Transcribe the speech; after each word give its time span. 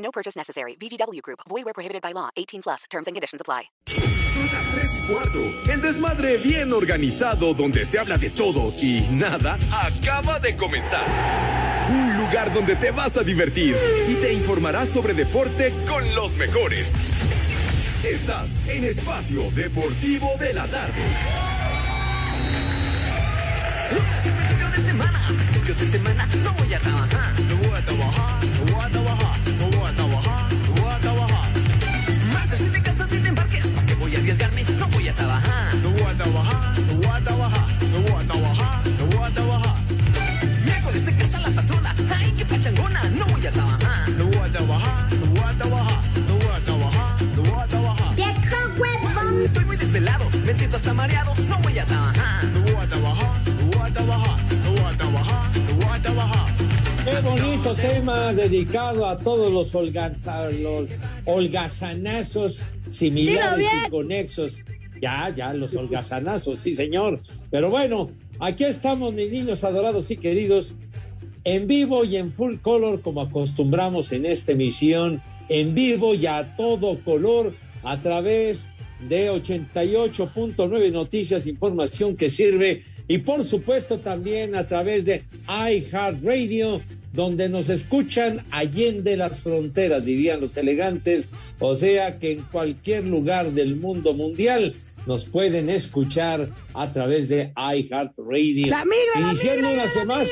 No 0.00 0.10
purchase 0.10 0.36
necessary. 0.36 0.76
VGW 0.76 1.22
Group. 1.22 1.40
Void 1.48 1.64
where 1.64 1.74
prohibited 1.74 2.02
by 2.02 2.12
law. 2.12 2.30
18 2.36 2.62
plus. 2.62 2.84
Terms 2.90 3.06
and 3.06 3.14
conditions 3.14 3.40
apply. 3.40 3.70
Son 3.86 4.46
las 4.52 4.66
3 4.74 4.90
y 4.96 5.12
cuarto. 5.12 5.70
El 5.70 5.80
desmadre 5.82 6.36
bien 6.38 6.72
organizado 6.72 7.52
donde 7.54 7.84
se 7.84 7.98
habla 7.98 8.16
de 8.16 8.30
todo 8.30 8.72
y 8.80 9.00
nada 9.10 9.58
acaba 9.72 10.38
de 10.38 10.56
comenzar. 10.56 11.04
Un 11.90 12.16
lugar 12.16 12.52
donde 12.54 12.76
te 12.76 12.90
vas 12.92 13.16
a 13.16 13.22
divertir 13.22 13.76
y 14.08 14.14
te 14.14 14.32
informarás 14.32 14.88
sobre 14.88 15.14
deporte 15.14 15.74
con 15.88 16.14
los 16.14 16.36
mejores. 16.36 16.92
Estás 18.04 18.48
en 18.68 18.84
Espacio 18.84 19.50
Deportivo 19.50 20.30
de 20.38 20.54
la 20.54 20.66
Tarde. 20.66 21.02
principio 24.22 24.68
de 24.70 24.82
semana, 24.82 25.20
principio 25.26 25.74
de 25.74 25.86
semana 25.86 26.26
no 26.42 26.52
voy 26.54 26.74
a 26.74 26.80
trabajar, 26.80 27.40
no 27.40 27.56
voy 27.56 27.76
a 27.76 27.84
trabajar, 27.84 28.44
no 28.44 28.72
voy 28.72 28.84
a 28.84 28.88
trabajar, 28.88 29.09
hasta 50.76 50.94
mareado, 50.94 51.32
no 51.48 51.58
voy 51.62 51.78
a 51.78 51.84
trabajar, 51.84 52.44
no 52.44 52.60
voy 52.62 52.72
a 52.74 52.86
trabajar, 52.86 53.40
no 53.46 53.66
voy 53.78 53.90
a 53.90 53.92
trabajar, 53.92 54.38
no 54.64 54.70
voy 54.70 54.80
a 54.92 54.96
trabajar, 54.96 55.50
no 55.56 55.74
voy 55.76 55.84
a 55.98 56.02
trabajar. 56.02 56.54
Qué 57.04 57.20
bonito 57.28 57.74
tema 57.74 58.32
dedicado 58.32 59.06
a 59.06 59.16
todos 59.18 59.52
los, 59.52 59.74
holgaza- 59.74 60.50
los 60.50 60.90
holgazanazos 61.24 62.66
similares 62.90 63.66
y 63.86 63.90
conexos. 63.90 64.64
Ya, 65.00 65.32
ya, 65.34 65.54
los 65.54 65.74
holgazanazos, 65.74 66.60
sí, 66.60 66.74
señor. 66.74 67.20
Pero 67.50 67.70
bueno, 67.70 68.10
aquí 68.38 68.64
estamos, 68.64 69.14
mis 69.14 69.30
niños 69.30 69.64
adorados 69.64 70.10
y 70.10 70.18
queridos, 70.18 70.74
en 71.44 71.66
vivo 71.66 72.04
y 72.04 72.16
en 72.16 72.30
full 72.30 72.56
color, 72.56 73.00
como 73.00 73.22
acostumbramos 73.22 74.12
en 74.12 74.26
esta 74.26 74.52
emisión, 74.52 75.22
en 75.48 75.74
vivo 75.74 76.14
y 76.14 76.26
a 76.26 76.54
todo 76.54 77.02
color, 77.02 77.54
a 77.82 77.98
través 78.02 78.68
de 79.08 79.30
88.9 79.30 80.92
Noticias, 80.92 81.46
información 81.46 82.16
que 82.16 82.30
sirve, 82.30 82.82
y 83.08 83.18
por 83.18 83.44
supuesto 83.44 83.98
también 83.98 84.54
a 84.54 84.66
través 84.66 85.04
de 85.04 85.22
iHeartRadio, 85.48 86.80
donde 87.12 87.48
nos 87.48 87.68
escuchan 87.68 88.44
allende 88.50 89.16
las 89.16 89.40
fronteras, 89.40 90.04
dirían 90.04 90.40
los 90.40 90.56
elegantes, 90.56 91.28
o 91.58 91.74
sea 91.74 92.18
que 92.18 92.32
en 92.32 92.42
cualquier 92.42 93.04
lugar 93.04 93.52
del 93.52 93.76
mundo 93.76 94.14
mundial 94.14 94.74
nos 95.06 95.24
pueden 95.24 95.70
escuchar 95.70 96.50
a 96.74 96.92
través 96.92 97.28
de 97.28 97.52
iHeartRadio. 97.56 98.68
La 98.68 98.84
migra, 98.84 99.12
la 99.14 99.20
Iniciando 99.28 99.68
migra, 99.68 99.72
una 99.72 99.82
la 99.84 99.88
semana. 99.88 100.24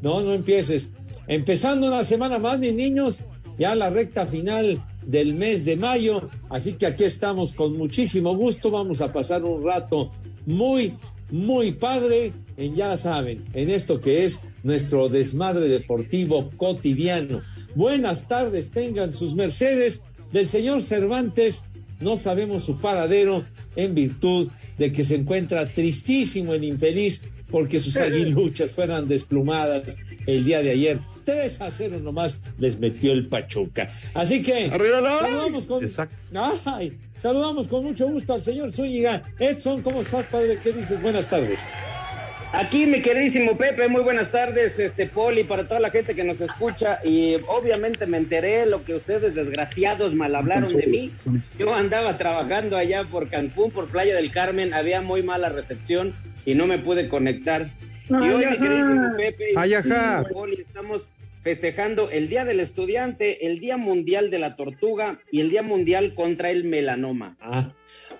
No, 0.00 0.20
no 0.22 0.32
empieces. 0.32 0.90
Empezando 1.26 1.88
una 1.88 2.04
semana 2.04 2.38
más, 2.38 2.58
mis 2.58 2.74
niños, 2.74 3.20
ya 3.58 3.74
la 3.74 3.90
recta 3.90 4.26
final 4.26 4.80
del 5.06 5.34
mes 5.34 5.64
de 5.64 5.76
mayo, 5.76 6.28
así 6.50 6.74
que 6.74 6.86
aquí 6.86 7.04
estamos 7.04 7.52
con 7.54 7.76
muchísimo 7.76 8.36
gusto, 8.36 8.70
vamos 8.70 9.00
a 9.00 9.12
pasar 9.12 9.44
un 9.44 9.64
rato 9.64 10.12
muy, 10.44 10.94
muy 11.30 11.72
padre, 11.72 12.32
en 12.56 12.74
ya 12.74 12.96
saben, 12.96 13.44
en 13.54 13.70
esto 13.70 14.00
que 14.00 14.24
es 14.24 14.40
nuestro 14.62 15.08
desmadre 15.08 15.68
deportivo 15.68 16.50
cotidiano. 16.56 17.40
Buenas 17.74 18.26
tardes, 18.26 18.70
tengan 18.70 19.12
sus 19.12 19.34
mercedes. 19.34 20.02
Del 20.32 20.48
señor 20.48 20.82
Cervantes, 20.82 21.62
no 22.00 22.16
sabemos 22.16 22.64
su 22.64 22.78
paradero 22.78 23.44
en 23.76 23.94
virtud 23.94 24.48
de 24.76 24.90
que 24.90 25.04
se 25.04 25.14
encuentra 25.14 25.66
tristísimo 25.66 26.54
en 26.54 26.64
infeliz 26.64 27.22
porque 27.50 27.78
sus 27.78 27.96
aguiluchas 27.96 28.72
fueran 28.72 29.08
desplumadas 29.08 29.96
el 30.26 30.44
día 30.44 30.62
de 30.62 30.70
ayer. 30.70 30.98
3 31.24 31.60
a 31.60 31.70
0 31.72 31.98
nomás 32.02 32.38
les 32.58 32.78
metió 32.78 33.12
el 33.12 33.26
Pachuca. 33.26 33.90
Así 34.14 34.42
que 34.42 34.68
saludamos 34.68 35.66
con, 35.66 35.84
Ay, 36.64 36.96
saludamos 37.16 37.66
con 37.66 37.84
mucho 37.84 38.08
gusto 38.08 38.34
al 38.34 38.44
señor 38.44 38.72
Zúñiga. 38.72 39.24
Edson, 39.38 39.82
¿cómo 39.82 40.02
estás, 40.02 40.26
padre? 40.26 40.58
¿Qué 40.62 40.72
dices? 40.72 41.02
Buenas 41.02 41.28
tardes. 41.28 41.64
Aquí, 42.52 42.86
mi 42.86 43.02
queridísimo 43.02 43.56
Pepe, 43.56 43.88
muy 43.88 44.02
buenas 44.02 44.30
tardes, 44.30 44.78
este 44.78 45.06
Poli, 45.06 45.44
para 45.44 45.66
toda 45.66 45.80
la 45.80 45.90
gente 45.90 46.14
que 46.14 46.22
nos 46.24 46.40
escucha. 46.40 47.00
Y 47.04 47.34
obviamente 47.48 48.06
me 48.06 48.18
enteré 48.18 48.64
lo 48.66 48.84
que 48.84 48.94
ustedes 48.94 49.34
desgraciados 49.34 50.14
mal 50.14 50.34
hablaron 50.34 50.74
de 50.74 50.86
mí. 50.86 51.12
Yo 51.58 51.74
andaba 51.74 52.16
trabajando 52.16 52.76
allá 52.76 53.04
por 53.04 53.28
Cancún, 53.28 53.72
por 53.72 53.88
Playa 53.88 54.14
del 54.14 54.30
Carmen, 54.30 54.72
había 54.74 55.02
muy 55.02 55.22
mala 55.22 55.48
recepción 55.48 56.14
y 56.46 56.54
no 56.54 56.66
me 56.66 56.78
pude 56.78 57.08
conectar. 57.08 57.68
Y 58.08 58.14
hoy, 58.14 58.46
mi 58.46 58.58
queridísimo 58.58 59.16
Pepe, 59.16 59.44
Ay, 59.56 59.74
ajá. 59.74 60.24
y 60.28 60.32
Poli, 60.32 60.60
estamos 60.60 61.10
festejando 61.42 62.10
el 62.10 62.28
Día 62.28 62.44
del 62.44 62.60
Estudiante, 62.60 63.46
el 63.46 63.60
Día 63.60 63.76
Mundial 63.76 64.30
de 64.30 64.38
la 64.38 64.56
Tortuga 64.56 65.18
y 65.30 65.40
el 65.40 65.50
Día 65.50 65.62
Mundial 65.62 66.14
contra 66.14 66.50
el 66.50 66.64
Melanoma. 66.64 67.36
Ah, 67.40 67.70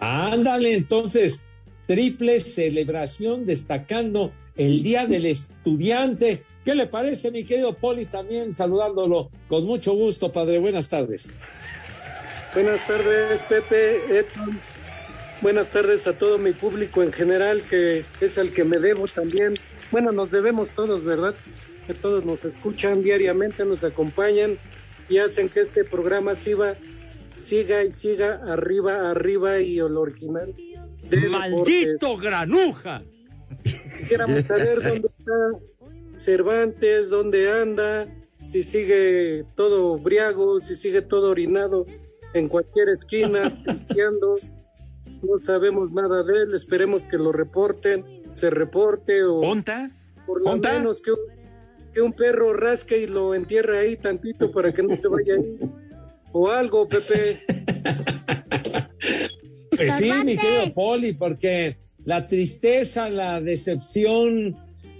ándale, 0.00 0.74
entonces, 0.74 1.42
triple 1.86 2.40
celebración 2.40 3.46
destacando 3.46 4.32
el 4.56 4.82
Día 4.82 5.06
del 5.06 5.26
Estudiante. 5.26 6.42
¿Qué 6.64 6.74
le 6.74 6.86
parece, 6.86 7.30
mi 7.30 7.44
querido 7.44 7.74
Poli? 7.74 8.06
También 8.06 8.52
saludándolo 8.52 9.30
con 9.48 9.66
mucho 9.66 9.92
gusto, 9.94 10.32
padre. 10.32 10.58
Buenas 10.58 10.88
tardes. 10.88 11.28
Buenas 12.54 12.84
tardes, 12.86 13.40
Pepe, 13.48 14.18
Edson. 14.18 14.58
Buenas 15.42 15.68
tardes 15.68 16.06
a 16.06 16.16
todo 16.16 16.38
mi 16.38 16.52
público 16.52 17.02
en 17.02 17.12
general, 17.12 17.62
que 17.68 18.04
es 18.20 18.38
al 18.38 18.50
que 18.50 18.64
me 18.64 18.78
debo 18.78 19.04
también. 19.06 19.54
Bueno, 19.90 20.12
nos 20.12 20.30
debemos 20.30 20.70
todos, 20.70 21.04
¿verdad? 21.04 21.34
Que 21.86 21.94
todos 21.94 22.24
nos 22.24 22.44
escuchan 22.44 23.02
diariamente, 23.02 23.64
nos 23.64 23.84
acompañan 23.84 24.56
y 25.08 25.18
hacen 25.18 25.48
que 25.48 25.60
este 25.60 25.84
programa 25.84 26.34
siga, 26.34 26.76
siga 27.40 27.84
y 27.84 27.92
siga 27.92 28.40
arriba, 28.46 29.10
arriba 29.10 29.60
y 29.60 29.78
el 29.78 29.96
original. 29.96 30.54
de 30.54 31.16
deportes. 31.20 31.30
¡Maldito 31.30 32.16
granuja! 32.16 33.02
Quisiéramos 33.98 34.44
saber 34.44 34.82
dónde 34.82 35.08
está 35.08 35.32
Cervantes, 36.16 37.10
dónde 37.10 37.52
anda, 37.52 38.08
si 38.46 38.62
sigue 38.62 39.44
todo 39.54 39.98
briago, 39.98 40.60
si 40.60 40.74
sigue 40.74 41.02
todo 41.02 41.30
orinado 41.30 41.84
en 42.32 42.48
cualquier 42.48 42.88
esquina, 42.88 43.62
pisteando. 43.64 44.34
No 45.22 45.38
sabemos 45.38 45.92
nada 45.92 46.22
de 46.22 46.42
él, 46.42 46.54
esperemos 46.54 47.02
que 47.10 47.16
lo 47.16 47.32
reporten, 47.32 48.04
se 48.36 48.50
reporte 48.50 49.24
o 49.24 49.40
¿Ponta? 49.40 49.90
por 50.26 50.40
lo 50.40 50.44
¿Ponta? 50.50 50.74
menos 50.74 51.00
que 51.00 51.12
un, 51.12 51.18
que 51.92 52.02
un 52.02 52.12
perro 52.12 52.52
rasque 52.52 52.98
y 52.98 53.06
lo 53.06 53.34
entierre 53.34 53.78
ahí 53.78 53.96
tantito 53.96 54.52
para 54.52 54.72
que 54.72 54.82
no 54.82 54.96
se 54.98 55.08
vaya 55.08 55.34
ahí. 55.34 55.58
O 56.32 56.50
algo, 56.50 56.86
Pepe. 56.86 57.42
Pues 59.76 59.94
sí, 59.96 60.10
mi 60.24 60.36
querido 60.36 60.72
Poli, 60.74 61.12
porque 61.12 61.76
la 62.04 62.28
tristeza, 62.28 63.10
la 63.10 63.40
decepción 63.40 64.56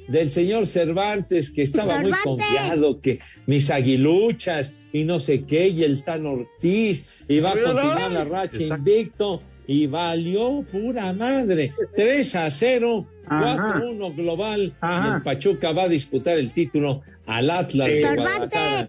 del 0.09 0.31
señor 0.31 0.67
Cervantes, 0.67 1.51
que 1.51 1.63
estaba 1.63 2.01
muy 2.01 2.13
confiado, 2.23 3.01
que 3.01 3.21
mis 3.47 3.71
aguiluchas 3.71 4.75
y 4.93 5.05
no 5.05 5.19
sé 5.19 5.45
qué, 5.45 5.69
y 5.69 5.83
el 5.83 6.03
Tan 6.05 6.27
Ortiz, 6.27 7.07
y 7.29 7.41
va 7.41 7.51
a 7.51 7.61
continuar 7.61 8.11
la 8.11 8.25
racha 8.25 8.63
invicto, 8.63 9.41
y 9.67 9.87
valió 9.87 10.65
pura 10.71 11.13
madre. 11.13 11.73
3 11.95 12.35
a 12.37 12.51
0, 12.51 13.07
4 13.29 13.65
a 13.65 13.81
1 13.91 14.13
global, 14.15 14.73
y 14.83 15.15
el 15.15 15.23
Pachuca 15.23 15.73
va 15.73 15.85
a 15.85 15.89
disputar 15.89 16.39
el 16.39 16.53
título 16.53 17.03
al 17.27 17.51
Atlas 17.51 17.89
de. 17.89 18.01
Guadalajara. 18.01 18.89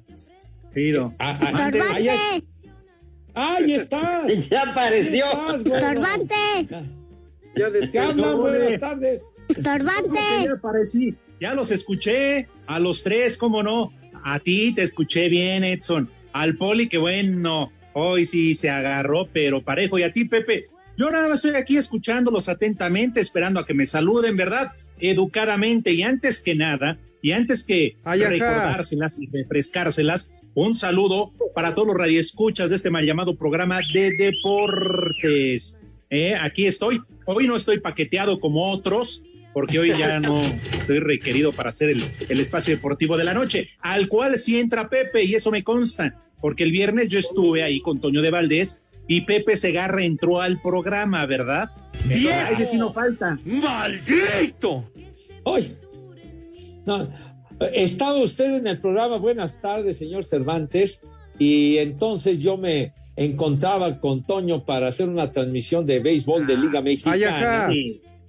Tiro. 0.74 1.13
Ah, 1.19 1.38
ah, 1.42 1.72
ahí, 1.95 2.07
ahí 3.34 3.74
estás. 3.74 4.50
Ya 4.50 4.63
apareció. 4.63 5.25
Cervantes, 5.66 6.68
Ya 7.56 7.72
¿Qué 7.92 8.00
hablan? 8.00 8.38
Buenas 8.38 8.80
tardes. 8.80 9.31
¿Cómo 9.34 9.56
que 9.56 9.63
Cervantes. 9.63 10.44
ya 10.44 10.54
aparecí? 10.54 11.16
Ya 11.40 11.54
los 11.54 11.72
escuché, 11.72 12.48
a 12.68 12.80
los 12.80 13.04
tres, 13.04 13.38
cómo 13.38 13.63
no. 13.63 13.92
A 14.24 14.40
ti 14.40 14.74
te 14.74 14.83
escuché 14.83 15.30
bien, 15.30 15.63
Edson. 15.63 16.10
Al 16.33 16.57
Poli, 16.57 16.90
que 16.90 16.98
bueno, 16.98 17.72
hoy 17.94 18.25
sí 18.25 18.54
se 18.54 18.69
agarró, 18.69 19.28
pero 19.31 19.63
parejo. 19.63 19.98
Y 19.98 20.04
a 20.04 20.13
ti, 20.13 20.25
Pepe, 20.25 20.66
yo 20.97 21.11
nada 21.11 21.29
más 21.29 21.45
estoy 21.45 21.55
aquí 21.55 21.77
escuchándolos 21.77 22.49
atentamente, 22.49 23.21
esperando 23.21 23.59
a 23.59 23.65
que 23.67 23.75
me 23.75 23.85
saluden, 23.85 24.35
¿verdad? 24.35 24.71
Educadamente. 24.99 25.94
Y 25.94 26.01
antes 26.01 26.41
que 26.41 26.55
nada, 26.55 26.97
y 27.21 27.33
antes 27.33 27.63
que 27.63 27.95
Ay, 28.03 28.21
recordárselas 28.21 29.19
y 29.21 29.27
refrescárselas, 29.27 30.31
un 30.55 30.73
saludo 30.73 31.31
para 31.53 31.75
todos 31.75 31.89
los 31.89 31.97
radioescuchas 31.97 32.71
de 32.71 32.77
este 32.77 32.89
mal 32.89 33.05
llamado 33.05 33.38
programa 33.38 33.77
de 33.94 34.09
deportes. 34.17 35.79
Eh, 36.09 36.33
aquí 36.35 36.65
estoy. 36.65 37.01
Hoy 37.25 37.45
no 37.45 37.55
estoy 37.55 37.79
paqueteado 37.79 38.39
como 38.39 38.71
otros, 38.71 39.23
porque 39.53 39.77
hoy 39.77 39.89
ya 39.89 40.19
no 40.19 40.41
estoy 40.81 40.97
requerido 40.97 41.53
para 41.53 41.69
hacer 41.69 41.89
el, 41.89 42.01
el 42.27 42.39
espacio 42.39 42.75
deportivo 42.75 43.17
de 43.17 43.23
la 43.23 43.35
noche, 43.35 43.69
al 43.81 44.07
cual 44.07 44.35
sí 44.39 44.57
entra 44.57 44.89
Pepe, 44.89 45.25
y 45.25 45.35
eso 45.35 45.51
me 45.51 45.63
consta, 45.63 46.23
porque 46.41 46.63
el 46.63 46.71
viernes 46.71 47.09
yo 47.09 47.19
estuve 47.19 47.61
ahí 47.61 47.81
con 47.81 48.01
Toño 48.01 48.23
de 48.23 48.31
Valdés 48.31 48.81
y 49.07 49.21
Pepe 49.21 49.56
Segarra 49.56 50.04
entró 50.04 50.42
al 50.42 50.62
programa, 50.62 51.25
¿verdad? 51.25 51.69
¡Viejo! 52.06 52.51
Ese 52.51 52.65
sí 52.65 52.77
no 52.77 52.94
falta. 52.94 53.38
¡Maldito! 53.45 54.86
Oye, 55.44 55.75
no, 56.86 57.09
estaba 57.74 58.15
usted 58.15 58.57
en 58.57 58.68
el 58.68 58.80
programa 58.80 59.18
Buenas 59.18 59.59
tardes, 59.59 59.98
señor 59.98 60.24
Cervantes, 60.24 61.01
y 61.39 61.77
entonces 61.77 62.42
yo 62.42 62.57
me 62.57 62.94
encontraba 63.15 64.00
con 64.00 64.24
Toño 64.24 64.63
para 64.65 64.88
hacer 64.88 65.09
una 65.09 65.31
transmisión 65.31 65.86
de 65.86 66.00
béisbol 66.00 66.45
de 66.45 66.57
Liga 66.57 66.81
Mexicana. 66.81 67.65
ajá. 67.65 67.69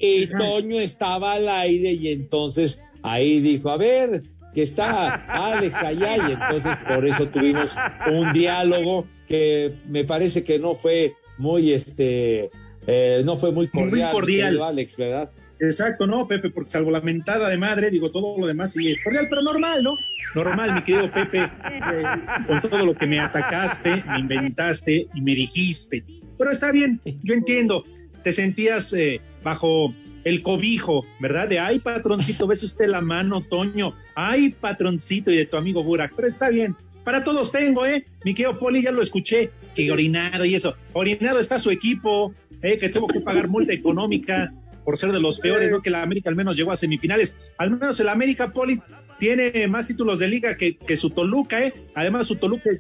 Y 0.01 0.27
Toño 0.29 0.79
estaba 0.79 1.33
al 1.33 1.49
aire 1.49 1.93
y 1.93 2.09
entonces 2.09 2.81
ahí 3.03 3.41
dijo, 3.41 3.71
a 3.71 3.77
ver, 3.77 4.23
que 4.55 4.63
está 4.63 5.15
Alex 5.15 5.77
allá 5.77 6.17
y 6.29 6.33
entonces 6.33 6.77
por 6.87 7.05
eso 7.05 7.29
tuvimos 7.29 7.75
un 8.11 8.33
diálogo 8.33 9.07
que 9.29 9.75
me 9.87 10.05
parece 10.05 10.43
que 10.43 10.59
no 10.59 10.75
fue 10.75 11.15
muy, 11.37 11.73
este, 11.73 12.51
eh, 12.87 13.23
no 13.25 13.37
fue 13.37 13.53
muy 13.53 13.69
Muy 13.73 13.83
cordial, 13.85 14.09
mi 14.09 14.13
cordial. 14.13 14.63
Alex, 14.63 14.97
¿verdad? 14.97 15.31
Exacto, 15.61 16.07
no, 16.07 16.27
Pepe, 16.29 16.51
porque 16.51 16.71
salvo 16.71 16.91
la 16.91 17.01
mentada 17.01 17.49
de 17.49 17.59
madre, 17.59 17.91
digo, 17.91 18.11
todo 18.11 18.39
lo 18.39 18.47
demás 18.47 18.73
sí 18.73 18.93
es 18.93 19.03
cordial, 19.03 19.27
pero 19.29 19.43
normal, 19.43 19.83
¿no? 19.83 19.97
Normal, 20.35 20.75
mi 20.75 20.83
querido 20.85 21.11
Pepe, 21.11 21.43
eh, 21.43 22.05
con 22.47 22.63
todo 22.63 22.87
lo 22.87 22.95
que 22.95 23.07
me 23.07 23.19
atacaste, 23.19 24.03
me 24.07 24.21
inventaste 24.21 25.09
y 25.13 25.21
me 25.21 25.35
dijiste. 25.35 26.05
Pero 26.39 26.51
está 26.51 26.71
bien, 26.71 27.01
yo 27.25 27.35
entiendo, 27.35 27.85
te 28.23 28.33
sentías 28.33 28.93
eh, 28.93 29.21
bajo 29.43 29.93
el 30.23 30.43
cobijo, 30.43 31.05
¿verdad? 31.21 31.49
De, 31.49 31.59
ay, 31.59 31.81
patroncito, 31.81 32.47
ves 32.47 32.63
usted 32.63 32.87
la 32.87 33.01
mano, 33.01 33.41
Toño, 33.41 33.95
ay, 34.15 34.51
patroncito, 34.51 35.33
y 35.33 35.37
de 35.39 35.47
tu 35.47 35.57
amigo 35.57 35.83
Burak, 35.83 36.13
pero 36.15 36.29
está 36.29 36.51
bien. 36.51 36.77
Para 37.05 37.25
todos 37.25 37.51
tengo, 37.53 37.87
¿eh? 37.87 38.05
Mi 38.25 38.35
querido 38.35 38.59
Poli, 38.59 38.83
ya 38.83 38.91
lo 38.93 39.01
escuché, 39.03 39.51
que 39.75 39.91
orinado 39.91 40.45
y 40.45 40.55
eso. 40.55 40.77
Orinado 40.93 41.41
está 41.41 41.59
su 41.59 41.71
equipo, 41.71 42.35
¿eh? 42.63 42.79
Que 42.79 42.89
tuvo 42.91 43.09
que 43.09 43.21
pagar 43.21 43.49
multa 43.49 43.73
económica 43.73 44.53
por 44.85 44.99
ser 44.99 45.13
de 45.13 45.21
los 45.21 45.41
peores, 45.41 45.71
¿no? 45.71 45.81
Que 45.81 45.91
la 45.91 46.03
América 46.03 46.29
al 46.31 46.37
menos 46.37 46.57
llegó 46.57 46.73
a 46.73 46.77
semifinales. 46.77 47.35
Al 47.57 47.71
menos 47.71 47.99
el 48.01 48.09
América, 48.09 48.49
Poli, 48.53 48.81
tiene 49.19 49.67
más 49.69 49.87
títulos 49.87 50.19
de 50.19 50.29
liga 50.29 50.57
que, 50.57 50.77
que 50.77 50.97
su 50.97 51.11
Toluca, 51.11 51.65
¿eh? 51.65 51.73
Además, 51.95 52.27
su 52.27 52.37
Toluca, 52.37 52.71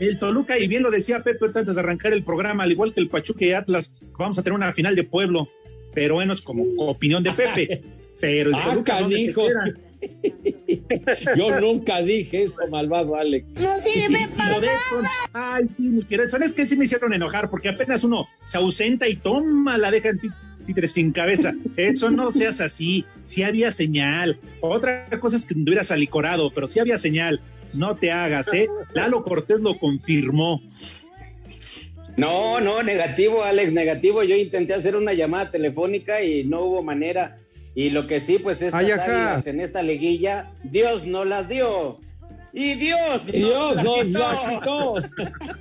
el 0.00 0.18
Toluca, 0.18 0.58
y 0.58 0.68
bien 0.68 0.82
lo 0.82 0.90
decía 0.90 1.22
Pepe 1.22 1.46
antes 1.54 1.74
de 1.74 1.80
arrancar 1.80 2.12
el 2.12 2.22
programa, 2.22 2.62
al 2.64 2.70
igual 2.72 2.94
que 2.94 3.00
el 3.00 3.08
Pachuca 3.08 3.44
y 3.44 3.52
Atlas, 3.52 3.94
vamos 4.16 4.38
a 4.38 4.42
tener 4.42 4.54
una 4.56 4.72
final 4.72 4.94
de 4.94 5.04
pueblo, 5.04 5.48
pero 5.94 6.14
bueno, 6.14 6.32
es 6.34 6.40
como 6.42 6.64
opinión 6.78 7.22
de 7.22 7.32
Pepe. 7.32 7.82
Pero 8.20 8.50
el 8.50 8.56
Ah, 8.56 8.70
Toluca, 8.70 8.98
¿dónde 9.00 9.16
se 9.16 9.32
canijo. 9.32 9.46
queda? 9.46 9.87
Yo 11.36 11.60
nunca 11.60 12.02
dije 12.02 12.44
eso, 12.44 12.60
malvado 12.70 13.16
Alex. 13.16 13.54
Y 13.56 13.62
lo 14.52 14.60
de 14.60 14.66
Edson, 14.68 15.04
ay, 15.32 15.64
sí, 15.70 15.88
mi 15.88 16.02
querido 16.02 16.24
Edson, 16.24 16.42
es 16.42 16.52
que 16.52 16.66
sí 16.66 16.76
me 16.76 16.84
hicieron 16.84 17.12
enojar, 17.12 17.50
porque 17.50 17.68
apenas 17.68 18.04
uno 18.04 18.26
se 18.44 18.58
ausenta 18.58 19.08
y 19.08 19.16
toma, 19.16 19.76
la 19.78 19.90
deja 19.90 20.10
en 20.10 20.18
tí- 20.18 20.28
títeres 20.66 20.92
sin 20.92 21.12
cabeza. 21.12 21.54
Edson, 21.76 22.16
no 22.16 22.30
seas 22.30 22.60
así, 22.60 23.04
sí 23.24 23.42
había 23.42 23.70
señal. 23.70 24.38
Otra 24.60 25.08
cosa 25.20 25.36
es 25.36 25.44
que 25.44 25.54
me 25.54 25.62
hubieras 25.62 25.90
alicorado, 25.90 26.50
pero 26.52 26.66
sí 26.66 26.78
había 26.78 26.98
señal. 26.98 27.40
No 27.72 27.94
te 27.96 28.12
hagas, 28.12 28.52
¿eh? 28.54 28.68
Lalo 28.94 29.22
Cortés 29.24 29.60
lo 29.60 29.78
confirmó. 29.78 30.62
No, 32.16 32.60
no, 32.60 32.82
negativo, 32.82 33.42
Alex, 33.44 33.72
negativo. 33.72 34.22
Yo 34.24 34.34
intenté 34.36 34.74
hacer 34.74 34.96
una 34.96 35.12
llamada 35.12 35.50
telefónica 35.50 36.22
y 36.22 36.44
no 36.44 36.62
hubo 36.62 36.82
manera. 36.82 37.36
Y 37.78 37.90
lo 37.90 38.08
que 38.08 38.18
sí, 38.18 38.40
pues 38.40 38.60
estas 38.60 38.74
águilas 38.74 39.46
en 39.46 39.60
esta 39.60 39.84
liguilla, 39.84 40.50
Dios 40.64 41.06
no 41.06 41.24
las 41.24 41.48
dio. 41.48 42.00
Y 42.52 42.74
Dios, 42.74 43.22
Y 43.28 43.38
Dios 43.38 43.76
nos 43.84 44.08
nos 44.08 44.10
la 44.10 44.58
quitó. 44.58 44.94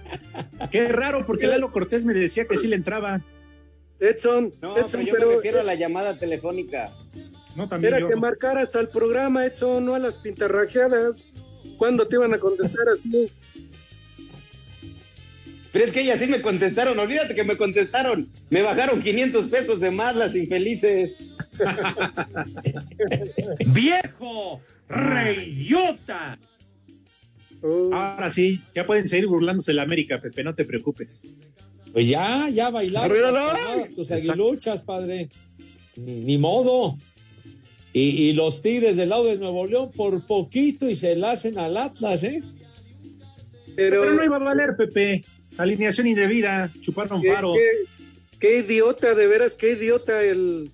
Qué 0.72 0.88
raro, 0.88 1.28
porque 1.28 1.46
Lalo 1.46 1.72
Cortés 1.72 2.06
me 2.06 2.16
decía 2.16 2.48
que 2.48 2.58
sí 2.58 2.66
le 2.66 2.75
entraba. 2.75 3.22
Edson, 4.00 4.52
No, 4.64 4.74
pero 4.74 4.88
Edson, 4.88 5.06
yo 5.06 5.14
pero 5.14 5.28
me 5.30 5.36
refiero 5.36 5.60
a 5.60 5.64
la 5.64 5.75
llamada 5.75 6.18
telefónica. 6.18 6.92
No, 7.56 7.68
también 7.69 7.94
era 7.94 8.02
yo. 8.02 8.10
que 8.10 8.16
marcaras 8.16 8.75
al 8.75 8.90
programa, 8.90 9.46
Edson, 9.46 9.86
no 9.86 9.94
a 9.94 10.00
las 10.00 10.16
pintarrajeadas. 10.16 11.24
¿Cuándo 11.78 12.08
te 12.08 12.16
iban 12.16 12.34
a 12.34 12.40
contestar 12.40 12.90
así? 12.90 13.31
Pero 15.72 15.86
es 15.86 15.92
que 15.92 16.02
ellas 16.02 16.19
sí 16.19 16.25
me 16.25 16.42
contestaron, 16.42 16.98
olvídate 16.98 17.36
que 17.36 17.44
me 17.44 17.58
contestaron. 17.58 18.28
Me 18.50 18.64
bajaron 18.64 19.00
500 19.00 19.46
pesos 19.46 19.80
de 19.80 19.92
más 19.92 20.16
las 20.16 20.34
infelices. 20.36 21.14
¡Viejo! 23.68 24.62
¡Reyota! 24.89 26.39
Ahora 27.63 28.30
sí, 28.30 28.62
ya 28.75 28.86
pueden 28.86 29.09
seguir 29.09 29.27
burlándose 29.27 29.71
de 29.71 29.75
la 29.77 29.83
América, 29.83 30.21
Pepe, 30.21 30.44
no 30.44 30.54
te 30.56 30.63
preocupes. 30.63 31.24
Pues 31.92 32.07
ya, 32.07 32.50
ya 32.50 32.69
bailaron 32.69 33.33
las 33.33 33.92
tus 33.94 34.12
aguiluchas, 34.12 34.83
padre. 34.83 35.30
Ni, 35.95 36.15
ni 36.24 36.38
modo. 36.38 36.98
Y, 37.94 38.01
y 38.30 38.33
los 38.33 38.62
Tigres 38.62 38.95
del 38.95 39.09
lado 39.09 39.25
de 39.25 39.38
Nuevo 39.38 39.65
León 39.65 39.92
por 39.95 40.24
poquito 40.25 40.88
y 40.89 40.95
se 40.95 41.15
la 41.15 41.31
hacen 41.31 41.57
al 41.57 41.77
Atlas, 41.77 42.24
¿eh? 42.24 42.44
pero, 43.75 44.01
Pero 44.01 44.13
no 44.13 44.24
iba 44.24 44.36
a 44.36 44.39
valer, 44.39 44.75
Pepe. 44.77 45.24
Alineación 45.57 46.06
indebida, 46.06 46.69
chuparon 46.81 47.21
qué, 47.21 47.33
faro. 47.33 47.54
qué- 47.54 47.88
qué 48.39 48.59
idiota, 48.59 49.15
de 49.15 49.25
veras, 49.25 49.56
qué 49.56 49.71
idiota 49.71 50.24
el, 50.24 50.69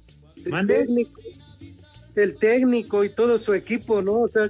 el 0.45 0.67
técnico. 0.67 1.21
El 2.15 2.35
técnico 2.35 3.03
y 3.03 3.09
todo 3.09 3.37
su 3.39 3.53
equipo, 3.53 4.01
¿no? 4.01 4.21
O 4.21 4.27
sea, 4.27 4.49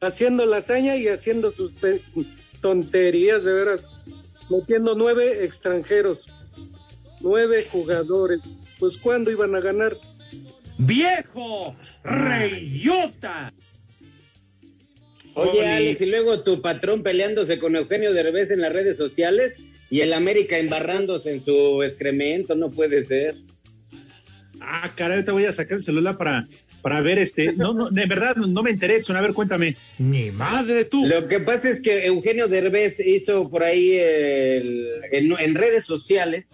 haciendo 0.00 0.44
la 0.46 0.56
hazaña 0.58 0.96
y 0.96 1.08
haciendo 1.08 1.52
sus 1.52 1.72
tonterías, 2.60 3.44
de 3.44 3.52
veras. 3.52 3.84
Metiendo 4.50 4.94
nueve 4.94 5.44
extranjeros, 5.44 6.26
nueve 7.20 7.64
jugadores. 7.70 8.40
Pues, 8.78 8.96
¿cuándo 8.98 9.30
iban 9.30 9.54
a 9.54 9.60
ganar? 9.60 9.96
¡Viejo! 10.78 11.76
¡Reyota! 12.02 13.52
Oye. 15.34 15.66
Alex, 15.66 16.00
y 16.00 16.06
luego 16.06 16.40
tu 16.42 16.60
patrón 16.60 17.02
peleándose 17.02 17.58
con 17.58 17.76
Eugenio 17.76 18.12
Derbez 18.12 18.50
en 18.50 18.60
las 18.60 18.72
redes 18.72 18.96
sociales 18.96 19.56
y 19.90 20.00
el 20.00 20.12
América 20.12 20.58
embarrándose 20.58 21.32
en 21.32 21.42
su 21.42 21.82
excremento, 21.82 22.54
no 22.54 22.70
puede 22.70 23.04
ser. 23.04 23.36
Ah, 24.66 24.90
caray, 24.94 25.24
te 25.24 25.30
voy 25.30 25.44
a 25.44 25.52
sacar 25.52 25.78
el 25.78 25.84
celular 25.84 26.16
para, 26.16 26.48
para 26.82 27.00
ver 27.00 27.18
este. 27.18 27.52
No, 27.52 27.72
no, 27.74 27.90
de 27.90 28.06
verdad, 28.06 28.36
no 28.36 28.62
me 28.62 28.70
enteré, 28.70 28.96
Edson. 28.96 29.16
A 29.16 29.20
ver, 29.20 29.32
cuéntame. 29.34 29.76
¡Mi 29.98 30.30
madre 30.30 30.84
tú! 30.84 31.06
Lo 31.06 31.26
que 31.28 31.40
pasa 31.40 31.68
es 31.70 31.80
que 31.80 32.06
Eugenio 32.06 32.48
Derbez 32.48 32.98
hizo 33.00 33.48
por 33.50 33.62
ahí 33.62 33.92
el- 33.94 34.88
en, 35.12 35.34
en 35.38 35.54
redes 35.54 35.84
sociales, 35.84 36.46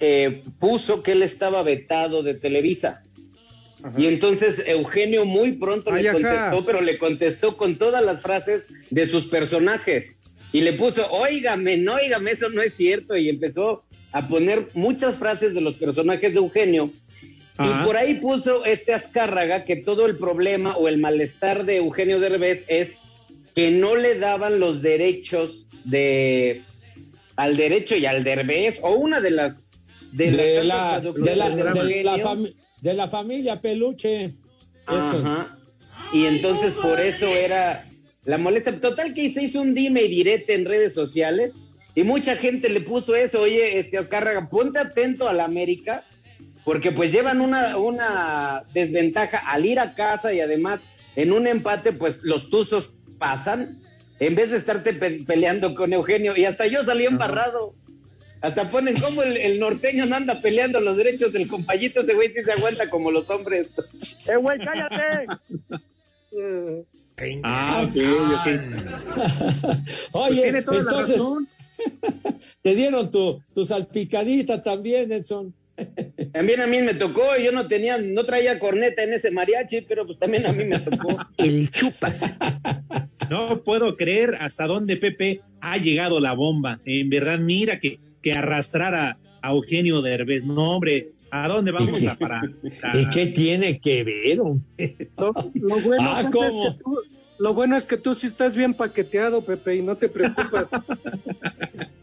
eh, 0.00 0.42
puso 0.58 1.02
que 1.02 1.12
él 1.12 1.22
estaba 1.22 1.62
vetado 1.62 2.22
de 2.22 2.34
Televisa. 2.34 3.02
Y 3.96 4.06
entonces 4.06 4.64
Eugenio 4.66 5.24
muy 5.24 5.52
pronto 5.52 5.92
Ay, 5.92 6.02
le 6.02 6.08
ajá. 6.08 6.18
contestó, 6.20 6.66
pero 6.66 6.80
le 6.80 6.98
contestó 6.98 7.56
con 7.56 7.76
todas 7.76 8.04
las 8.04 8.20
frases 8.20 8.66
de 8.90 9.06
sus 9.06 9.26
personajes. 9.26 10.16
Y 10.52 10.62
le 10.62 10.72
puso, 10.72 11.06
óigame, 11.12 11.76
no, 11.76 11.94
óigame, 11.94 12.32
eso 12.32 12.48
no 12.48 12.62
es 12.62 12.74
cierto. 12.74 13.16
Y 13.16 13.28
empezó 13.28 13.84
a 14.12 14.26
poner 14.26 14.68
muchas 14.74 15.18
frases 15.18 15.54
de 15.54 15.60
los 15.60 15.74
personajes 15.74 16.32
de 16.32 16.38
Eugenio. 16.38 16.90
Ajá. 17.58 17.82
Y 17.82 17.86
por 17.86 17.96
ahí 17.96 18.14
puso 18.14 18.64
este 18.64 18.92
Azcárraga 18.92 19.64
que 19.64 19.76
todo 19.76 20.06
el 20.06 20.16
problema 20.16 20.76
o 20.76 20.88
el 20.88 20.98
malestar 20.98 21.64
de 21.64 21.76
Eugenio 21.76 22.20
Derbez 22.20 22.64
es 22.68 22.96
que 23.54 23.70
no 23.70 23.96
le 23.96 24.18
daban 24.18 24.60
los 24.60 24.82
derechos 24.82 25.66
de 25.84 26.62
al 27.36 27.56
derecho 27.56 27.96
y 27.96 28.06
al 28.06 28.24
Derbez 28.24 28.80
o 28.82 28.94
una 28.96 29.20
de 29.20 29.30
las 29.30 29.62
de, 30.12 30.30
De 30.30 30.64
las 30.64 30.64
la, 30.64 31.00
de, 31.00 31.36
la, 31.36 31.50
de 31.50 31.64
la 32.04 32.16
Eugenio. 32.16 32.24
fami- 32.26 32.54
de 32.80 32.94
la 32.94 33.08
familia 33.08 33.60
Peluche. 33.60 34.32
Ajá. 34.86 35.58
Y 36.12 36.26
entonces 36.26 36.72
por 36.74 37.00
eso 37.00 37.26
era 37.26 37.86
la 38.24 38.38
molesta. 38.38 38.74
Total 38.80 39.12
que 39.14 39.32
se 39.32 39.42
hizo 39.44 39.60
un 39.60 39.74
dime 39.74 40.02
y 40.02 40.08
direte 40.08 40.54
en 40.54 40.64
redes 40.64 40.94
sociales 40.94 41.52
y 41.94 42.02
mucha 42.04 42.36
gente 42.36 42.68
le 42.68 42.80
puso 42.80 43.14
eso. 43.16 43.40
Oye, 43.42 43.78
este 43.78 43.98
Azcárraga, 43.98 44.48
ponte 44.48 44.78
atento 44.78 45.28
a 45.28 45.32
la 45.32 45.44
América 45.44 46.04
porque 46.66 46.92
pues 46.92 47.12
llevan 47.12 47.40
una, 47.40 47.78
una 47.78 48.64
desventaja 48.74 49.38
al 49.38 49.64
ir 49.64 49.78
a 49.80 49.94
casa 49.94 50.34
y 50.34 50.40
además 50.40 50.80
en 51.14 51.32
un 51.32 51.46
empate 51.46 51.92
pues 51.92 52.20
los 52.24 52.50
Tuzos 52.50 52.92
pasan 53.18 53.78
en 54.18 54.34
vez 54.34 54.50
de 54.50 54.56
estarte 54.58 54.92
pe- 54.92 55.22
peleando 55.26 55.74
con 55.74 55.92
Eugenio. 55.92 56.36
Y 56.36 56.44
hasta 56.44 56.66
yo 56.66 56.82
salí 56.82 57.06
embarrado. 57.06 57.74
Hasta 58.42 58.68
ponen 58.68 58.98
como 59.00 59.22
el, 59.22 59.36
el 59.38 59.58
norteño 59.60 60.04
no 60.06 60.16
anda 60.16 60.40
peleando 60.42 60.80
los 60.80 60.96
derechos 60.96 61.32
del 61.32 61.48
compañito. 61.48 62.00
Ese 62.00 62.14
güey 62.14 62.32
sí 62.34 62.42
se 62.44 62.52
aguanta 62.52 62.90
como 62.90 63.10
los 63.10 63.28
hombres. 63.30 63.70
¡Eh, 64.26 64.36
güey, 64.36 64.58
cállate! 64.58 65.26
Ah, 67.44 67.84
ok. 67.86 67.96
Oye, 70.12 70.14
Pues 70.28 70.42
tiene 70.42 70.62
toda 70.62 70.76
la 70.76 70.82
entonces, 70.82 71.16
razón. 71.16 71.48
te 72.62 72.74
dieron 72.74 73.10
tu, 73.10 73.40
tu 73.54 73.64
salpicadita 73.64 74.62
también, 74.62 75.10
Edson. 75.12 75.54
También 76.32 76.60
a 76.60 76.66
mí 76.66 76.82
me 76.82 76.94
tocó. 76.94 77.22
Yo 77.42 77.52
no 77.52 77.66
tenía, 77.68 77.98
no 77.98 78.24
traía 78.24 78.58
corneta 78.58 79.02
en 79.02 79.12
ese 79.12 79.30
mariachi, 79.30 79.82
pero 79.82 80.06
pues 80.06 80.18
también 80.18 80.46
a 80.46 80.52
mí 80.52 80.64
me 80.64 80.78
tocó. 80.78 81.08
El 81.38 81.70
chupas. 81.70 82.34
No 83.30 83.62
puedo 83.62 83.96
creer 83.96 84.36
hasta 84.40 84.66
dónde 84.66 84.96
Pepe 84.96 85.40
ha 85.60 85.76
llegado 85.78 86.20
la 86.20 86.32
bomba. 86.34 86.80
En 86.84 87.10
verdad, 87.10 87.38
mira 87.38 87.80
que, 87.80 87.98
que 88.22 88.32
arrastrar 88.32 88.94
a, 88.94 89.18
a 89.42 89.50
Eugenio 89.50 90.02
Derbez. 90.02 90.44
No, 90.44 90.76
hombre, 90.76 91.12
¿a 91.30 91.48
dónde 91.48 91.72
vamos 91.72 92.02
¿Y 92.02 92.06
a 92.06 92.14
parar? 92.14 92.50
¿Y 92.94 93.08
qué 93.10 93.26
tiene 93.26 93.78
que 93.78 94.04
ver? 94.04 94.40
hombre? 94.40 95.10
Lo, 95.18 95.32
lo 95.54 95.80
bueno, 95.80 96.10
Ah, 96.14 96.20
es 96.20 96.26
que 96.26 96.78
tú, 96.82 96.98
lo 97.38 97.54
bueno 97.54 97.76
es 97.76 97.84
que 97.84 97.96
tú 97.96 98.14
sí 98.14 98.28
estás 98.28 98.56
bien 98.56 98.74
paqueteado, 98.74 99.44
Pepe, 99.44 99.76
y 99.76 99.82
no 99.82 99.96
te 99.96 100.08
preocupas. 100.08 100.66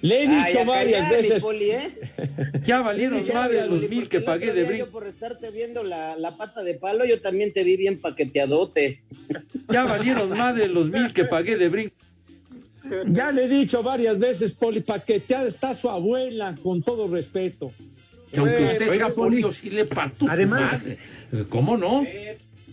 Le 0.00 0.22
he 0.24 0.28
dicho 0.28 0.64
varias 0.64 1.10
veces. 1.10 1.42
Poli, 1.42 1.70
¿eh? 1.72 1.92
Ya 2.64 2.80
valieron 2.82 3.22
Ya, 3.24 3.34
más 3.34 3.50
de 3.50 3.66
los 3.66 3.88
mil 3.90 4.08
que 4.08 4.20
pagué 4.20 4.52
de 4.52 4.64
brinco. 4.64 4.86
por 4.88 5.06
estarte 5.06 5.50
viendo 5.50 5.82
la, 5.82 6.16
la 6.16 6.36
pata 6.36 6.62
de 6.62 6.74
palo, 6.74 7.04
yo 7.04 7.20
también 7.20 7.52
te 7.52 7.64
vi 7.64 7.76
bien 7.76 8.00
paqueteadote. 8.00 9.02
Ya 9.70 9.84
valieron 9.84 10.30
más 10.30 10.56
de 10.56 10.68
los 10.68 10.88
mil 10.90 11.12
que 11.12 11.24
pagué 11.24 11.56
de 11.56 11.68
brinco. 11.68 11.94
Ya 13.08 13.32
le 13.32 13.44
he 13.44 13.48
dicho 13.48 13.82
varias 13.82 14.18
veces, 14.18 14.54
Poli, 14.54 14.80
paqueteada 14.80 15.46
está 15.46 15.74
su 15.74 15.90
abuela, 15.90 16.54
con 16.62 16.82
todo 16.82 17.06
respeto. 17.08 17.70
Que 18.32 18.40
aunque 18.40 18.64
usted 18.64 18.88
sea 18.94 19.10
Poli. 19.14 19.44
sí 19.60 19.68
le 19.70 19.84
parto 19.84 20.26
Además- 20.28 20.72
madre. 20.72 20.98
¿Cómo 21.50 21.76
no? 21.76 22.06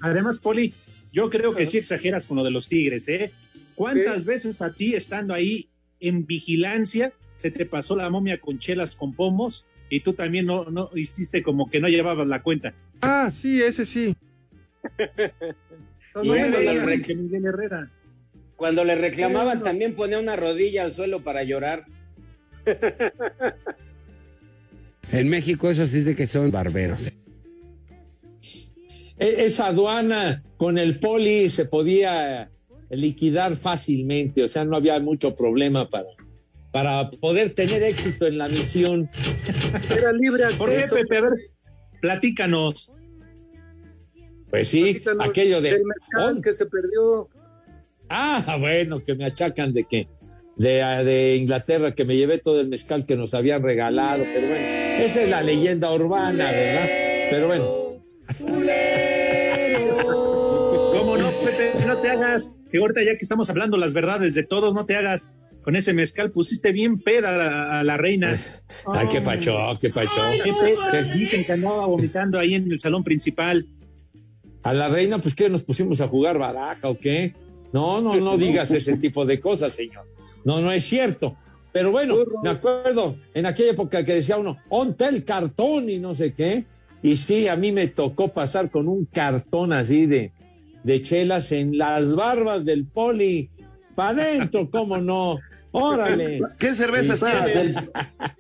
Además, 0.02 0.38
Poli, 0.40 0.74
yo 1.12 1.30
creo 1.30 1.54
que 1.56 1.66
sí 1.66 1.78
exageras 1.78 2.26
con 2.28 2.38
lo 2.38 2.44
de 2.46 2.52
los 2.52 2.70
tigres, 2.70 3.08
¿eh? 3.10 3.32
¿Cuántas 3.76 4.24
veces 4.24 4.62
a 4.62 4.72
ti, 4.72 4.96
estando 4.96 5.34
ahí 5.34 5.68
en 6.00 6.26
vigilancia, 6.26 7.14
se 7.36 7.52
te 7.52 7.66
pasó 7.66 7.96
la 7.96 8.10
momia 8.10 8.40
con 8.40 8.60
chelas 8.60 8.96
con 8.96 9.14
pomos 9.14 9.66
y 9.90 10.00
tú 10.02 10.14
también 10.14 10.46
no, 10.46 10.66
no 10.66 10.90
hiciste 10.96 11.44
como 11.44 11.70
que 11.70 11.80
no 11.80 11.88
llevabas 11.88 12.28
la 12.28 12.42
cuenta? 12.42 12.74
Ah, 13.02 13.30
sí, 13.32 13.62
ese 13.62 13.86
sí. 13.86 14.16
Cuando, 16.14 16.34
le 16.34 17.48
Herrera. 17.50 17.92
cuando 18.56 18.86
le 18.86 18.96
reclamaban, 18.96 19.64
también 19.64 19.96
ponía 19.96 20.18
una 20.18 20.38
rodilla 20.38 20.84
al 20.84 20.94
suelo 20.94 21.24
para 21.24 21.44
llorar. 21.44 21.86
En 25.12 25.30
México 25.30 25.70
eso 25.70 25.86
sí 25.88 26.00
es 26.00 26.06
de 26.06 26.16
que 26.16 26.26
son 26.26 26.50
barberos. 26.52 27.12
E- 29.18 29.46
Esa 29.46 29.68
aduana 29.68 30.44
con 30.58 30.78
el 30.78 31.00
Poli 31.00 31.50
se 31.50 31.66
podía 31.66 32.50
liquidar 32.90 33.56
fácilmente, 33.56 34.44
o 34.44 34.48
sea, 34.48 34.66
no 34.66 34.76
había 34.76 35.00
mucho 35.00 35.36
problema 35.36 35.90
para, 35.90 36.08
para 36.72 37.10
poder 37.10 37.54
tener 37.54 37.84
éxito 37.84 38.28
en 38.28 38.38
la 38.38 38.48
misión. 38.48 39.10
Era 39.90 40.12
libre 40.14 40.46
¿Por 40.58 40.70
qué, 40.70 40.78
acceso. 40.78 40.96
Pepe? 40.96 41.18
A 41.18 41.22
ver, 41.22 41.32
platícanos. 42.02 42.92
Pues 44.50 44.68
sí, 44.68 44.84
Platícanos 44.84 45.30
aquello 45.30 45.62
de... 45.62 45.72
del 45.72 45.84
mezcal 45.86 46.42
que 46.42 46.54
se 46.54 46.66
perdió. 46.66 47.30
Ah, 48.10 48.58
bueno, 48.60 49.04
que 49.04 49.16
me 49.16 49.26
achacan 49.26 49.74
de 49.74 49.84
que 49.86 50.08
de, 50.58 50.70
de 51.04 51.36
Inglaterra 51.36 51.94
que 51.94 52.06
me 52.06 52.16
llevé 52.16 52.38
todo 52.38 52.62
el 52.62 52.68
mezcal 52.68 53.06
que 53.06 53.16
nos 53.16 53.34
habían 53.34 53.64
regalado, 53.64 54.24
pero 54.24 54.48
bueno, 54.48 54.66
esa 55.04 55.22
es 55.24 55.30
la 55.30 55.42
leyenda 55.42 55.92
urbana, 55.94 56.52
¿verdad? 56.52 56.88
Pero 57.30 57.48
bueno, 57.48 58.04
hagas. 62.16 62.52
Que 62.72 62.80
ahorita 62.80 63.02
ya 63.04 63.12
que 63.18 63.24
estamos 63.24 63.50
hablando 63.50 63.78
las 63.78 63.94
verdades 63.94 64.34
de 64.34 64.44
todos, 64.44 64.74
no 64.74 64.86
te 64.86 64.96
hagas. 64.96 65.30
Con 65.62 65.76
ese 65.76 65.94
mezcal 65.94 66.32
pusiste 66.32 66.72
bien 66.72 67.00
peda 67.00 67.30
a 67.30 67.32
la, 67.38 67.80
a 67.80 67.84
la 67.84 67.98
reina. 67.98 68.36
ay, 68.94 69.08
qué 69.08 69.22
pacho, 69.22 69.58
qué 69.80 69.90
pacho. 69.90 70.22
Pepe, 70.44 70.76
que 70.92 71.18
dicen 71.18 71.46
que 71.46 71.54
andaba 71.54 71.86
vomitando 71.86 72.38
ahí 72.40 72.54
en 72.54 72.72
el 72.72 72.80
salón 72.80 73.04
principal. 73.04 73.68
A 74.64 74.74
la 74.74 74.88
reina, 74.90 75.18
pues 75.20 75.36
que 75.36 75.50
nos 75.50 75.64
pusimos 75.64 76.02
a 76.02 76.08
jugar 76.08 76.38
baraja 76.38 76.90
o 76.90 76.98
qué. 76.98 77.34
No, 77.74 78.02
no, 78.02 78.16
no 78.16 78.38
digas 78.38 78.72
ese 78.72 78.98
tipo 78.98 79.26
de 79.26 79.40
cosas, 79.40 79.74
señor. 79.74 80.06
No, 80.44 80.62
no 80.62 80.72
es 80.72 80.84
cierto. 80.86 81.36
Pero 81.72 81.92
bueno, 81.92 82.16
me 82.42 82.50
acuerdo 82.50 83.18
en 83.34 83.46
aquella 83.46 83.72
época 83.72 84.04
que 84.06 84.14
decía 84.14 84.38
uno, 84.38 84.58
onte 84.70 85.06
el 85.06 85.26
cartón 85.26 85.90
y 85.90 86.00
no 86.00 86.16
sé 86.16 86.34
qué. 86.34 86.64
Y 87.04 87.18
sí, 87.18 87.50
a 87.50 87.56
mí 87.58 87.74
me 87.74 87.88
tocó 87.88 88.30
pasar 88.30 88.72
con 88.72 88.88
un 88.88 89.06
cartón 89.06 89.74
así 89.74 90.06
de, 90.06 90.32
de 90.86 91.02
chelas 91.02 91.52
en 91.52 91.78
las 91.78 92.16
barbas 92.16 92.64
del 92.64 92.86
poli. 92.86 93.50
Para 93.96 94.22
adentro, 94.22 94.70
¿cómo 94.70 94.98
no? 94.98 95.40
Órale. 95.72 96.40
¿Qué 96.60 96.74
cervezas 96.76 97.20
tiene? 97.20 97.62
el, 97.62 97.76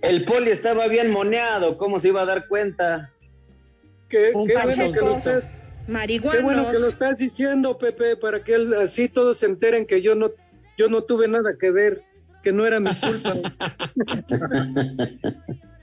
el 0.02 0.24
poli 0.26 0.52
estaba 0.52 0.88
bien 0.88 1.12
moneado, 1.12 1.78
¿cómo 1.78 2.00
se 2.00 2.10
iba 2.10 2.22
a 2.22 2.26
dar 2.26 2.48
cuenta? 2.48 3.12
Qué, 4.10 4.32
Un 4.36 4.48
qué 4.48 4.54
bueno 4.62 4.92
que 4.94 5.00
lo 5.02 5.18
estás, 5.18 5.44
Marihuanos. 5.88 6.38
qué 6.38 6.44
bueno 6.44 6.70
que 6.70 6.80
lo 6.80 6.88
estás 6.88 7.18
diciendo, 7.18 7.78
Pepe, 7.80 8.16
para 8.16 8.44
que 8.44 8.54
él- 8.54 8.74
así 8.76 9.10
todos 9.10 9.40
se 9.40 9.48
enteren 9.48 9.86
que 9.88 10.02
yo 10.04 10.14
no, 10.14 10.30
yo 10.78 10.88
no 10.88 11.04
tuve 11.04 11.28
nada 11.28 11.56
que 11.60 11.72
ver, 11.72 12.04
que 12.44 12.52
no 12.54 12.66
era 12.68 12.80
mi 12.80 12.92
culpa. 12.96 13.34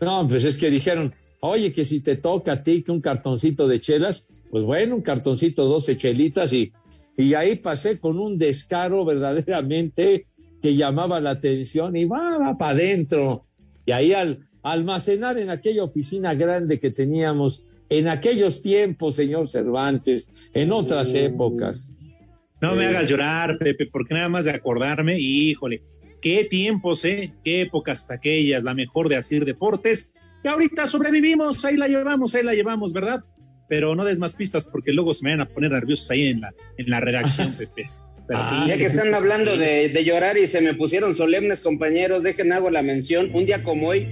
No, 0.00 0.26
pues 0.26 0.44
es 0.44 0.56
que 0.56 0.70
dijeron, 0.70 1.14
oye, 1.40 1.72
que 1.72 1.84
si 1.84 2.00
te 2.00 2.16
toca 2.16 2.52
a 2.52 2.62
ti 2.62 2.82
que 2.82 2.92
un 2.92 3.00
cartoncito 3.00 3.66
de 3.68 3.80
chelas, 3.80 4.26
pues 4.50 4.64
bueno, 4.64 4.96
un 4.96 5.02
cartoncito, 5.02 5.64
12 5.66 5.96
chelitas 5.96 6.52
y, 6.52 6.72
y 7.16 7.34
ahí 7.34 7.56
pasé 7.56 7.98
con 7.98 8.18
un 8.18 8.38
descaro 8.38 9.04
verdaderamente 9.04 10.26
que 10.60 10.76
llamaba 10.76 11.20
la 11.20 11.30
atención 11.30 11.96
y 11.96 12.04
va, 12.04 12.38
va 12.38 12.58
para 12.58 12.72
adentro. 12.72 13.46
Y 13.86 13.92
ahí 13.92 14.12
al 14.12 14.50
almacenar 14.62 15.38
en 15.38 15.50
aquella 15.50 15.84
oficina 15.84 16.34
grande 16.34 16.78
que 16.78 16.90
teníamos 16.90 17.78
en 17.88 18.08
aquellos 18.08 18.60
tiempos, 18.60 19.16
señor 19.16 19.48
Cervantes, 19.48 20.28
en 20.52 20.72
otras 20.72 21.14
épocas. 21.14 21.94
No 22.60 22.74
me 22.76 22.86
hagas 22.86 23.08
llorar, 23.08 23.56
Pepe, 23.58 23.86
porque 23.86 24.14
nada 24.14 24.28
más 24.28 24.44
de 24.44 24.50
acordarme, 24.50 25.18
híjole, 25.18 25.82
qué 26.20 26.44
tiempos, 26.44 27.04
¿eh? 27.04 27.32
Qué 27.44 27.62
épocas 27.62 28.00
hasta 28.00 28.14
aquellas, 28.14 28.62
la 28.62 28.74
mejor 28.74 29.08
de 29.08 29.16
Asir 29.16 29.44
Deportes. 29.44 30.12
Y 30.44 30.48
ahorita 30.48 30.86
sobrevivimos, 30.86 31.64
ahí 31.64 31.76
la 31.76 31.88
llevamos, 31.88 32.34
ahí 32.34 32.42
la 32.42 32.54
llevamos, 32.54 32.92
¿verdad? 32.92 33.24
Pero 33.68 33.94
no 33.94 34.04
des 34.04 34.18
más 34.18 34.34
pistas 34.34 34.64
porque 34.64 34.92
luego 34.92 35.14
se 35.14 35.24
me 35.24 35.32
van 35.32 35.42
a 35.42 35.48
poner 35.48 35.70
nerviosos 35.70 36.10
ahí 36.10 36.28
en 36.28 36.40
la, 36.40 36.54
en 36.76 36.90
la 36.90 37.00
redacción, 37.00 37.54
Pepe. 37.58 37.88
Pero 38.26 38.44
sí, 38.44 38.54
Ya 38.68 38.76
que 38.76 38.86
están 38.86 39.12
hablando 39.12 39.56
de, 39.56 39.88
de 39.88 40.04
llorar 40.04 40.38
y 40.38 40.46
se 40.46 40.60
me 40.60 40.74
pusieron 40.74 41.16
solemnes, 41.16 41.60
compañeros, 41.60 42.22
dejen 42.22 42.52
hago 42.52 42.70
la 42.70 42.82
mención. 42.82 43.30
Un 43.34 43.44
día 43.44 43.62
como 43.62 43.88
hoy, 43.88 44.06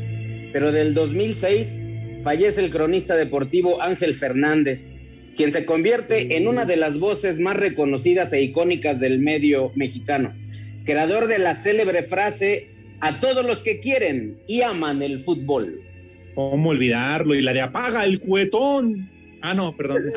pero 0.53 0.73
del 0.73 0.93
2006, 0.93 1.85
fallece 2.23 2.61
el 2.61 2.71
cronista 2.71 3.15
deportivo 3.17 3.81
Ángel 3.81 4.15
Fernández, 4.15 4.93
quien 5.37 5.53
se 5.53 5.65
convierte 5.65 6.37
en 6.37 6.49
una 6.49 6.65
de 6.65 6.77
las 6.77 6.99
voces 6.99 7.39
más 7.39 7.57
reconocidas 7.57 8.33
e 8.33 8.43
icónicas 8.43 8.99
del 8.99 9.21
medio 9.21 9.71
mexicano. 9.77 10.35
Creador 10.89 11.27
de 11.27 11.39
la 11.39 11.55
célebre 11.55 12.05
frase, 12.05 12.71
a 13.01 13.21
todos 13.21 13.45
los 13.45 13.61
que 13.61 13.79
quieren 13.79 14.39
y 14.47 14.63
aman 14.63 15.03
el 15.03 15.21
fútbol. 15.21 15.83
¿Cómo 16.35 16.71
olvidarlo? 16.71 17.35
Y 17.35 17.43
la 17.43 17.53
de 17.53 17.61
apaga 17.61 18.07
el 18.07 18.19
cuetón. 18.21 19.07
Ah, 19.43 19.53
no, 19.53 19.77
perdón. 19.77 20.05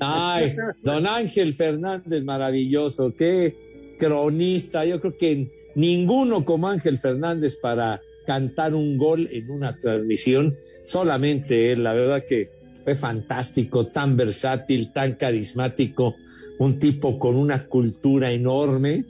Ay, 0.00 0.54
don 0.80 1.08
Ángel 1.08 1.54
Fernández, 1.54 2.22
maravilloso, 2.22 3.12
qué 3.16 3.56
cronista. 3.98 4.84
Yo 4.84 5.00
creo 5.00 5.16
que 5.16 5.48
ninguno 5.74 6.44
como 6.44 6.68
Ángel 6.68 6.98
Fernández 6.98 7.56
para 7.56 8.00
cantar 8.28 8.76
un 8.76 8.96
gol 8.96 9.28
en 9.32 9.50
una 9.50 9.76
transmisión, 9.76 10.56
solamente 10.84 11.72
él, 11.72 11.82
la 11.82 11.94
verdad 11.94 12.22
que 12.24 12.46
fue 12.86 12.94
fantástico, 12.94 13.84
tan 13.84 14.16
versátil, 14.16 14.92
tan 14.92 15.14
carismático, 15.14 16.14
un 16.58 16.78
tipo 16.78 17.18
con 17.18 17.34
una 17.34 17.64
cultura 17.64 18.30
enorme 18.30 19.02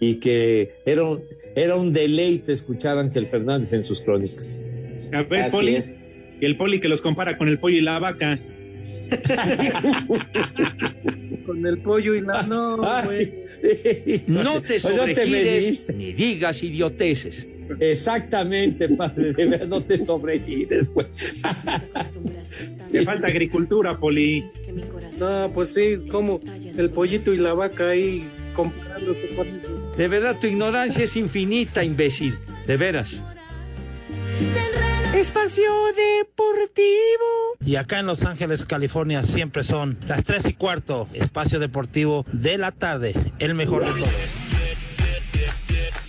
y 0.00 0.14
que 0.14 0.76
era 0.86 1.04
un, 1.04 1.20
era 1.54 1.76
un 1.76 1.92
deleite 1.92 2.54
escuchar 2.54 2.96
a 2.96 3.02
Ángel 3.02 3.26
Fernández 3.26 3.74
en 3.74 3.82
sus 3.82 4.00
crónicas. 4.00 4.62
¿Ya 5.12 5.24
ves, 5.24 5.42
Así 5.42 5.50
Poli? 5.50 5.76
es. 5.76 5.90
Y 6.40 6.46
el 6.46 6.56
Poli 6.56 6.80
que 6.80 6.88
los 6.88 7.02
compara 7.02 7.36
con 7.36 7.50
el 7.50 7.58
pollo 7.58 7.76
y 7.76 7.82
la 7.82 7.98
vaca. 7.98 8.38
Con 11.44 11.66
el 11.66 11.78
pollo 11.82 12.14
y 12.14 12.22
la... 12.22 12.42
No, 12.44 12.78
güey. 13.04 13.34
No 14.26 14.62
te 14.62 14.80
Pues 14.80 14.84
no 14.94 15.04
te 15.04 15.16
sobregires 15.16 15.94
ni 15.94 16.14
digas 16.14 16.62
idioteces. 16.62 17.46
Exactamente, 17.80 18.88
padre, 18.88 19.32
de 19.32 19.46
verdad, 19.46 19.66
no 19.66 19.82
te 19.82 20.04
sobregires, 20.04 20.88
güey. 20.92 21.06
Te 22.90 23.04
falta 23.04 23.26
agricultura, 23.26 23.98
Poli. 23.98 24.44
Que 24.64 24.72
mi 24.72 24.82
corazón 24.82 25.20
No, 25.20 25.50
pues 25.52 25.74
sí, 25.74 26.08
como 26.10 26.40
el 26.76 26.90
pollito 26.90 27.32
y 27.32 27.38
la 27.38 27.54
vaca 27.54 27.90
ahí 27.90 28.26
comparándose 28.54 29.28
con... 29.36 29.46
De 29.96 30.08
verdad, 30.08 30.36
tu 30.40 30.46
ignorancia 30.46 31.04
es 31.04 31.16
infinita, 31.16 31.84
imbécil. 31.84 32.38
De 32.66 32.76
veras. 32.76 33.22
Espacio 35.14 35.70
Deportivo. 35.96 37.56
Y 37.64 37.76
acá 37.76 37.98
en 37.98 38.06
Los 38.06 38.24
Ángeles, 38.24 38.64
California, 38.64 39.22
siempre 39.22 39.64
son 39.64 39.98
las 40.06 40.22
3 40.24 40.46
y 40.46 40.54
cuarto, 40.54 41.08
espacio 41.12 41.58
deportivo 41.58 42.24
de 42.32 42.56
la 42.58 42.72
tarde, 42.72 43.14
el 43.38 43.54
mejor 43.54 43.84
de 43.84 43.90
todos. 43.90 44.57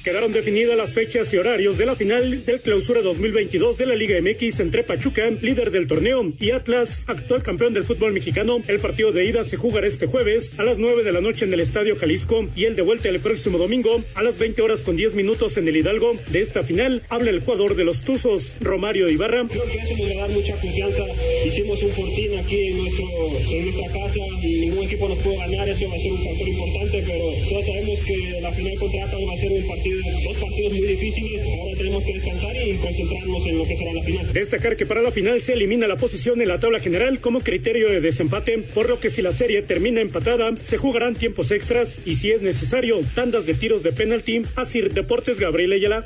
Quedaron 0.04 0.32
definidas 0.32 0.78
las 0.78 0.94
fechas 0.94 1.34
y 1.34 1.38
horarios 1.38 1.78
de 1.78 1.86
la 1.86 1.94
final 1.94 2.46
del 2.46 2.62
clausura 2.62 3.02
2022 3.02 3.78
de 3.78 3.86
la 3.86 3.96
Liga 3.96 4.18
MX 4.22 4.62
entre 4.62 4.84
Pachuca, 4.84 5.30
líder 5.42 5.72
del 5.72 5.88
torneo, 5.88 6.32
y 6.40 6.52
Atlas, 6.52 7.04
actual 7.08 7.44
campeón 7.44 7.74
del 7.74 7.84
fútbol 7.84 8.14
mexicano. 8.14 8.62
El 8.70 8.80
partido 8.80 9.12
de 9.12 9.26
ida 9.26 9.44
se 9.44 9.58
jugará 9.58 9.88
este 9.88 10.06
jueves 10.06 10.54
a 10.58 10.64
las 10.64 10.78
9 10.78 11.04
de 11.04 11.12
la 11.12 11.20
noche 11.20 11.44
en 11.44 11.54
el 11.54 11.60
Estadio 11.60 11.98
Jalisco 11.98 12.48
y 12.56 12.64
el 12.64 12.78
de 12.78 12.82
vuelta 12.82 13.10
el 13.10 13.20
próximo 13.20 13.58
domingo 13.58 14.02
a 14.16 14.24
las 14.24 14.40
20 14.40 14.62
horas 14.62 14.84
con 14.84 14.96
10 14.96 15.16
minutos 15.16 15.58
en 15.58 15.68
el 15.68 15.76
Hidalgo. 15.76 16.16
De 16.32 16.40
esta 16.40 16.64
final 16.64 17.02
habla 17.10 17.32
el 17.32 17.42
jugador 17.42 17.76
de 17.76 17.84
los 17.84 18.04
Tuzos, 18.04 18.56
Romario 18.62 19.10
Ibarra. 19.10 19.48
Creo 19.50 19.66
que 19.66 19.78
eso 19.80 19.98
nos 19.98 20.12
va 20.12 20.24
a 20.24 20.28
dar 20.28 20.30
mucha 20.30 20.56
confianza. 20.62 21.04
Hicimos 21.46 21.84
un 21.84 21.92
fortín 21.92 22.38
aquí 22.38 22.68
en, 22.68 22.78
nuestro, 22.78 23.06
en 23.52 23.64
nuestra 23.66 23.88
casa 23.92 24.20
ningún 24.42 24.86
equipo 24.86 25.10
nos 25.10 25.18
puede 25.20 25.38
ganar. 25.38 25.68
Eso 25.68 25.90
va 25.90 25.96
a 25.96 26.00
ser 26.00 26.12
un 26.14 26.24
factor 26.24 26.48
importante, 26.48 27.04
pero 27.06 27.26
todos 27.50 27.66
sabemos 27.66 28.00
que 28.06 28.42
la 28.42 28.52
final 28.52 28.76
contra 28.80 29.04
Atlas 29.04 29.22
va 29.28 29.34
a 29.34 29.38
ser 29.38 29.52
un 29.52 29.68
partido 29.68 29.89
dos 30.24 30.38
partidos 30.38 30.74
muy 30.74 30.88
difíciles. 30.88 31.42
Ahora 31.46 31.78
tenemos 31.78 32.04
que 32.04 32.14
descansar 32.14 32.56
y 32.56 32.74
concentrarnos 32.78 33.46
en 33.46 33.58
lo 33.58 33.64
que 33.66 33.76
será 33.76 33.94
la 33.94 34.04
final. 34.04 34.34
Destacar 34.34 34.78
que 34.78 34.86
para 34.86 35.02
la 35.02 35.12
final 35.12 35.42
se 35.42 35.54
elimina 35.54 35.88
la 35.88 35.96
posición 35.96 36.42
en 36.42 36.48
la 36.48 36.60
tabla 36.60 36.80
general 36.80 37.20
como 37.20 37.42
criterio 37.42 37.90
de 37.90 38.02
desempate, 38.02 38.58
por 38.74 38.90
lo 38.90 39.00
que 39.00 39.10
si 39.10 39.22
la 39.22 39.34
serie 39.34 39.62
termina 39.62 40.02
empatada, 40.02 40.52
se 40.64 40.78
jugarán 40.78 41.16
tiempos 41.16 41.52
extras 41.52 42.00
y 42.06 42.16
si 42.16 42.32
es 42.32 42.42
necesario, 42.42 43.00
tandas 43.16 43.46
de 43.46 43.54
tiros 43.54 43.84
de 43.84 43.92
penalti. 43.92 44.42
Así 44.56 44.80
Deportes 44.82 45.40
Gabriel 45.40 45.74
Ayala. 45.74 46.06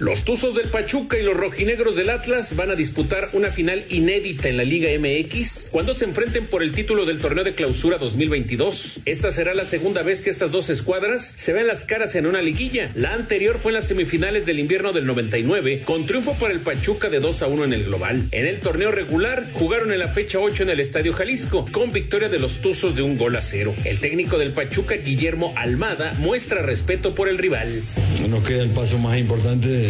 Los 0.00 0.24
Tuzos 0.24 0.54
del 0.54 0.68
Pachuca 0.68 1.18
y 1.18 1.22
los 1.22 1.36
rojinegros 1.36 1.94
del 1.94 2.08
Atlas 2.08 2.56
van 2.56 2.70
a 2.70 2.74
disputar 2.74 3.28
una 3.34 3.50
final 3.50 3.84
inédita 3.90 4.48
en 4.48 4.56
la 4.56 4.64
Liga 4.64 4.88
MX 4.98 5.66
cuando 5.70 5.92
se 5.92 6.06
enfrenten 6.06 6.46
por 6.46 6.62
el 6.62 6.72
título 6.72 7.04
del 7.04 7.18
torneo 7.18 7.44
de 7.44 7.52
clausura 7.52 7.98
2022. 7.98 9.00
Esta 9.04 9.30
será 9.30 9.52
la 9.52 9.66
segunda 9.66 10.02
vez 10.02 10.22
que 10.22 10.30
estas 10.30 10.52
dos 10.52 10.70
escuadras 10.70 11.34
se 11.36 11.52
ven 11.52 11.66
las 11.66 11.84
caras 11.84 12.14
en 12.14 12.24
una 12.24 12.40
liguilla. 12.40 12.90
La 12.94 13.12
anterior 13.12 13.58
fue 13.58 13.72
en 13.72 13.74
las 13.74 13.88
semifinales 13.88 14.46
del 14.46 14.58
invierno 14.58 14.94
del 14.94 15.04
99 15.04 15.82
con 15.84 16.06
triunfo 16.06 16.32
para 16.32 16.54
el 16.54 16.60
Pachuca 16.60 17.10
de 17.10 17.20
2 17.20 17.42
a 17.42 17.48
1 17.48 17.64
en 17.64 17.72
el 17.74 17.84
global. 17.84 18.26
En 18.30 18.46
el 18.46 18.60
torneo 18.60 18.92
regular 18.92 19.50
jugaron 19.52 19.92
en 19.92 19.98
la 19.98 20.08
fecha 20.08 20.38
8 20.38 20.62
en 20.62 20.70
el 20.70 20.80
Estadio 20.80 21.12
Jalisco 21.12 21.66
con 21.72 21.92
victoria 21.92 22.30
de 22.30 22.38
los 22.38 22.62
Tuzos 22.62 22.96
de 22.96 23.02
un 23.02 23.18
gol 23.18 23.36
a 23.36 23.42
cero. 23.42 23.74
El 23.84 24.00
técnico 24.00 24.38
del 24.38 24.52
Pachuca, 24.52 24.94
Guillermo 24.94 25.52
Almada, 25.58 26.14
muestra 26.20 26.62
respeto 26.62 27.14
por 27.14 27.28
el 27.28 27.36
rival. 27.36 27.82
Nos 28.30 28.44
queda 28.44 28.62
el 28.62 28.70
paso 28.70 28.98
más 28.98 29.18
importante 29.18 29.89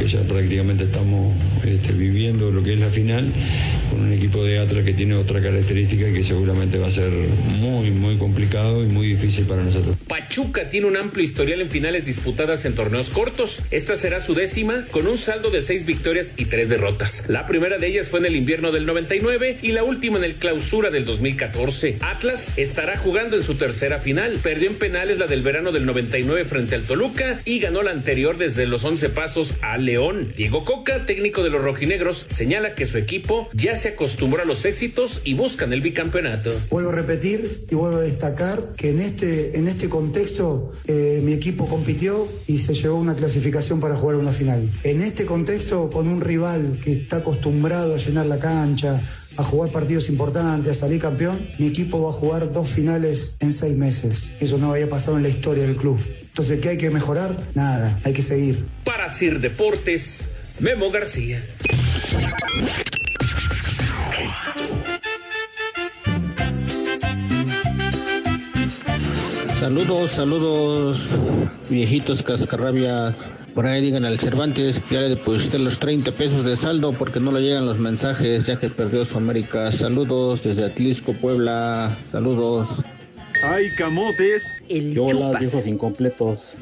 que 0.00 0.08
ya 0.08 0.20
prácticamente 0.22 0.84
estamos 0.84 1.34
este, 1.62 1.92
viviendo 1.92 2.50
lo 2.50 2.64
que 2.64 2.72
es 2.72 2.80
la 2.80 2.88
final 2.88 3.30
con 3.90 4.00
un 4.00 4.12
equipo 4.12 4.42
de 4.42 4.58
Atlas 4.58 4.84
que 4.84 4.94
tiene 4.94 5.14
otra 5.14 5.42
característica 5.42 6.10
que 6.10 6.22
seguramente 6.22 6.78
va 6.78 6.86
a 6.86 6.90
ser 6.90 7.10
muy, 7.58 7.90
muy 7.90 8.16
complicado 8.16 8.82
y 8.82 8.86
muy 8.86 9.08
difícil 9.08 9.44
para 9.44 9.62
nosotros. 9.62 9.96
Pachuca 10.08 10.68
tiene 10.70 10.86
un 10.86 10.96
amplio 10.96 11.22
historial 11.22 11.60
en 11.60 11.68
finales 11.68 12.06
disputadas 12.06 12.64
en 12.64 12.74
torneos 12.74 13.10
cortos. 13.10 13.62
Esta 13.70 13.94
será 13.96 14.20
su 14.20 14.34
décima 14.34 14.86
con 14.90 15.06
un 15.06 15.18
saldo 15.18 15.50
de 15.50 15.60
seis 15.60 15.84
victorias 15.84 16.32
y 16.38 16.46
tres 16.46 16.70
derrotas. 16.70 17.24
La 17.28 17.44
primera 17.44 17.76
de 17.76 17.88
ellas 17.88 18.08
fue 18.08 18.20
en 18.20 18.26
el 18.26 18.36
invierno 18.36 18.72
del 18.72 18.86
99 18.86 19.58
y 19.60 19.72
la 19.72 19.84
última 19.84 20.16
en 20.16 20.24
el 20.24 20.36
clausura 20.36 20.90
del 20.90 21.04
2014. 21.04 21.98
Atlas 22.00 22.54
estará 22.56 22.96
jugando 22.96 23.36
en 23.36 23.42
su 23.42 23.56
tercera 23.56 23.98
final. 23.98 24.38
Perdió 24.42 24.70
en 24.70 24.76
penales 24.76 25.18
la 25.18 25.26
del 25.26 25.42
verano 25.42 25.72
del 25.72 25.84
99 25.84 26.46
frente 26.46 26.76
al 26.76 26.84
Toluca 26.84 27.40
y 27.44 27.58
ganó 27.58 27.82
la 27.82 27.90
anterior 27.90 28.38
desde 28.38 28.66
los 28.66 28.84
11 28.84 29.10
pasos 29.10 29.54
a 29.60 29.76
León. 29.90 30.32
Diego 30.36 30.64
Coca, 30.64 31.04
técnico 31.04 31.42
de 31.42 31.50
los 31.50 31.62
rojinegros, 31.62 32.24
señala 32.30 32.76
que 32.76 32.86
su 32.86 32.96
equipo 32.96 33.48
ya 33.52 33.74
se 33.74 33.88
acostumbró 33.88 34.42
a 34.42 34.44
los 34.44 34.64
éxitos 34.64 35.20
y 35.24 35.34
buscan 35.34 35.72
el 35.72 35.80
bicampeonato. 35.80 36.52
Vuelvo 36.70 36.90
a 36.90 36.94
repetir 36.94 37.64
y 37.68 37.74
vuelvo 37.74 37.98
a 37.98 38.02
destacar 38.02 38.62
que 38.76 38.90
en 38.90 39.00
este, 39.00 39.58
en 39.58 39.66
este 39.66 39.88
contexto 39.88 40.70
eh, 40.86 41.20
mi 41.24 41.32
equipo 41.32 41.66
compitió 41.66 42.28
y 42.46 42.58
se 42.58 42.74
llevó 42.74 43.00
una 43.00 43.16
clasificación 43.16 43.80
para 43.80 43.96
jugar 43.96 44.14
una 44.14 44.32
final. 44.32 44.70
En 44.84 45.02
este 45.02 45.26
contexto, 45.26 45.90
con 45.90 46.06
un 46.06 46.20
rival 46.20 46.78
que 46.84 46.92
está 46.92 47.16
acostumbrado 47.16 47.92
a 47.92 47.98
llenar 47.98 48.26
la 48.26 48.38
cancha, 48.38 49.00
a 49.36 49.42
jugar 49.42 49.70
partidos 49.70 50.08
importantes, 50.08 50.70
a 50.70 50.80
salir 50.80 51.00
campeón, 51.00 51.40
mi 51.58 51.66
equipo 51.66 52.00
va 52.00 52.10
a 52.10 52.12
jugar 52.12 52.52
dos 52.52 52.68
finales 52.68 53.36
en 53.40 53.52
seis 53.52 53.76
meses. 53.76 54.30
Eso 54.38 54.56
no 54.56 54.70
había 54.70 54.88
pasado 54.88 55.16
en 55.16 55.24
la 55.24 55.30
historia 55.30 55.64
del 55.64 55.74
club. 55.74 55.98
Entonces, 56.30 56.60
¿qué 56.60 56.70
hay 56.70 56.78
que 56.78 56.90
mejorar? 56.90 57.36
Nada, 57.54 57.98
hay 58.04 58.12
que 58.12 58.22
seguir. 58.22 58.64
Para 58.84 59.08
Sir 59.08 59.40
Deportes, 59.40 60.30
Memo 60.60 60.90
García. 60.90 61.42
Saludos, 69.58 70.12
saludos, 70.12 71.08
viejitos 71.68 72.22
cascarrabias. 72.22 73.14
Por 73.54 73.66
ahí 73.66 73.82
digan 73.82 74.04
al 74.04 74.18
Cervantes 74.18 74.78
que 74.78 74.94
ya 74.94 75.00
le 75.02 75.08
deposité 75.10 75.58
los 75.58 75.78
30 75.78 76.12
pesos 76.12 76.44
de 76.44 76.56
saldo 76.56 76.92
porque 76.92 77.20
no 77.20 77.32
le 77.32 77.42
llegan 77.42 77.66
los 77.66 77.78
mensajes 77.78 78.46
ya 78.46 78.58
que 78.58 78.70
perdió 78.70 79.04
su 79.04 79.18
América. 79.18 79.70
Saludos 79.72 80.44
desde 80.44 80.64
Atlisco, 80.64 81.12
Puebla. 81.12 81.98
Saludos. 82.10 82.68
¡Ay, 83.42 83.70
camotes! 83.70 84.52
Hola, 84.98 85.38
viejos 85.38 85.66
incompletos. 85.66 86.58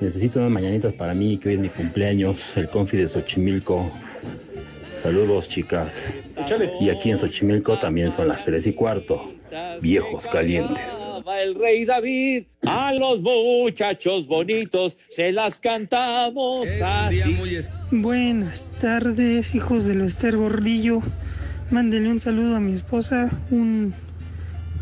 Necesito 0.00 0.38
unas 0.38 0.52
mañanitas 0.52 0.92
para 0.92 1.14
mí, 1.14 1.36
que 1.36 1.48
hoy 1.48 1.54
es 1.54 1.60
mi 1.60 1.68
cumpleaños, 1.68 2.56
el 2.56 2.68
confi 2.68 2.98
de 2.98 3.08
Xochimilco. 3.08 3.90
Saludos, 4.94 5.48
chicas. 5.48 6.14
Y 6.80 6.90
aquí 6.90 7.10
en 7.10 7.18
Xochimilco 7.18 7.76
también 7.78 8.12
son 8.12 8.28
las 8.28 8.44
tres 8.44 8.66
y 8.66 8.72
cuarto. 8.72 9.32
Viejos 9.80 10.26
calientes. 10.28 10.78
Va 11.26 11.40
el 11.42 11.56
rey 11.56 11.84
David, 11.84 12.44
a 12.62 12.92
los 12.92 13.20
muchachos 13.20 14.28
bonitos 14.28 14.96
se 15.10 15.32
las 15.32 15.58
cantamos. 15.58 16.68
Buenas 17.90 18.70
tardes, 18.80 19.54
hijos 19.56 19.86
del 19.86 20.02
Ester 20.02 20.36
Bordillo. 20.36 21.00
Mándenle 21.70 22.10
un 22.10 22.20
saludo 22.20 22.54
a 22.54 22.60
mi 22.60 22.74
esposa, 22.74 23.28
un, 23.50 23.92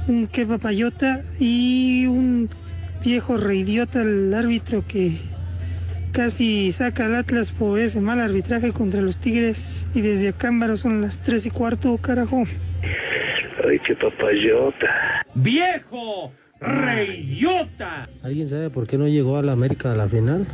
un 0.08 0.26
que 0.26 0.46
papayota 0.46 1.22
y 1.38 2.06
un 2.06 2.48
viejo 3.04 3.36
reidiota 3.36 4.02
al 4.02 4.32
árbitro 4.34 4.84
que 4.86 5.12
casi 6.12 6.70
saca 6.72 7.06
al 7.06 7.16
Atlas 7.16 7.50
por 7.50 7.78
ese 7.78 8.00
mal 8.00 8.20
arbitraje 8.20 8.72
contra 8.72 9.00
los 9.00 9.18
Tigres. 9.18 9.86
Y 9.94 10.00
desde 10.00 10.28
Acámbaro 10.28 10.76
son 10.76 11.00
las 11.00 11.22
tres 11.22 11.46
y 11.46 11.50
cuarto, 11.50 11.96
carajo. 11.98 12.44
¡Ay, 13.68 13.78
qué 13.86 13.94
papayota! 13.96 15.24
¡Viejo! 15.34 16.32
¡Reyota! 16.60 18.08
¿Alguien 18.22 18.46
sabe 18.46 18.70
por 18.70 18.86
qué 18.86 18.96
no 18.96 19.08
llegó 19.08 19.36
a 19.36 19.42
la 19.42 19.52
América 19.52 19.92
a 19.92 19.96
la 19.96 20.08
final? 20.08 20.46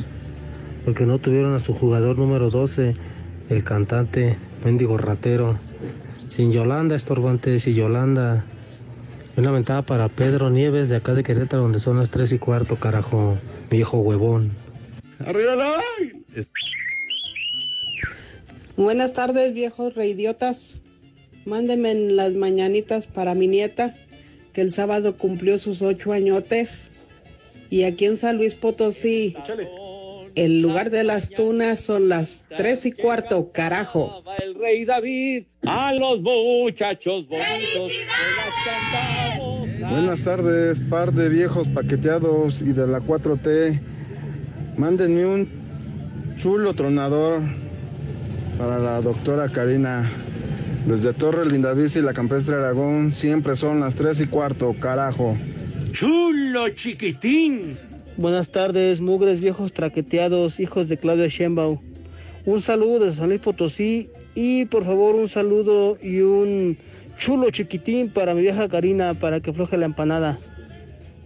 Porque 0.84 1.06
no 1.06 1.18
tuvieron 1.18 1.54
a 1.54 1.58
su 1.58 1.74
jugador 1.74 2.18
número 2.18 2.50
12, 2.50 2.96
el 3.50 3.64
cantante, 3.64 4.36
mendigo 4.64 4.96
ratero. 4.96 5.58
Sin 6.30 6.52
Yolanda, 6.52 6.96
estorbantes 6.96 7.66
y 7.66 7.74
Yolanda. 7.74 8.44
Una 9.36 9.50
ventaja 9.52 9.82
para 9.82 10.08
Pedro 10.08 10.50
Nieves 10.50 10.88
de 10.88 10.96
acá 10.96 11.14
de 11.14 11.22
Querétaro, 11.22 11.62
donde 11.62 11.78
son 11.78 11.98
las 11.98 12.10
3 12.10 12.32
y 12.32 12.38
cuarto, 12.38 12.76
carajo. 12.76 13.38
Viejo 13.70 13.98
huevón. 13.98 14.50
¡Arriba 15.20 15.54
la 15.54 15.80
Buenas 18.76 19.12
tardes, 19.12 19.52
viejos 19.52 19.94
reidiotas. 19.94 20.80
Mándenme 21.44 21.92
en 21.92 22.16
las 22.16 22.32
mañanitas 22.32 23.06
para 23.06 23.34
mi 23.34 23.46
nieta, 23.46 23.94
que 24.52 24.62
el 24.62 24.70
sábado 24.70 25.16
cumplió 25.16 25.58
sus 25.58 25.80
ocho 25.82 26.12
añotes. 26.12 26.90
Y 27.70 27.84
aquí 27.84 28.06
en 28.06 28.16
San 28.16 28.36
Luis 28.36 28.54
Potosí, 28.54 29.36
el 30.34 30.60
lugar 30.60 30.90
de 30.90 31.04
las 31.04 31.30
tunas 31.30 31.80
son 31.80 32.08
las 32.08 32.44
tres 32.56 32.86
y 32.86 32.92
cuarto, 32.92 33.50
carajo. 33.52 34.22
El 34.42 34.54
rey 34.54 34.84
David, 34.84 35.44
a 35.66 35.92
los 35.94 36.20
muchachos 36.20 37.26
bonitos. 37.28 37.92
Buenas 39.80 40.22
tardes, 40.22 40.80
par 40.82 41.12
de 41.12 41.28
viejos 41.28 41.66
paqueteados 41.68 42.62
y 42.62 42.72
de 42.72 42.86
la 42.86 43.00
4T. 43.00 43.80
Mándenme 44.76 45.26
un 45.26 45.48
chulo 46.38 46.74
tronador 46.74 47.42
para 48.58 48.78
la 48.78 49.00
doctora 49.00 49.48
Karina. 49.48 50.10
Desde 50.86 51.12
Torre 51.12 51.44
Lindavista 51.46 51.98
y 51.98 52.02
la 52.02 52.14
Campestre 52.14 52.56
Aragón 52.56 53.12
siempre 53.12 53.56
son 53.56 53.80
las 53.80 53.96
3 53.96 54.20
y 54.20 54.26
cuarto, 54.26 54.74
carajo. 54.80 55.36
¡Chulo 55.92 56.70
chiquitín! 56.70 57.89
Buenas 58.16 58.50
tardes, 58.50 59.00
mugres 59.00 59.40
viejos 59.40 59.72
traqueteados, 59.72 60.60
hijos 60.60 60.88
de 60.88 60.98
Claudia 60.98 61.28
Sheinbaum. 61.28 61.78
Un 62.44 62.60
saludo 62.60 63.06
de 63.06 63.14
San 63.14 63.28
Luis 63.28 63.40
Potosí 63.40 64.10
y 64.34 64.66
por 64.66 64.84
favor 64.84 65.14
un 65.14 65.28
saludo 65.28 65.96
y 66.02 66.20
un 66.20 66.76
chulo 67.16 67.50
chiquitín 67.50 68.10
para 68.10 68.34
mi 68.34 68.42
vieja 68.42 68.68
Karina 68.68 69.14
para 69.14 69.40
que 69.40 69.52
floje 69.52 69.78
la 69.78 69.86
empanada. 69.86 70.38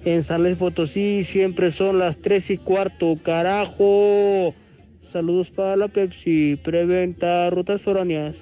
En 0.04 0.22
San 0.22 0.42
Luis 0.42 0.56
Potosí 0.56 1.24
siempre 1.24 1.70
son 1.70 1.98
las 1.98 2.18
tres 2.18 2.50
y 2.50 2.58
cuarto, 2.58 3.16
carajo. 3.22 4.54
Saludos 5.02 5.50
para 5.50 5.76
la 5.76 5.88
Pepsi, 5.88 6.60
preventa 6.62 7.48
rutas 7.50 7.80
foráneas. 7.80 8.36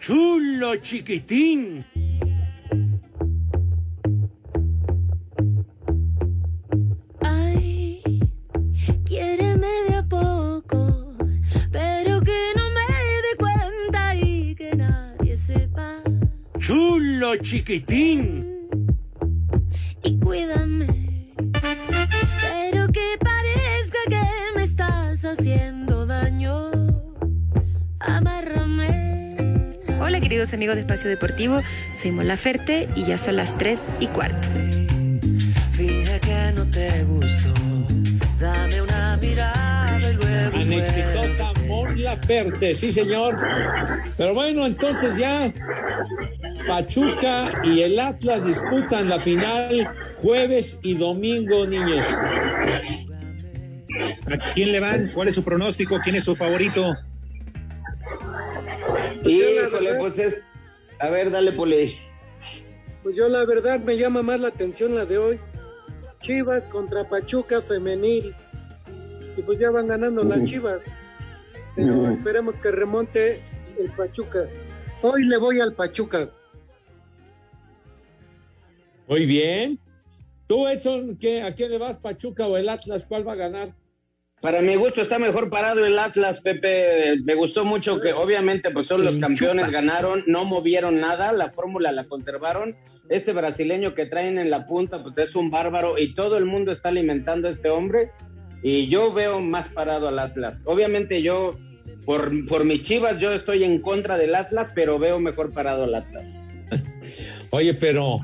Chulo 0.00 0.76
chiquitín. 0.76 1.84
Chiquitín. 17.40 18.68
Y 20.02 20.18
cuídame, 20.18 20.86
pero 21.52 22.88
que 22.88 23.18
parezca 23.20 23.98
que 24.08 24.20
me 24.56 24.64
estás 24.64 25.24
haciendo 25.24 26.04
daño. 26.06 26.70
Amárrame. 28.00 29.36
Hola 30.00 30.20
queridos 30.20 30.52
amigos 30.52 30.74
de 30.74 30.82
Espacio 30.82 31.08
Deportivo, 31.08 31.60
soy 31.94 32.10
Mola 32.10 32.36
Ferte 32.36 32.88
y 32.96 33.04
ya 33.06 33.16
son 33.18 33.36
las 33.36 33.56
3 33.56 33.80
y 34.00 34.06
cuarto. 34.08 34.48
Finge 35.72 36.20
que 36.20 36.52
no 36.54 36.68
te 36.68 37.04
gustó. 37.04 37.54
Dame 38.38 38.82
una 38.82 39.16
mirada 39.18 39.98
y 39.98 40.14
luego. 40.14 40.58
Tan 40.58 40.72
exitosa 40.72 41.52
Mon 41.68 42.02
Laferte, 42.02 42.74
sí 42.74 42.92
señor. 42.92 43.36
Pero 44.16 44.34
bueno, 44.34 44.66
entonces 44.66 45.16
ya 45.16 45.52
Pachuca 46.72 47.52
y 47.64 47.82
el 47.82 48.00
Atlas 48.00 48.46
disputan 48.46 49.10
la 49.10 49.20
final 49.20 49.94
jueves 50.22 50.78
y 50.82 50.94
domingo, 50.94 51.66
niños. 51.66 52.02
¿A 54.24 54.38
quién 54.54 54.72
le 54.72 54.80
van? 54.80 55.10
¿Cuál 55.12 55.28
es 55.28 55.34
su 55.34 55.44
pronóstico? 55.44 56.00
¿Quién 56.02 56.16
es 56.16 56.24
su 56.24 56.34
favorito? 56.34 56.94
Híjole, 59.22 59.96
pues 59.98 60.18
es. 60.18 60.42
A 60.98 61.10
ver, 61.10 61.30
dale, 61.30 61.52
Poli. 61.52 61.94
Pues 63.02 63.16
yo 63.16 63.28
la 63.28 63.44
verdad 63.44 63.78
me 63.80 63.98
llama 63.98 64.22
más 64.22 64.40
la 64.40 64.48
atención 64.48 64.94
la 64.94 65.04
de 65.04 65.18
hoy. 65.18 65.40
Chivas 66.20 66.68
contra 66.68 67.06
Pachuca 67.06 67.60
femenil. 67.60 68.34
Y 69.36 69.42
pues 69.42 69.58
ya 69.58 69.70
van 69.70 69.88
ganando 69.88 70.24
las 70.24 70.42
Chivas. 70.44 70.80
Ujú. 71.76 72.06
esperemos 72.06 72.58
que 72.58 72.70
remonte 72.70 73.42
el 73.78 73.90
Pachuca. 73.90 74.46
Hoy 75.02 75.26
le 75.26 75.36
voy 75.36 75.60
al 75.60 75.74
Pachuca. 75.74 76.30
Muy 79.12 79.26
bien. 79.26 79.78
Tú, 80.46 80.66
Edson, 80.66 81.18
¿qué, 81.18 81.42
¿a 81.42 81.50
quién 81.50 81.70
le 81.70 81.76
vas, 81.76 81.98
Pachuca 81.98 82.46
o 82.46 82.56
el 82.56 82.70
Atlas? 82.70 83.04
¿Cuál 83.04 83.28
va 83.28 83.32
a 83.32 83.36
ganar? 83.36 83.74
Para 84.40 84.62
mi 84.62 84.74
gusto 84.74 85.02
está 85.02 85.18
mejor 85.18 85.50
parado 85.50 85.84
el 85.84 85.98
Atlas, 85.98 86.40
Pepe. 86.40 87.16
Me 87.22 87.34
gustó 87.34 87.66
mucho 87.66 88.00
que 88.00 88.14
obviamente 88.14 88.70
pues 88.70 88.86
son 88.86 89.04
los 89.04 89.18
campeones, 89.18 89.70
ganaron, 89.70 90.24
no 90.26 90.46
movieron 90.46 90.98
nada, 90.98 91.30
la 91.34 91.50
fórmula 91.50 91.92
la 91.92 92.04
conservaron. 92.04 92.74
Este 93.10 93.34
brasileño 93.34 93.94
que 93.94 94.06
traen 94.06 94.38
en 94.38 94.48
la 94.48 94.64
punta 94.64 95.02
pues 95.02 95.18
es 95.18 95.36
un 95.36 95.50
bárbaro 95.50 95.98
y 95.98 96.14
todo 96.14 96.38
el 96.38 96.46
mundo 96.46 96.72
está 96.72 96.88
alimentando 96.88 97.48
a 97.48 97.50
este 97.50 97.68
hombre 97.68 98.12
y 98.62 98.88
yo 98.88 99.12
veo 99.12 99.42
más 99.42 99.68
parado 99.68 100.08
al 100.08 100.18
Atlas. 100.18 100.62
Obviamente 100.64 101.20
yo 101.20 101.58
por, 102.06 102.46
por 102.46 102.64
mis 102.64 102.80
chivas 102.80 103.20
yo 103.20 103.30
estoy 103.34 103.62
en 103.62 103.78
contra 103.82 104.16
del 104.16 104.34
Atlas, 104.34 104.72
pero 104.74 104.98
veo 104.98 105.20
mejor 105.20 105.52
parado 105.52 105.84
al 105.84 105.96
Atlas. 105.96 106.24
Oye, 107.50 107.74
pero 107.74 108.18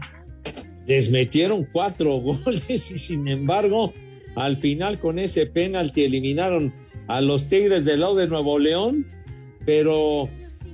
les 0.88 1.10
metieron 1.10 1.68
cuatro 1.70 2.16
goles 2.16 2.90
y 2.90 2.98
sin 2.98 3.28
embargo, 3.28 3.92
al 4.34 4.56
final 4.56 4.98
con 4.98 5.20
ese 5.20 5.46
penalti 5.46 6.02
eliminaron 6.02 6.72
a 7.06 7.20
los 7.20 7.46
Tigres 7.46 7.84
del 7.84 8.00
lado 8.00 8.16
de 8.16 8.26
Nuevo 8.26 8.58
León. 8.58 9.06
Pero 9.64 10.28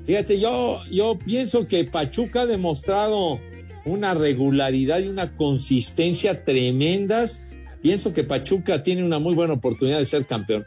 fíjate, 0.07 0.39
yo, 0.39 0.81
yo 0.91 1.19
pienso 1.19 1.67
que 1.67 1.85
Pachuca 1.85 2.43
ha 2.43 2.47
demostrado 2.47 3.41
una 3.85 4.15
regularidad 4.15 5.01
y 5.01 5.09
una 5.09 5.37
consistencia 5.37 6.45
tremendas. 6.45 7.43
Pienso 7.83 8.15
que 8.15 8.25
Pachuca 8.25 8.83
tiene 8.83 9.05
una 9.05 9.19
muy 9.19 9.35
buena 9.35 9.55
oportunidad 9.55 9.99
de 9.99 10.07
ser 10.07 10.25
campeón. 10.27 10.65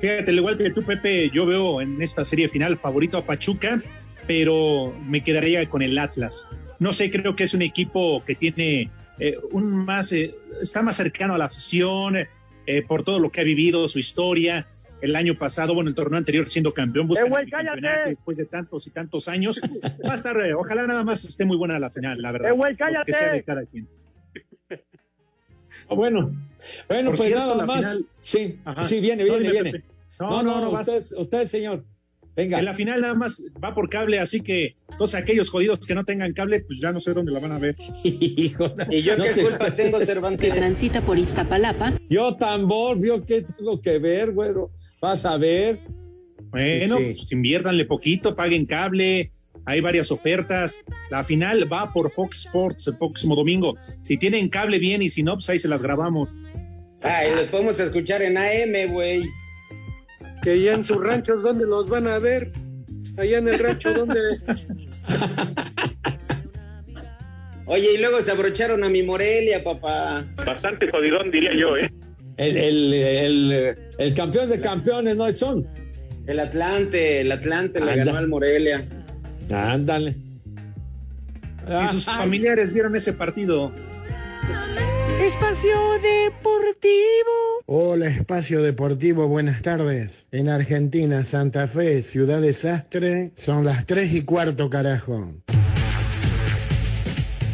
Fíjate, 0.00 0.30
al 0.30 0.36
igual 0.36 0.56
que 0.56 0.70
tú, 0.70 0.82
Pepe, 0.82 1.30
yo 1.30 1.44
veo 1.44 1.80
en 1.80 2.00
esta 2.00 2.24
serie 2.24 2.48
final 2.48 2.76
favorito 2.76 3.18
a 3.18 3.26
Pachuca, 3.26 3.82
pero 4.26 4.94
me 5.06 5.22
quedaría 5.22 5.68
con 5.68 5.82
el 5.82 5.98
Atlas. 5.98 6.46
No 6.80 6.92
sé, 6.92 7.10
creo 7.10 7.36
que 7.36 7.44
es 7.44 7.54
un 7.54 7.62
equipo 7.62 8.24
que 8.24 8.34
tiene 8.34 8.90
eh, 9.18 9.36
un 9.52 9.84
más, 9.84 10.12
eh, 10.12 10.34
está 10.60 10.82
más 10.82 10.96
cercano 10.96 11.34
a 11.34 11.38
la 11.38 11.44
afición 11.44 12.16
eh, 12.16 12.82
por 12.88 13.04
todo 13.04 13.18
lo 13.20 13.30
que 13.30 13.42
ha 13.42 13.44
vivido, 13.44 13.86
su 13.88 13.98
historia. 14.00 14.66
El 15.02 15.14
año 15.16 15.34
pasado, 15.38 15.74
bueno, 15.74 15.88
el 15.88 15.94
torneo 15.94 16.18
anterior 16.18 16.48
siendo 16.48 16.74
campeón, 16.74 17.06
busca 17.06 17.24
¡Eh, 17.24 17.28
güey, 17.28 17.44
el 17.44 17.50
campeonato 17.50 17.82
cállate! 17.82 18.08
después 18.10 18.36
de 18.36 18.44
tantos 18.46 18.86
y 18.86 18.90
tantos 18.90 19.28
años. 19.28 19.60
Va 20.06 20.12
a 20.12 20.16
estar, 20.16 20.36
eh, 20.44 20.52
ojalá 20.54 20.86
nada 20.86 21.04
más 21.04 21.24
esté 21.24 21.44
muy 21.44 21.56
buena 21.56 21.78
la 21.78 21.90
final, 21.90 22.20
la 22.20 22.32
verdad. 22.32 22.50
¡Eh, 22.52 22.76
cállate! 22.76 23.12
sea 23.12 23.32
de 23.32 23.42
cada 23.44 23.64
quien. 23.66 23.86
Ah, 25.88 25.94
Bueno, 25.94 26.30
bueno, 26.88 27.10
Por 27.10 27.16
pues 27.18 27.28
cierto, 27.28 27.46
nada 27.46 27.66
más. 27.66 27.76
final- 27.80 28.04
Sí, 28.20 28.58
Ajá. 28.64 28.84
sí, 28.84 29.00
viene, 29.00 29.24
No, 29.24 29.38
viene, 29.38 29.50
viene. 29.50 29.84
No, 30.18 30.42
no, 30.42 30.60
no, 30.60 30.70
usted, 30.70 31.02
usted, 31.18 31.46
señor. 31.46 31.84
Venga. 32.40 32.58
En 32.58 32.64
la 32.64 32.74
final 32.74 33.00
nada 33.02 33.14
más 33.14 33.42
va 33.62 33.74
por 33.74 33.88
cable, 33.90 34.18
así 34.18 34.40
que 34.40 34.76
todos 34.96 35.14
aquellos 35.14 35.50
jodidos 35.50 35.86
que 35.86 35.94
no 35.94 36.04
tengan 36.04 36.32
cable, 36.32 36.60
pues 36.60 36.80
ya 36.80 36.90
no 36.92 37.00
sé 37.00 37.12
dónde 37.12 37.32
la 37.32 37.38
van 37.40 37.52
a 37.52 37.58
ver. 37.58 37.76
¿Y 38.02 38.48
yo 38.48 38.68
No 39.16 39.24
qué 39.24 39.30
te 39.34 39.42
culpa 39.42 39.70
tengo, 39.74 40.00
Cervantes? 40.04 40.48
Que 40.50 40.56
transita 40.56 41.02
por 41.02 41.18
Iztapalapa. 41.18 41.92
Yo 42.08 42.36
tambor, 42.36 43.00
vio 43.00 43.24
qué 43.24 43.42
tengo 43.42 43.80
que 43.80 43.98
ver, 43.98 44.32
güero. 44.32 44.70
Vas 45.00 45.24
a 45.24 45.36
ver. 45.36 45.78
Bueno, 46.50 46.96
Sí, 46.98 47.04
sí. 47.04 47.14
pues 47.18 47.32
inviértanle 47.32 47.84
poquito, 47.84 48.34
paguen 48.34 48.66
cable, 48.66 49.30
hay 49.66 49.80
varias 49.80 50.10
ofertas. 50.10 50.82
La 51.10 51.22
final 51.24 51.70
va 51.72 51.92
por 51.92 52.10
Fox 52.10 52.46
Sports 52.46 52.88
el 52.88 52.96
próximo 52.98 53.36
domingo. 53.36 53.76
Si 54.02 54.16
tienen 54.16 54.48
cable 54.48 54.78
bien 54.78 55.02
y 55.02 55.10
si 55.10 55.22
no, 55.22 55.34
pues 55.34 55.48
ahí 55.50 55.58
se 55.58 55.68
las 55.68 55.82
grabamos. 55.82 56.38
Ay, 57.02 57.34
los 57.34 57.46
podemos 57.46 57.78
escuchar 57.78 58.22
en 58.22 58.36
AM, 58.36 58.92
güey. 58.92 59.22
Que 60.42 60.62
ya 60.62 60.74
en 60.74 60.84
sus 60.84 61.02
ranchos, 61.02 61.42
¿dónde 61.42 61.66
los 61.66 61.88
van 61.88 62.06
a 62.06 62.18
ver? 62.18 62.50
Allá 63.18 63.38
en 63.38 63.48
el 63.48 63.58
rancho, 63.58 63.92
¿dónde? 63.92 64.18
Oye, 67.66 67.94
y 67.94 67.98
luego 67.98 68.22
se 68.22 68.30
abrocharon 68.30 68.82
a 68.82 68.88
mi 68.88 69.02
Morelia, 69.02 69.62
papá. 69.62 70.24
Bastante 70.44 70.90
jodidón, 70.90 71.30
diría 71.30 71.54
yo, 71.54 71.76
¿eh? 71.76 71.92
El, 72.36 72.56
el, 72.56 72.94
el, 72.94 73.76
el 73.98 74.14
campeón 74.14 74.48
de 74.48 74.60
campeones, 74.60 75.16
¿no, 75.16 75.28
Edson? 75.28 75.68
El 76.26 76.40
Atlante, 76.40 77.20
el 77.20 77.30
Atlante 77.32 77.80
le 77.80 77.96
ganó 77.96 78.16
al 78.16 78.28
Morelia. 78.28 78.88
Ándale. 79.52 80.16
Y 81.68 81.88
sus 81.88 82.06
familiares 82.06 82.72
vieron 82.72 82.96
ese 82.96 83.12
partido. 83.12 83.72
Espacio 85.30 85.78
Deportivo. 86.02 87.62
Hola, 87.66 88.08
Espacio 88.08 88.62
Deportivo, 88.62 89.28
buenas 89.28 89.62
tardes. 89.62 90.26
En 90.32 90.48
Argentina, 90.48 91.22
Santa 91.22 91.68
Fe, 91.68 92.02
Ciudad 92.02 92.40
Desastre, 92.40 93.30
son 93.36 93.64
las 93.64 93.86
tres 93.86 94.12
y 94.12 94.22
cuarto, 94.22 94.68
carajo. 94.68 95.32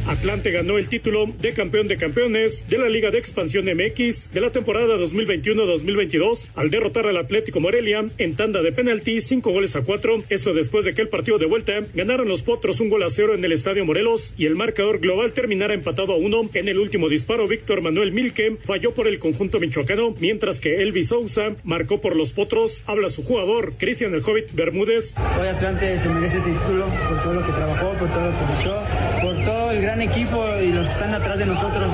Atlante 0.07 0.53
ganó 0.53 0.79
el 0.79 0.89
título 0.89 1.27
de 1.41 1.53
campeón 1.53 1.89
de 1.89 1.97
campeones 1.97 2.69
de 2.69 2.79
la 2.79 2.89
Liga 2.89 3.11
de 3.11 3.19
Expansión 3.19 3.67
MX 3.67 4.31
de 4.33 4.41
la 4.41 4.51
temporada 4.51 4.97
2021-2022 4.99 6.49
al 6.55 6.71
derrotar 6.71 7.07
al 7.07 7.17
Atlético 7.17 7.61
Morelia 7.61 8.07
en 8.19 8.37
tanda 8.37 8.63
de 8.63 8.71
penalti, 8.71 9.21
cinco 9.21 9.51
goles 9.51 9.75
a 9.75 9.83
cuatro. 9.83 10.23
Esto 10.29 10.55
después 10.55 10.85
de 10.85 10.95
que 10.95 11.03
el 11.03 11.09
partido 11.09 11.39
de 11.39 11.47
vuelta 11.47 11.73
ganaron 11.95 12.29
los 12.29 12.43
Potros 12.43 12.79
un 12.81 12.89
gol 12.89 13.03
a 13.03 13.11
cero 13.11 13.35
en 13.35 13.45
el 13.45 13.51
Estadio 13.51 13.85
Morelos 13.85 14.33
y 14.39 14.47
el 14.47 14.55
marcador 14.55 15.01
global 15.01 15.33
terminara 15.33 15.75
empatado 15.75 16.13
a 16.13 16.17
uno. 16.17 16.49
En 16.55 16.69
el 16.69 16.79
último 16.79 17.09
disparo, 17.09 17.49
Víctor 17.49 17.83
Manuel 17.83 18.13
Milke 18.13 18.57
falló 18.63 18.93
por 18.95 19.09
el 19.09 19.19
conjunto 19.19 19.59
michoacano, 19.59 20.15
mientras 20.21 20.61
que 20.61 20.83
Elvis 20.83 21.09
Sousa 21.09 21.57
marcó 21.65 22.01
por 22.01 22.15
los 22.15 22.33
Potros. 22.33 22.83
Habla 22.87 23.09
su 23.09 23.25
jugador, 23.25 23.75
Cristian 23.77 24.15
el 24.15 24.23
Hobbit 24.23 24.53
Bermúdez. 24.53 25.15
Hoy 25.41 25.49
Atlante 25.49 25.99
se 25.99 26.09
merece 26.09 26.39
este 26.39 26.51
título 26.51 26.87
por 27.09 27.23
todo 27.23 27.35
lo 27.35 27.45
que 27.45 27.53
trabajó, 27.53 27.93
por 27.99 28.09
todo 28.09 28.31
lo 28.31 28.31
que 28.31 28.55
luchó, 28.55 28.85
por 29.23 29.45
todo 29.45 29.56
el 29.77 29.83
gran 29.83 30.01
equipo 30.01 30.45
y 30.59 30.73
los 30.73 30.87
que 30.87 30.93
están 30.93 31.15
atrás 31.15 31.39
de 31.39 31.47
nosotros, 31.47 31.93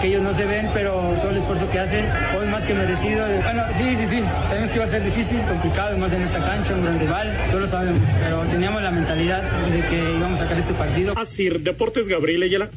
que, 0.00 0.08
ellos 0.08 0.22
no 0.22 0.32
se 0.32 0.44
ven, 0.46 0.68
pero 0.72 0.92
todo 1.20 1.30
el 1.30 1.38
esfuerzo 1.38 1.68
que 1.70 1.80
hacen, 1.80 2.06
hoy 2.38 2.46
más 2.46 2.64
que 2.64 2.74
merecido. 2.74 3.26
Bueno, 3.42 3.62
sí, 3.72 3.96
sí, 3.96 4.06
sí, 4.06 4.22
sabemos 4.48 4.70
que 4.70 4.76
iba 4.76 4.84
a 4.84 4.88
ser 4.88 5.02
difícil, 5.02 5.40
complicado, 5.42 5.96
más 5.98 6.12
en 6.12 6.22
esta 6.22 6.38
cancha, 6.44 6.74
un 6.74 6.84
gran 6.84 6.98
rival, 7.00 7.36
todos 7.48 7.62
lo 7.62 7.66
sabemos, 7.66 8.00
pero 8.20 8.40
teníamos 8.42 8.82
la 8.82 8.90
mentalidad 8.90 9.42
de 9.42 9.80
que 9.86 9.98
íbamos 10.16 10.40
a 10.40 10.44
sacar 10.44 10.58
este 10.58 10.74
partido. 10.74 11.14
Así, 11.16 11.48
Deportes 11.48 12.06
Gabriel 12.08 12.42
Ayala. 12.42 12.70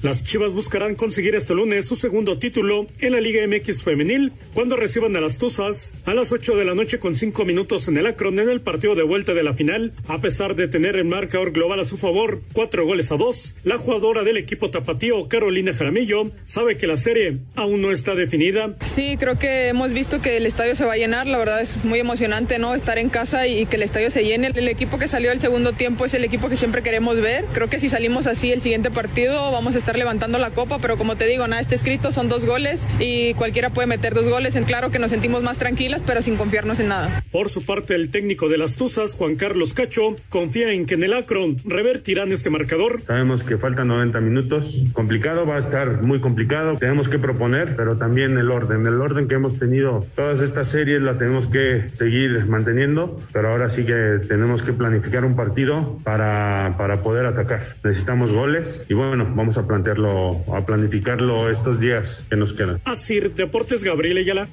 Las 0.00 0.22
Chivas 0.22 0.52
buscarán 0.52 0.94
conseguir 0.94 1.34
este 1.34 1.54
lunes 1.54 1.88
su 1.88 1.96
segundo 1.96 2.38
título 2.38 2.86
en 3.00 3.12
la 3.12 3.20
Liga 3.20 3.44
MX 3.48 3.82
femenil 3.82 4.32
cuando 4.54 4.76
reciban 4.76 5.16
a 5.16 5.20
las 5.20 5.38
Tuzas 5.38 5.92
a 6.06 6.14
las 6.14 6.30
8 6.30 6.54
de 6.54 6.64
la 6.64 6.76
noche 6.76 7.00
con 7.00 7.16
5 7.16 7.44
minutos 7.44 7.88
en 7.88 7.96
el 7.96 8.06
Akron 8.06 8.38
en 8.38 8.48
el 8.48 8.60
partido 8.60 8.94
de 8.94 9.02
vuelta 9.02 9.34
de 9.34 9.42
la 9.42 9.54
final. 9.54 9.92
A 10.06 10.20
pesar 10.20 10.54
de 10.54 10.68
tener 10.68 10.94
el 10.94 11.04
marcador 11.04 11.50
global 11.50 11.80
a 11.80 11.84
su 11.84 11.98
favor, 11.98 12.40
cuatro 12.52 12.86
goles 12.86 13.10
a 13.10 13.16
dos, 13.16 13.56
la 13.64 13.76
jugadora 13.76 14.22
del 14.22 14.36
equipo 14.36 14.70
tapatío 14.70 15.26
Carolina 15.26 15.74
Jaramillo 15.74 16.30
sabe 16.44 16.76
que 16.76 16.86
la 16.86 16.96
serie 16.96 17.38
aún 17.56 17.82
no 17.82 17.90
está 17.90 18.14
definida. 18.14 18.76
Sí, 18.80 19.16
creo 19.18 19.36
que 19.36 19.66
hemos 19.66 19.92
visto 19.92 20.22
que 20.22 20.36
el 20.36 20.46
estadio 20.46 20.76
se 20.76 20.84
va 20.84 20.92
a 20.92 20.96
llenar, 20.96 21.26
la 21.26 21.38
verdad 21.38 21.60
es 21.60 21.84
muy 21.84 21.98
emocionante, 21.98 22.60
¿no? 22.60 22.76
Estar 22.76 22.98
en 22.98 23.08
casa 23.08 23.48
y 23.48 23.66
que 23.66 23.74
el 23.74 23.82
estadio 23.82 24.12
se 24.12 24.22
llene. 24.22 24.52
El 24.54 24.68
equipo 24.68 25.00
que 25.00 25.08
salió 25.08 25.30
del 25.30 25.40
segundo 25.40 25.72
tiempo 25.72 26.04
es 26.04 26.14
el 26.14 26.22
equipo 26.22 26.48
que 26.48 26.54
siempre 26.54 26.82
queremos 26.82 27.20
ver. 27.20 27.46
Creo 27.52 27.68
que 27.68 27.80
si 27.80 27.88
salimos 27.88 28.28
así 28.28 28.52
el 28.52 28.60
siguiente 28.60 28.92
partido 28.92 29.50
vamos 29.50 29.74
a 29.74 29.78
estar 29.78 29.87
levantando 29.96 30.38
la 30.38 30.50
copa, 30.50 30.78
pero 30.78 30.98
como 30.98 31.16
te 31.16 31.26
digo, 31.26 31.46
nada 31.46 31.60
está 31.60 31.74
escrito, 31.74 32.12
son 32.12 32.28
dos 32.28 32.44
goles 32.44 32.88
y 32.98 33.34
cualquiera 33.34 33.70
puede 33.70 33.86
meter 33.86 34.14
dos 34.14 34.28
goles. 34.28 34.56
En 34.56 34.64
claro 34.64 34.90
que 34.90 34.98
nos 34.98 35.10
sentimos 35.10 35.42
más 35.42 35.58
tranquilas, 35.58 36.02
pero 36.04 36.22
sin 36.22 36.36
confiarnos 36.36 36.80
en 36.80 36.88
nada. 36.88 37.22
Por 37.30 37.48
su 37.48 37.64
parte, 37.64 37.94
el 37.94 38.10
técnico 38.10 38.48
de 38.48 38.58
las 38.58 38.76
Tuzas, 38.76 39.14
Juan 39.14 39.36
Carlos 39.36 39.74
Cacho, 39.74 40.16
confía 40.28 40.72
en 40.72 40.86
que 40.86 40.94
en 40.94 41.04
el 41.04 41.14
Akron 41.14 41.56
revertirán 41.64 42.32
este 42.32 42.50
marcador. 42.50 43.02
Sabemos 43.02 43.42
que 43.42 43.56
faltan 43.58 43.88
90 43.88 44.20
minutos. 44.20 44.82
Complicado, 44.92 45.46
va 45.46 45.56
a 45.56 45.60
estar 45.60 46.02
muy 46.02 46.20
complicado. 46.20 46.76
Tenemos 46.76 47.08
que 47.08 47.18
proponer, 47.18 47.76
pero 47.76 47.96
también 47.96 48.36
el 48.38 48.50
orden. 48.50 48.86
El 48.86 49.00
orden 49.00 49.28
que 49.28 49.34
hemos 49.34 49.58
tenido 49.58 50.06
todas 50.14 50.40
estas 50.40 50.68
series 50.68 51.02
la 51.02 51.18
tenemos 51.18 51.46
que 51.46 51.88
seguir 51.94 52.46
manteniendo, 52.46 53.20
pero 53.32 53.50
ahora 53.50 53.70
sí 53.70 53.84
que 53.84 54.20
tenemos 54.26 54.62
que 54.62 54.72
planificar 54.72 55.24
un 55.24 55.36
partido 55.36 55.98
para, 56.04 56.74
para 56.78 57.02
poder 57.02 57.26
atacar. 57.26 57.76
Necesitamos 57.84 58.32
goles 58.32 58.84
y 58.88 58.94
bueno, 58.94 59.26
vamos 59.34 59.58
a 59.58 59.66
plantearlo, 59.78 60.42
a 60.52 60.66
planificarlo 60.66 61.50
estos 61.50 61.78
días 61.78 62.24
que 62.28 62.36
nos 62.36 62.52
quedan. 62.52 62.80
Así, 62.84 63.20
Deportes 63.20 63.84
Gabriel 63.84 64.18
Ayala. 64.18 64.48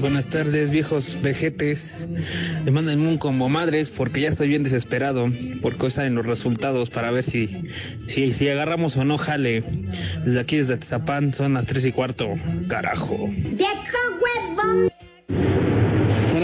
Buenas 0.00 0.28
tardes, 0.28 0.70
viejos 0.70 1.18
vejetes. 1.20 2.08
Me 2.64 2.70
mandan 2.70 3.00
un 3.00 3.18
combo 3.18 3.50
madres 3.50 3.90
porque 3.90 4.22
ya 4.22 4.30
estoy 4.30 4.48
bien 4.48 4.62
desesperado. 4.62 5.28
Porque 5.60 5.84
hoy 5.84 5.90
salen 5.90 6.14
los 6.14 6.24
resultados 6.24 6.88
para 6.88 7.10
ver 7.10 7.24
si, 7.24 7.68
si, 8.06 8.32
si 8.32 8.48
agarramos 8.48 8.96
o 8.96 9.04
no 9.04 9.18
jale. 9.18 9.62
Desde 10.24 10.40
aquí, 10.40 10.56
desde 10.56 10.78
Tizapán, 10.78 11.34
son 11.34 11.52
las 11.52 11.66
tres 11.66 11.84
y 11.84 11.92
cuarto. 11.92 12.28
Carajo. 12.68 13.28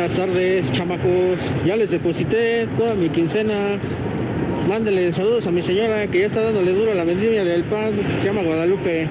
Buenas 0.06 0.24
tardes, 0.24 0.70
chamacos. 0.70 1.50
Ya 1.64 1.74
les 1.74 1.90
deposité 1.90 2.68
toda 2.76 2.94
mi 2.94 3.08
quincena. 3.08 3.76
Mándele 4.68 5.12
saludos 5.12 5.48
a 5.48 5.50
mi 5.50 5.62
señora 5.62 6.06
que 6.06 6.20
ya 6.20 6.26
está 6.26 6.42
dándole 6.42 6.74
duro 6.74 6.92
a 6.92 6.94
la 6.94 7.02
vendimia 7.02 7.42
del 7.42 7.64
pan. 7.64 7.90
Se 8.20 8.28
llama 8.28 8.44
Guadalupe. 8.44 9.08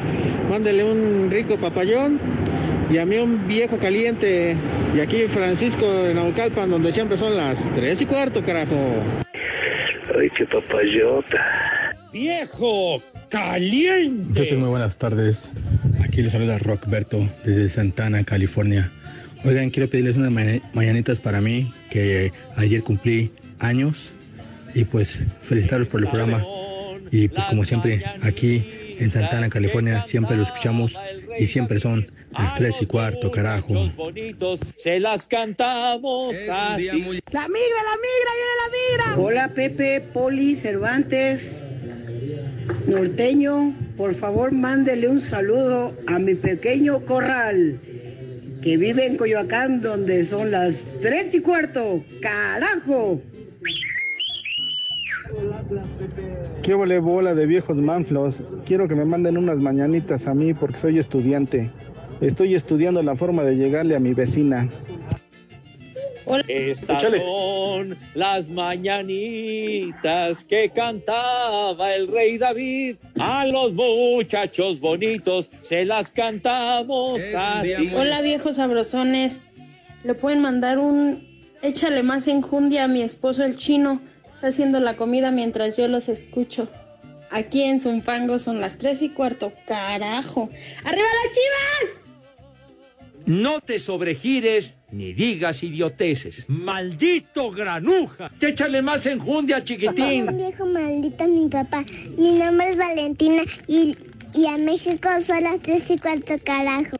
Mándele 0.49 0.85
un 0.85 1.29
rico 1.29 1.57
papayón 1.57 2.17
y 2.89 2.97
a 2.97 3.05
mí 3.05 3.17
un 3.17 3.45
viejo 3.45 3.77
caliente. 3.77 4.55
Y 4.95 5.01
aquí 5.01 5.23
Francisco 5.23 5.85
de 5.85 6.13
Naucalpan, 6.13 6.71
donde 6.71 6.93
siempre 6.93 7.17
son 7.17 7.35
las 7.35 7.69
tres 7.75 7.99
y 7.99 8.05
cuarto, 8.05 8.41
carajo. 8.41 8.77
Ay, 10.17 10.29
qué 10.29 10.45
papayota. 10.45 11.91
¡Viejo 12.13 13.03
caliente! 13.27 14.39
Yo 14.39 14.45
soy 14.45 14.57
muy 14.59 14.69
buenas 14.69 14.95
tardes. 14.95 15.45
Aquí 16.01 16.21
les 16.21 16.31
saluda 16.31 16.57
Rockberto 16.57 17.27
desde 17.43 17.69
Santana, 17.69 18.23
California. 18.23 18.89
Oigan, 19.45 19.69
quiero 19.69 19.87
pedirles 19.89 20.15
unas 20.17 20.31
maña- 20.31 20.61
mañanitas 20.73 21.19
para 21.19 21.39
mí, 21.41 21.71
que 21.89 22.31
ayer 22.55 22.81
cumplí 22.83 23.31
años. 23.59 24.09
Y 24.73 24.83
pues 24.83 25.19
felicitarlos 25.43 25.87
por 25.87 26.01
el 26.01 26.07
programa. 26.09 26.43
Y 27.11 27.27
pues 27.29 27.45
como 27.45 27.63
siempre, 27.63 28.03
aquí 28.21 28.67
en 28.99 29.11
Santana, 29.11 29.47
California, 29.49 30.01
siempre 30.01 30.35
lo 30.35 30.43
escuchamos 30.43 30.93
y 31.39 31.47
siempre 31.47 31.79
son 31.79 32.11
las 32.37 32.55
tres 32.57 32.75
y 32.81 32.85
cuarto, 32.85 33.31
carajo. 33.31 33.89
bonitos, 33.95 34.59
se 34.77 34.99
las 34.99 35.25
cantamos 35.25 36.35
así. 36.35 36.87
La 36.87 36.91
migra, 36.91 37.11
la 37.31 37.47
migra, 37.47 38.31
viene 38.35 38.55
la 38.61 39.15
migra. 39.15 39.17
Hola 39.17 39.47
Pepe, 39.53 40.01
Poli, 40.13 40.55
Cervantes, 40.57 41.61
norteño, 42.87 43.73
por 43.95 44.13
favor 44.13 44.51
mándele 44.51 45.07
un 45.07 45.21
saludo 45.21 45.93
a 46.07 46.19
mi 46.19 46.35
pequeño 46.35 46.99
corral 47.05 47.79
que 48.65 48.77
vive 48.77 49.05
en 49.05 49.15
Coyoacán 49.15 49.79
donde 49.79 50.23
son 50.23 50.49
las 50.49 50.87
tres 50.99 51.35
y 51.35 51.39
cuarto. 51.39 52.03
¡Carajo! 52.19 53.21
¿Qué 56.63 56.73
vole 56.73 56.97
bola 56.97 57.35
de 57.35 57.45
viejos 57.45 57.77
manflos? 57.77 58.41
Quiero 58.65 58.87
que 58.87 58.95
me 58.95 59.05
manden 59.05 59.37
unas 59.37 59.59
mañanitas 59.59 60.25
a 60.25 60.33
mí 60.33 60.55
porque 60.55 60.77
soy 60.77 60.97
estudiante. 60.97 61.69
Estoy 62.21 62.55
estudiando 62.55 63.03
la 63.03 63.15
forma 63.15 63.43
de 63.43 63.55
llegarle 63.55 63.95
a 63.95 63.99
mi 63.99 64.15
vecina. 64.15 64.67
Estas 66.47 66.97
Échale. 66.97 67.19
son 67.19 67.97
las 68.15 68.49
mañanitas 68.49 70.43
que 70.43 70.69
cantaba 70.69 71.93
el 71.93 72.07
rey 72.07 72.37
David. 72.37 72.95
A 73.19 73.45
los 73.45 73.73
muchachos 73.73 74.79
bonitos 74.79 75.49
se 75.63 75.85
las 75.85 76.09
cantamos 76.09 77.21
así. 77.35 77.91
Hola 77.95 78.21
viejos 78.21 78.55
sabrosones. 78.55 79.45
Le 80.03 80.13
pueden 80.13 80.41
mandar 80.41 80.79
un 80.79 81.23
échale 81.61 82.03
más 82.03 82.27
enjundia 82.27 82.85
a 82.85 82.87
mi 82.87 83.01
esposo 83.01 83.43
el 83.43 83.57
chino. 83.57 84.01
Está 84.29 84.47
haciendo 84.47 84.79
la 84.79 84.95
comida 84.95 85.31
mientras 85.31 85.77
yo 85.77 85.87
los 85.87 86.09
escucho. 86.09 86.67
Aquí 87.31 87.63
en 87.63 87.81
Zumpango 87.81 88.39
son 88.39 88.61
las 88.61 88.77
tres 88.77 89.01
y 89.01 89.09
cuarto. 89.09 89.51
Carajo. 89.67 90.49
¡Arriba 90.83 91.07
las 91.23 91.33
chivas! 91.33 92.04
No 93.25 93.59
te 93.59 93.79
sobregires 93.79 94.77
ni 94.91 95.13
digas 95.13 95.63
idioteces. 95.63 96.45
¡Maldito 96.47 97.49
granuja! 97.51 98.31
Échale 98.39 98.81
más 98.83 99.05
enjundia, 99.07 99.63
chiquitín. 99.63 100.29
Un 100.29 100.37
viejo 100.45 100.65
maldito 100.67 101.27
mi 101.27 101.49
papá. 101.49 101.83
Mi 102.17 102.33
nombre 102.33 102.69
es 102.69 102.77
Valentina 102.77 103.41
y, 103.67 103.97
y 104.35 104.45
a 104.45 104.57
México 104.57 105.09
son 105.25 105.43
las 105.43 105.59
tres 105.61 105.89
y 105.89 105.97
cuarto 105.97 106.35
carajo. 106.43 106.95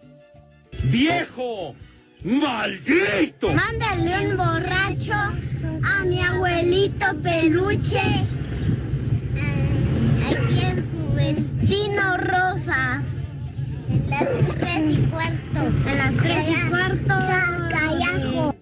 ¡Viejo! 0.86 1.76
¡Maldito! 2.24 3.54
Mándale 3.54 4.30
un 4.30 4.38
borracho 4.38 5.14
a 5.14 6.04
mi 6.06 6.22
abuelito 6.22 7.06
peluche. 7.22 8.02
Aquí 10.26 10.66
en 10.66 10.86
Juventino 10.92 12.18
Rosas. 12.18 13.15
Las 14.10 14.28
tres 14.60 14.82
y 14.90 15.02
cuarto. 15.10 15.90
En 15.90 15.98
las 15.98 16.16
tres 16.18 16.50
y 16.50 16.70
cuarto. 16.70 17.14
Callajo. 17.72 18.56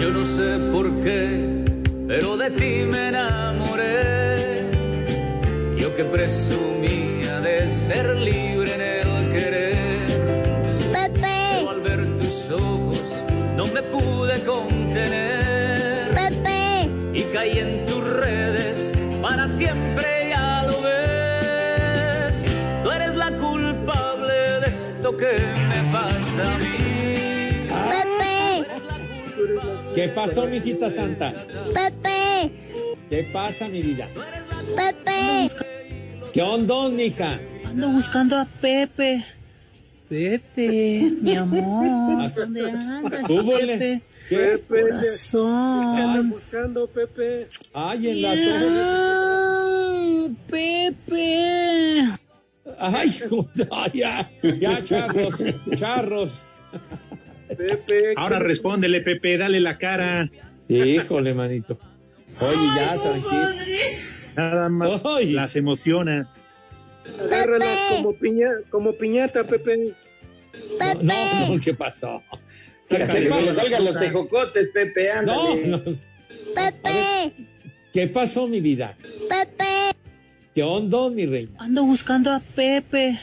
Yo 0.00 0.10
no 0.10 0.24
sé 0.24 0.58
por 0.72 0.90
qué, 1.02 1.64
pero 2.08 2.36
de 2.36 2.50
ti 2.50 2.84
me 2.90 3.08
enamoré. 3.08 4.62
Yo 5.78 5.94
que 5.96 6.04
presumía 6.04 7.40
de 7.40 7.70
ser 7.70 8.16
libre 8.16 8.51
esto 25.02 25.16
que 25.16 25.32
me 25.68 25.90
pasa 25.90 26.54
a 26.54 26.58
mí. 26.58 26.64
¿Qué 29.94 30.08
pasó, 30.08 30.46
mijita 30.46 30.88
santa? 30.88 31.34
Pepe, 31.74 32.52
¿Qué 33.10 33.28
pasa, 33.32 33.68
mi 33.68 33.82
vida? 33.82 34.08
Pepe. 34.76 35.50
¿Qué 36.32 36.40
onda, 36.40 36.88
mija? 36.88 37.40
Ando 37.68 37.88
buscando 37.88 38.38
a 38.38 38.44
Pepe. 38.44 39.24
Pepe, 40.08 41.10
mi 41.20 41.36
amor. 41.36 42.32
¿Dónde 42.36 42.70
andas. 42.70 43.24
Pepe? 43.26 44.02
¿Qué? 44.28 44.36
Pepe. 44.36 44.82
Corazón. 44.82 45.96
¿Qué 45.96 46.02
andas 46.02 46.28
buscando, 46.28 46.86
Pepe? 46.86 47.48
Ay, 47.74 48.08
en 48.08 48.22
la 48.22 48.30
Ay, 49.90 50.36
Pepe. 50.48 52.21
Ay, 52.78 53.10
ya, 53.94 54.30
ya, 54.42 54.84
charros, 54.84 55.42
charros. 55.76 56.44
Pepe. 57.48 58.14
Ahora 58.16 58.38
respóndele, 58.38 59.00
Pepe, 59.00 59.36
dale 59.38 59.60
la 59.60 59.78
cara. 59.78 60.30
Híjole, 60.68 61.34
manito. 61.34 61.78
Oye, 62.40 62.66
ya, 62.76 62.98
tranquilo. 63.00 63.48
Nada 64.36 64.68
más 64.68 65.02
las 65.24 65.56
emocionas. 65.56 66.40
Agárralas 67.20 67.78
como, 67.90 68.14
piña, 68.14 68.50
como 68.70 68.92
piñata, 68.92 69.44
Pepe. 69.44 69.94
No, 70.78 71.48
no, 71.48 71.60
¿qué 71.60 71.74
pasó? 71.74 72.22
¿Qué, 72.88 72.98
¿Qué 72.98 73.28
pasó? 73.28 73.52
Salgan 73.52 73.84
los 73.84 73.98
tejocotes, 73.98 74.68
Pepe, 74.68 75.10
ándale. 75.10 75.66
No, 75.66 75.76
no. 75.78 75.98
Pepe. 76.54 77.32
¿Qué 77.92 78.06
pasó, 78.08 78.46
mi 78.46 78.60
vida? 78.60 78.96
Pepe. 79.28 79.91
¿Qué 80.54 80.62
onda, 80.62 81.08
mi 81.08 81.24
reina? 81.26 81.52
Ando 81.58 81.84
buscando 81.84 82.30
a 82.30 82.40
Pepe. 82.40 83.18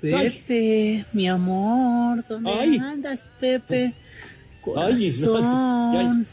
Pepe, 0.00 1.04
mi 1.12 1.28
amor, 1.28 2.24
¿dónde 2.26 2.50
Ay. 2.50 2.78
andas, 2.78 3.28
Pepe? 3.38 3.92
Ay, 4.76 5.12
no, 5.20 5.32
Corazón. 5.32 6.26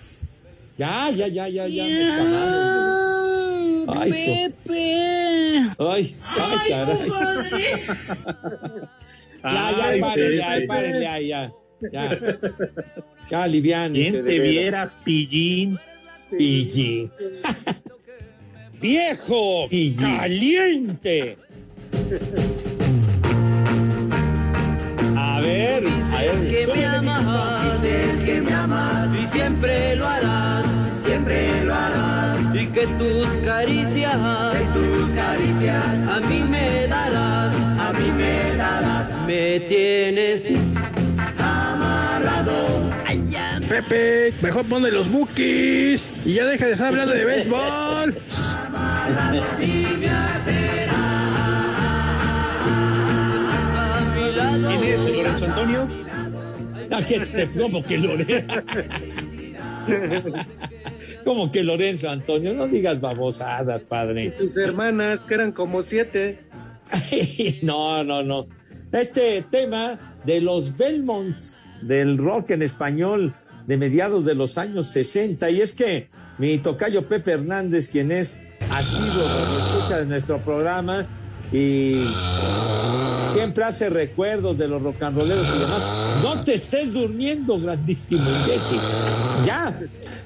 Ya, 0.77 1.09
ya, 1.09 1.27
ya, 1.27 1.47
ya, 1.49 1.67
ya, 1.67 1.83
me 1.83 2.01
escamaron. 2.01 3.89
Ay. 3.89 4.11
Pepe. 4.11 5.65
Ay, 5.77 6.15
ay, 6.23 6.69
caray. 6.69 7.09
Ya, 9.43 9.71
ya, 9.71 9.87
Ay, 9.87 10.01
párenle, 10.01 10.43
ay, 10.43 10.67
párenle, 10.67 11.07
ay, 11.07 11.27
ya. 11.27 11.51
Ya, 11.91 12.19
ya 13.29 13.43
aliviánense, 13.43 14.11
¿Quién 14.11 14.25
te 14.25 14.39
viera, 14.39 14.91
pillín? 15.03 15.77
Pillín. 16.35 17.11
¡Viejo! 18.79 19.67
¡Caliente! 19.99 21.37
A 25.15 25.39
ver, 25.41 25.83
a 26.13 26.21
ver, 26.21 26.47
que 26.47 26.67
me 26.73 26.85
amas, 26.85 27.81
dices 27.81 28.23
que 28.23 28.41
me 28.41 28.53
amas. 28.53 29.09
Y 29.15 29.27
siempre 29.27 29.95
lo 29.95 30.07
harás, 30.07 30.65
siempre 31.03 31.63
lo 31.63 31.73
harás. 31.73 32.39
Y 32.53 32.67
que 32.67 32.85
tus 32.99 33.27
caricias, 33.43 34.15
tus 34.73 35.11
caricias 35.15 35.85
a 36.09 36.19
mí 36.19 36.43
me 36.47 36.87
darás, 36.87 37.53
a 37.79 37.93
mí 37.93 38.11
me 38.15 38.55
darás, 38.57 39.07
me 39.25 39.59
tienes 39.61 40.47
amarrado. 41.39 42.77
Pepe, 43.67 44.33
mejor 44.41 44.65
ponle 44.65 44.91
los 44.91 45.11
bookies. 45.11 46.09
Y 46.25 46.35
ya 46.35 46.45
deja 46.45 46.67
de 46.67 46.71
estar 46.71 46.87
hablando 46.87 47.13
de 47.13 47.25
béisbol. 47.25 48.15
¿Quién 54.67 54.83
es, 54.83 55.05
Lorenzo 55.05 55.45
Antonio? 55.45 55.87
Ah, 56.91 56.99
¿qué 57.05 57.19
te- 57.19 57.47
¿Cómo 57.59 57.83
que 57.83 57.97
Lorenzo? 57.97 58.53
¿Cómo 61.23 61.51
que 61.51 61.63
Lorenzo 61.63 62.09
Antonio? 62.09 62.53
No 62.53 62.67
digas 62.67 62.99
babosadas, 63.01 63.81
padre. 63.83 64.33
Sus 64.37 64.55
hermanas, 64.57 65.19
que 65.21 65.33
eran 65.33 65.51
como 65.51 65.83
siete. 65.83 66.39
No, 67.63 68.03
no, 68.03 68.23
no. 68.23 68.47
Este 68.91 69.41
tema 69.49 69.99
de 70.25 70.39
los 70.41 70.77
Belmonts 70.77 71.65
del 71.81 72.17
rock 72.17 72.51
en 72.51 72.61
español 72.61 73.33
de 73.67 73.77
mediados 73.77 74.23
de 74.25 74.35
los 74.35 74.57
años 74.57 74.87
60. 74.87 75.49
Y 75.51 75.59
es 75.61 75.73
que 75.73 76.07
mi 76.37 76.57
tocayo 76.57 77.01
Pepe 77.03 77.31
Hernández, 77.33 77.89
quien 77.89 78.11
es 78.13 78.39
asiduo 78.71 79.57
escucha 79.59 79.99
de 79.99 80.05
nuestro 80.05 80.39
programa 80.39 81.05
y 81.51 82.03
siempre 83.27 83.63
hace 83.63 83.89
recuerdos 83.89 84.57
de 84.57 84.67
los 84.67 84.81
rock 84.81 85.03
and 85.03 85.17
rolleros 85.17 85.47
y 85.47 85.59
demás. 85.59 85.81
No 86.21 86.43
te 86.43 86.55
estés 86.55 86.93
durmiendo, 86.93 87.59
grandísimo 87.59 88.29
imbécil. 88.29 88.79
Ya. 89.45 89.79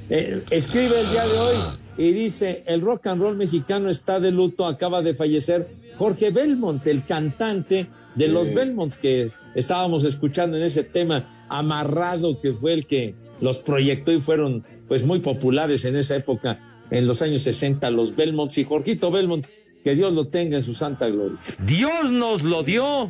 Eh, 0.10 0.41
escribe 0.49 1.01
el 1.01 1.10
día 1.10 1.27
de 1.27 1.38
hoy 1.38 1.56
y 1.97 2.12
dice, 2.12 2.63
el 2.67 2.82
rock 2.82 3.08
and 3.08 3.21
roll 3.21 3.38
mexicano 3.38 3.89
está 3.89 4.19
de 4.19 4.32
luto, 4.32 4.65
acaba 4.65 5.01
de 5.01 5.13
fallecer 5.13 5.69
Jorge 5.97 6.32
Belmont, 6.32 6.86
el 6.88 7.04
cantante 7.06 7.88
de 8.15 8.27
los 8.27 8.54
Belmonts 8.54 8.97
que 8.97 9.32
estábamos 9.56 10.04
escuchando 10.04 10.58
en 10.58 10.63
ese 10.63 10.84
tema 10.84 11.25
amarrado 11.47 12.41
que 12.41 12.54
fue 12.54 12.73
el 12.73 12.86
que 12.86 13.15
los 13.39 13.60
proyectó 13.60 14.12
y 14.12 14.19
fueron 14.19 14.63
pues 14.88 15.04
muy 15.04 15.19
populares 15.19 15.86
en 15.86 15.95
esa 15.95 16.15
época, 16.15 16.60
en 16.91 17.08
los 17.08 17.21
años 17.21 17.41
60, 17.43 17.89
los 17.89 18.15
Belmonts 18.15 18.58
y 18.60 18.63
Jorgito 18.63 19.10
Belmont, 19.12 19.47
que 19.84 19.95
Dios 19.95 20.13
lo 20.13 20.27
tenga 20.27 20.58
en 20.58 20.63
su 20.63 20.75
santa 20.75 21.08
gloria. 21.10 21.38
Dios 21.65 22.12
nos 22.12 22.43
lo 22.43 22.62
dio 22.63 23.10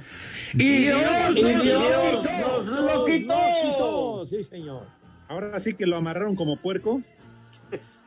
y 0.53 0.83
Dios, 0.83 1.01
Y 1.35 1.41
nos 1.41 1.63
Dios 1.63 1.83
lo 1.83 2.01
quitó. 2.11 2.63
nos 2.63 2.95
lo 2.95 3.05
quitó. 3.05 4.25
Sí, 4.25 4.43
señor. 4.43 4.87
Ahora 5.27 5.59
sí 5.59 5.73
que 5.73 5.85
lo 5.85 5.97
amarraron 5.97 6.35
como 6.35 6.57
puerco. 6.57 7.01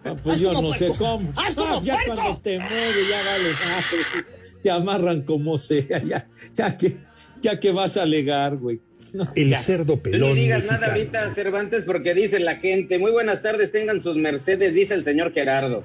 Ah, 0.04 0.14
pues 0.22 0.40
yo 0.40 0.52
no 0.52 0.72
sé 0.74 0.88
cómo. 0.98 1.32
Ah, 1.36 1.48
ya 1.82 1.96
cuando 2.06 2.38
te 2.42 2.58
mueve, 2.58 3.08
ya 3.08 3.24
vale 3.24 3.52
madre. 3.52 4.26
Te 4.62 4.70
amarran 4.70 5.22
como 5.22 5.56
sea, 5.58 6.02
ya, 6.04 6.28
ya 6.52 6.76
que, 6.76 6.98
ya 7.40 7.58
que 7.58 7.72
vas 7.72 7.96
a 7.96 8.02
alegar, 8.02 8.56
güey. 8.56 8.80
No, 9.14 9.28
El 9.36 9.50
ya. 9.50 9.58
cerdo 9.58 9.94
No 9.94 10.02
pelón. 10.02 10.34
le 10.34 10.40
digas 10.40 10.64
nada 10.64 10.88
ahorita, 10.88 11.32
Cervantes, 11.34 11.84
porque 11.84 12.14
dice 12.14 12.40
la 12.40 12.56
gente. 12.56 12.98
Muy 12.98 13.12
buenas 13.12 13.42
tardes, 13.42 13.70
tengan 13.70 14.02
sus 14.02 14.16
mercedes, 14.16 14.74
dice 14.74 14.94
el 14.94 15.04
señor 15.04 15.32
Gerardo. 15.32 15.84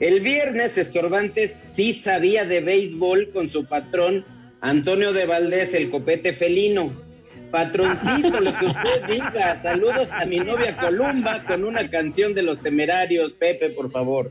El 0.00 0.20
viernes, 0.20 0.76
Estorbantes 0.76 1.60
sí 1.64 1.92
sabía 1.92 2.44
de 2.44 2.60
béisbol 2.60 3.30
con 3.32 3.48
su 3.48 3.64
patrón, 3.66 4.24
Antonio 4.60 5.12
de 5.12 5.24
Valdés, 5.24 5.72
el 5.74 5.88
copete 5.88 6.32
felino. 6.32 6.92
Patroncito, 7.52 8.40
lo 8.40 8.52
que 8.58 8.66
usted 8.66 9.06
diga. 9.08 9.62
Saludos 9.62 10.08
a 10.10 10.26
mi 10.26 10.38
novia 10.40 10.76
Columba 10.76 11.44
con 11.46 11.62
una 11.62 11.88
canción 11.88 12.34
de 12.34 12.42
los 12.42 12.58
temerarios. 12.60 13.32
Pepe, 13.34 13.70
por 13.70 13.92
favor. 13.92 14.30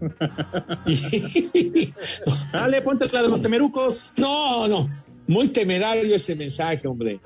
Dale, 2.52 2.82
ponte 2.82 3.06
la 3.12 3.22
de 3.22 3.28
los 3.28 3.42
temerucos. 3.42 4.08
No, 4.16 4.66
no. 4.68 4.88
Muy 5.26 5.48
temerario 5.48 6.14
ese 6.16 6.34
mensaje, 6.34 6.86
hombre. 6.88 7.20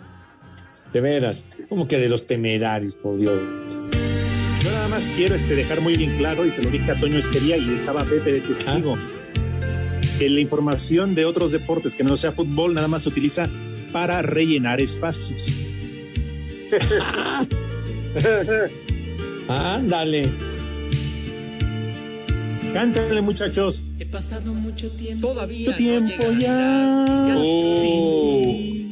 De 0.92 1.01
veras. 1.01 1.44
Como 1.68 1.87
que 1.87 1.98
de 1.98 2.09
los 2.09 2.27
temerarios, 2.27 2.94
por 2.94 3.18
Dios. 3.18 3.38
Yo 4.62 4.70
nada 4.70 4.88
más 4.88 5.12
quiero 5.16 5.35
este, 5.35 5.55
dejar 5.55 5.81
muy 5.81 5.96
bien 5.96 6.16
claro, 6.18 6.44
y 6.44 6.51
se 6.51 6.62
lo 6.62 6.70
dije 6.70 6.90
a 6.90 6.94
Toño 6.94 7.18
Estería 7.18 7.57
y 7.57 7.72
estaba 7.72 8.05
Pepe 8.05 8.33
de 8.33 8.40
testigo, 8.40 8.96
que 10.18 10.29
la 10.29 10.40
información 10.40 11.14
de 11.14 11.24
otros 11.24 11.53
deportes 11.53 11.94
que 11.94 12.05
no 12.05 12.16
sea 12.16 12.33
fútbol 12.33 12.74
nada 12.74 12.88
más 12.88 13.05
se 13.05 13.11
utiliza 13.11 13.48
para 13.92 14.22
rellenar 14.22 14.81
espacios. 14.81 15.46
Ándale. 19.48 20.29
Cántale, 22.72 23.22
muchachos. 23.22 23.85
He 23.98 24.07
pasado 24.07 24.53
mucho 24.53 24.90
tiempo. 24.92 25.29
Todavía 25.29 25.70
Mucho 25.70 25.79
tiempo 25.79 26.24
no 26.27 26.38
ya. 26.38 27.05
Oh. 27.38 28.88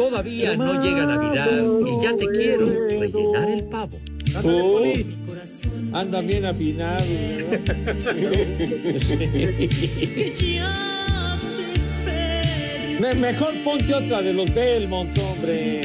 Todavía 0.00 0.56
no 0.56 0.82
llega 0.82 1.04
Navidad 1.04 1.62
y 1.86 2.02
ya 2.02 2.16
te 2.16 2.26
quiero 2.30 2.66
rellenar 2.88 3.50
el 3.50 3.64
pavo. 3.64 3.98
Oh. 4.42 4.82
Anda 5.92 6.22
bien 6.22 6.46
afinado. 6.46 7.04
Me- 12.98 13.14
mejor 13.14 13.52
ponte 13.62 13.92
otra 13.94 14.22
de 14.22 14.32
los 14.32 14.52
Belmonts, 14.54 15.18
hombre. 15.18 15.82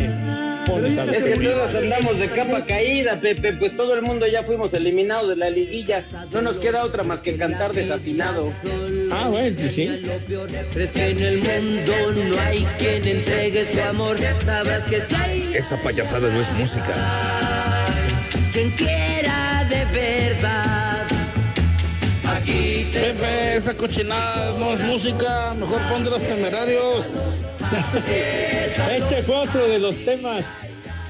Pones 0.66 0.98
a 0.98 1.06
los 1.06 1.16
Es 1.16 1.24
que 1.24 1.36
todos 1.38 1.76
andamos 1.76 2.20
de 2.20 2.30
capa 2.30 2.66
caída, 2.66 3.20
Pepe, 3.20 3.54
pues 3.54 3.76
todo 3.76 3.94
el 3.94 4.02
mundo 4.02 4.26
ya 4.28 4.44
fuimos 4.44 4.74
eliminados 4.74 5.30
de 5.30 5.36
la 5.36 5.50
liguilla. 5.50 6.04
No 6.32 6.42
nos 6.42 6.60
queda 6.60 6.84
otra 6.84 7.04
más 7.04 7.22
que 7.22 7.38
cantar 7.38 7.74
desafinado. 7.74 8.52
Ah, 9.12 9.28
bueno, 9.30 9.56
pues 9.60 9.74
sí. 9.74 10.02
¿Crees 10.74 10.92
que 10.92 11.08
en 11.10 11.22
el 11.22 11.38
mundo 11.38 11.94
no 12.30 12.40
hay 12.42 12.66
quien 12.78 13.08
entregue 13.08 13.66
su 13.66 13.80
amor? 13.82 14.18
Sabrás 14.44 14.84
que 14.84 15.02
si 15.02 15.16
hay 15.16 15.52
Esa 15.54 15.78
payasada 15.82 16.30
no 16.30 16.40
es 16.42 16.52
música. 16.54 16.94
quien 18.54 18.72
quiera 18.72 19.66
de 19.70 19.86
verdad. 19.86 21.06
Aquí 22.28 22.88
te 22.92 23.00
Pepe, 23.00 23.56
esa 23.56 23.74
cochinada 23.76 24.58
no 24.60 24.74
es 24.74 24.80
música, 24.82 25.54
mejor 25.60 25.82
pon 25.90 26.04
de 26.04 26.10
los 26.10 26.22
temerarios. 26.26 27.46
Este 28.92 29.22
fue 29.22 29.36
otro 29.36 29.68
de 29.68 29.80
los 29.80 29.98
temas 30.06 30.50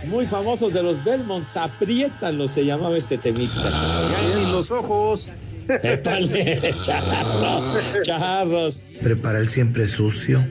muy 0.06 0.26
famosos 0.26 0.74
de 0.74 0.84
los 0.84 1.04
Belmonts. 1.04 1.58
Apriétalo, 1.58 2.48
se 2.48 2.66
llamaba 2.66 2.98
este 2.98 3.18
temita. 3.18 4.10
Ya 4.12 4.22
en 4.34 4.52
los 4.52 4.72
ojos. 4.72 5.30
Épale, 5.68 6.76
charros, 6.82 7.98
charros. 8.04 8.84
Prepara 9.02 9.40
el 9.40 9.50
siempre 9.50 9.88
sucio. 9.88 10.46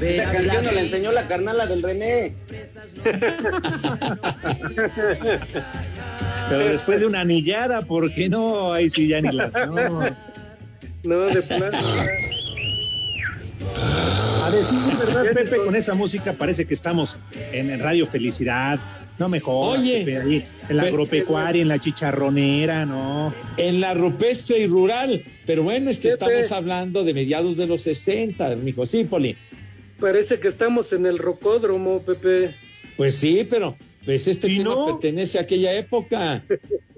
Esta 0.00 0.30
canción 0.32 0.64
nos 0.64 0.74
la 0.74 0.80
enseñó 0.82 1.12
la 1.12 1.26
carnala 1.26 1.66
del 1.66 1.82
René. 1.82 2.34
Pero 6.50 6.68
después 6.68 7.00
de 7.00 7.06
una 7.06 7.20
anillada, 7.20 7.82
¿por 7.82 8.12
qué 8.12 8.28
no? 8.28 8.72
Ahí 8.74 8.90
sí 8.90 9.08
ya 9.08 9.22
ni 9.22 9.32
las. 9.32 9.52
No. 9.52 10.00
No, 11.04 11.26
de 11.26 11.42
plano. 11.42 11.78
A 14.50 14.54
decir 14.56 14.78
verdad, 14.98 15.24
Pepe, 15.34 15.56
con 15.64 15.76
esa 15.76 15.94
música 15.94 16.32
parece 16.34 16.66
que 16.66 16.74
estamos 16.74 17.18
en 17.52 17.78
Radio 17.80 18.06
Felicidad. 18.06 18.78
No 19.18 19.28
mejor. 19.28 19.78
Oye, 19.78 19.98
Pepe, 20.04 20.16
ahí, 20.18 20.44
en 20.68 20.76
la 20.76 20.82
pe- 20.84 20.88
agropecuaria, 20.88 21.60
en 21.62 21.68
la 21.68 21.78
chicharronera, 21.78 22.86
¿no? 22.86 23.34
En 23.58 23.80
la 23.80 23.92
rupestre 23.94 24.58
y 24.60 24.66
rural. 24.66 25.22
Pero 25.46 25.62
bueno, 25.62 25.90
es 25.90 25.98
que 25.98 26.08
Pepe. 26.08 26.14
estamos 26.40 26.52
hablando 26.52 27.04
de 27.04 27.12
mediados 27.14 27.56
de 27.58 27.66
los 27.66 27.82
60, 27.82 28.56
mijo. 28.56 28.86
Sí, 28.86 29.04
Poli. 29.04 29.36
Parece 30.00 30.40
que 30.40 30.48
estamos 30.48 30.92
en 30.94 31.04
el 31.04 31.18
rocódromo, 31.18 32.00
Pepe. 32.00 32.54
Pues 32.96 33.16
sí, 33.16 33.46
pero 33.48 33.76
pues 34.04 34.28
este 34.28 34.48
tema 34.48 34.86
pertenece 34.86 35.38
a 35.38 35.42
aquella 35.42 35.74
época. 35.74 36.42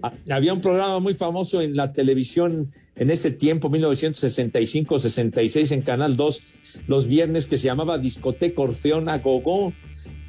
Ah, 0.03 0.13
Había 0.31 0.53
un 0.53 0.61
programa 0.61 0.99
muy 1.01 1.15
famoso 1.15 1.63
en 1.63 1.77
la 1.77 1.93
televisión 1.93 2.71
en 2.97 3.11
ese 3.11 3.31
tiempo, 3.31 3.71
1965-66, 3.71 5.73
en 5.73 5.83
Canal 5.83 6.17
2, 6.17 6.43
los 6.87 7.07
viernes, 7.07 7.47
que 7.47 7.59
se 7.59 7.67
llamaba 7.67 7.99
Discoteca 7.99 8.63
Orfeón 8.63 9.09
a 9.09 9.19
Gogó. 9.19 9.73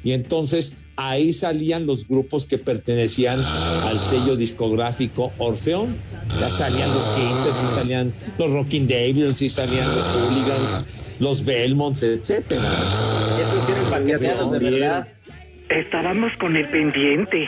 Y 0.02 0.12
entonces 0.12 0.74
ahí 0.96 1.32
salían 1.32 1.86
los 1.86 2.06
grupos 2.06 2.44
que 2.44 2.58
pertenecían 2.58 3.40
al 3.40 4.00
sello 4.00 4.36
discográfico 4.36 5.32
Orfeón. 5.38 5.96
Ya 6.38 6.50
salían 6.50 6.94
los 6.94 7.08
Hinters, 7.16 7.62
y 7.64 7.74
salían 7.74 8.12
los 8.38 8.50
Rocking 8.50 8.86
Devils, 8.86 9.40
y 9.42 9.48
salían 9.48 9.96
los 9.96 10.06
Hooligans, 10.06 10.86
los 11.20 11.44
Belmonts, 11.44 12.02
etcétera. 12.02 13.40
Esos 13.40 13.68
eran 13.68 13.90
paqueteados 13.90 14.52
de 14.52 14.58
verdad. 14.58 15.08
Estábamos 15.68 16.32
con 16.38 16.56
el 16.56 16.68
pendiente. 16.68 17.46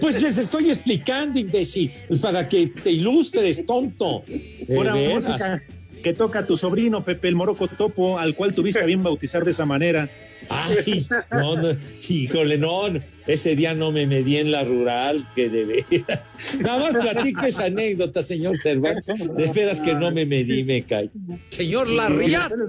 Pues 0.00 0.20
les 0.20 0.36
estoy 0.38 0.68
explicando, 0.68 1.38
imbécil, 1.38 1.92
para 2.20 2.48
que 2.48 2.66
te 2.66 2.90
ilustres, 2.90 3.64
tonto. 3.64 4.24
Una 4.68 4.96
música 4.96 5.62
que 6.02 6.12
toca 6.12 6.44
tu 6.46 6.56
sobrino, 6.56 7.04
Pepe, 7.04 7.28
el 7.28 7.34
Moroco 7.36 7.68
Topo, 7.68 8.18
al 8.18 8.34
cual 8.34 8.52
tuviste 8.52 8.80
a 8.80 8.86
bien 8.86 9.02
bautizar 9.02 9.44
de 9.44 9.50
esa 9.52 9.64
manera. 9.64 10.08
Ay, 10.48 11.06
no, 11.32 11.56
no, 11.56 11.68
híjole, 12.08 12.58
no, 12.58 12.82
ese 13.26 13.56
día 13.56 13.74
no 13.74 13.90
me 13.90 14.06
medí 14.06 14.36
en 14.36 14.52
la 14.52 14.62
rural, 14.62 15.26
que 15.34 15.48
de 15.48 15.64
veras. 15.64 16.30
Nada 16.60 16.78
más 16.92 17.02
platique 17.02 17.46
esa 17.48 17.64
anécdota, 17.64 18.22
señor 18.22 18.58
Cervantes. 18.58 19.06
De 19.36 19.52
veras 19.52 19.80
que 19.80 19.94
no 19.94 20.10
me 20.10 20.26
medí, 20.26 20.62
me 20.64 20.82
cae. 20.82 21.10
Señor 21.48 21.88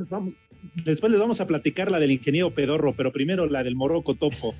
vamos- 0.09 0.33
Después 0.83 1.11
les 1.11 1.19
vamos 1.19 1.41
a 1.41 1.47
platicar 1.47 1.91
la 1.91 1.99
del 1.99 2.11
ingeniero 2.11 2.51
Pedorro, 2.51 2.93
pero 2.95 3.11
primero 3.11 3.47
la 3.47 3.63
del 3.63 3.75
Morocco 3.75 4.15
Topo. 4.15 4.53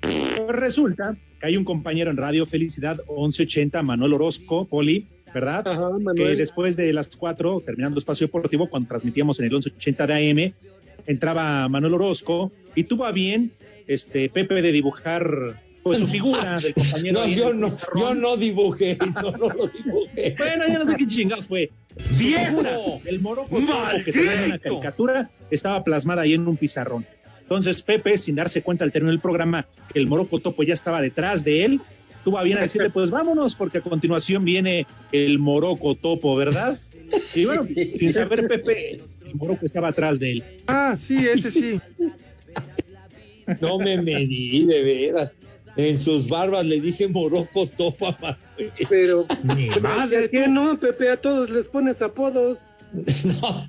Pues 0.00 0.56
resulta 0.56 1.16
que 1.40 1.46
hay 1.46 1.56
un 1.56 1.64
compañero 1.64 2.10
en 2.10 2.16
Radio 2.16 2.46
Felicidad 2.46 2.98
1180, 3.08 3.82
Manuel 3.82 4.14
Orozco, 4.14 4.66
Poli, 4.66 5.06
¿verdad? 5.32 5.64
Que 6.16 6.36
después 6.36 6.76
de 6.76 6.92
las 6.92 7.16
cuatro, 7.16 7.62
terminando 7.64 7.98
Espacio 7.98 8.26
Deportivo, 8.26 8.68
cuando 8.68 8.88
transmitíamos 8.88 9.38
en 9.38 9.46
el 9.46 9.50
1180 9.52 10.06
de 10.06 10.30
AM, 10.30 10.54
entraba 11.06 11.68
Manuel 11.68 11.94
Orozco 11.94 12.52
y 12.74 12.84
tuvo 12.84 13.04
a 13.04 13.12
bien 13.12 13.52
este 13.86 14.28
Pepe 14.28 14.62
de 14.62 14.72
dibujar 14.72 15.62
pues 15.82 15.98
su 15.98 16.06
figura 16.06 16.60
del 16.60 16.74
compañero. 16.74 17.20
No, 17.20 17.26
yo 17.28 17.52
no, 17.52 17.68
yo 17.98 18.14
no 18.14 18.36
dibujé, 18.36 18.96
no, 19.14 19.32
no 19.32 19.48
lo 19.48 19.66
dibujé. 19.66 20.34
Bueno, 20.38 20.64
yo 20.68 20.78
no 20.78 20.86
sé 20.86 20.96
qué 20.96 21.06
chingados 21.06 21.48
fue. 21.48 21.70
¡Viejo! 22.18 23.00
El 23.04 23.22
Topo 23.22 23.48
que 24.04 24.12
se 24.12 24.20
ve 24.22 24.34
en 24.34 24.44
una 24.44 24.58
caricatura 24.58 25.30
estaba 25.50 25.82
plasmada 25.84 26.22
ahí 26.22 26.34
en 26.34 26.46
un 26.46 26.56
pizarrón. 26.56 27.06
Entonces 27.40 27.82
Pepe, 27.82 28.16
sin 28.16 28.36
darse 28.36 28.62
cuenta 28.62 28.84
al 28.84 28.92
término 28.92 29.10
del 29.10 29.20
programa, 29.20 29.66
que 29.92 29.98
el 29.98 30.06
Morocco 30.06 30.40
Topo 30.40 30.62
ya 30.62 30.72
estaba 30.74 31.02
detrás 31.02 31.44
de 31.44 31.64
él, 31.64 31.80
tuvo 32.24 32.38
a 32.38 32.42
bien 32.42 32.58
a 32.58 32.62
decirle, 32.62 32.90
pues 32.90 33.10
vámonos, 33.10 33.54
porque 33.54 33.78
a 33.78 33.80
continuación 33.82 34.44
viene 34.44 34.86
el 35.12 35.38
Morocco 35.38 35.94
Topo, 35.94 36.34
¿verdad? 36.36 36.78
Y 37.34 37.44
bueno, 37.44 37.66
sin 37.74 38.12
saber 38.12 38.46
Pepe, 38.46 39.02
el 39.26 39.34
Morocco 39.34 39.66
estaba 39.66 39.88
atrás 39.88 40.18
de 40.18 40.32
él. 40.32 40.44
Ah, 40.66 40.94
sí, 40.96 41.16
ese 41.16 41.50
sí. 41.50 41.80
No 43.60 43.76
me 43.76 44.00
medí, 44.00 44.64
de 44.66 44.82
veras. 44.82 45.34
En 45.76 45.98
sus 45.98 46.28
barbas 46.28 46.64
le 46.66 46.80
dije 46.80 47.08
Morocco 47.08 47.66
Topo 47.66 48.08
a 48.08 48.18
Manuel. 48.20 48.72
Pero, 48.88 49.26
Ni 49.56 49.68
madre, 49.80 50.24
¿a 50.24 50.28
qué 50.28 50.46
no, 50.46 50.78
Pepe? 50.78 51.10
A 51.10 51.16
todos 51.16 51.48
les 51.50 51.64
pones 51.66 52.02
apodos. 52.02 52.64
No. 53.24 53.68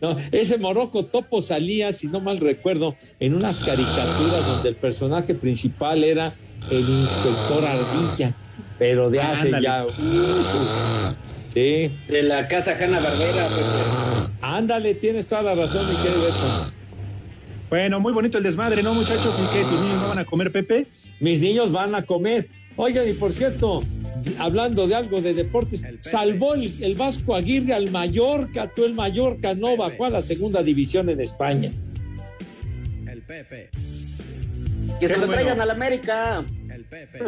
No, 0.00 0.14
ese 0.30 0.58
Morocco 0.58 1.04
Topo 1.06 1.40
salía, 1.40 1.90
si 1.92 2.06
no 2.08 2.20
mal 2.20 2.38
recuerdo, 2.38 2.94
en 3.18 3.34
unas 3.34 3.60
caricaturas 3.60 4.46
donde 4.46 4.68
el 4.68 4.76
personaje 4.76 5.34
principal 5.34 6.04
era 6.04 6.34
el 6.70 6.86
inspector 6.86 7.64
Ardilla, 7.64 8.34
pero 8.78 9.08
de 9.08 9.20
hace 9.20 9.46
Ándale. 9.46 9.64
ya. 9.64 9.86
uh, 9.86 11.14
sí. 11.46 11.90
De 12.08 12.22
la 12.24 12.46
casa 12.46 12.76
Hanna 12.78 13.00
Barbera, 13.00 13.48
Ándale, 14.42 14.94
tienes 14.96 15.26
toda 15.26 15.42
la 15.42 15.54
razón, 15.54 15.88
mi 15.88 15.96
querido 16.02 16.28
Edson. 16.28 16.72
Bueno, 17.68 17.98
muy 17.98 18.12
bonito 18.12 18.38
el 18.38 18.44
desmadre, 18.44 18.82
¿no, 18.82 18.94
muchachos? 18.94 19.40
¿Y 19.40 19.46
qué? 19.52 19.62
¿Tus 19.62 19.80
niños 19.80 20.00
no 20.00 20.08
van 20.08 20.18
a 20.18 20.24
comer, 20.24 20.52
Pepe? 20.52 20.86
Mis 21.18 21.40
niños 21.40 21.72
van 21.72 21.94
a 21.94 22.02
comer. 22.02 22.48
Oigan, 22.76 23.08
y 23.08 23.12
por 23.14 23.32
cierto, 23.32 23.82
hablando 24.38 24.86
de 24.86 24.94
algo 24.94 25.20
de 25.20 25.34
deportes, 25.34 25.82
salvó 26.00 26.54
el, 26.54 26.72
el 26.82 26.94
Vasco 26.94 27.34
Aguirre 27.34 27.74
al 27.74 27.90
Mallorca, 27.90 28.68
tú 28.68 28.84
el 28.84 28.94
Mallorca 28.94 29.54
no 29.54 29.76
bajó 29.76 30.04
a 30.04 30.10
la 30.10 30.22
segunda 30.22 30.62
división 30.62 31.08
en 31.08 31.20
España. 31.20 31.72
El 33.10 33.22
Pepe. 33.22 33.70
Que 35.00 35.08
se 35.08 35.16
lo 35.16 35.26
traigan 35.26 35.60
a 35.60 35.66
la 35.66 35.72
América. 35.72 36.44
El 36.72 36.84
Pepe. 36.84 37.18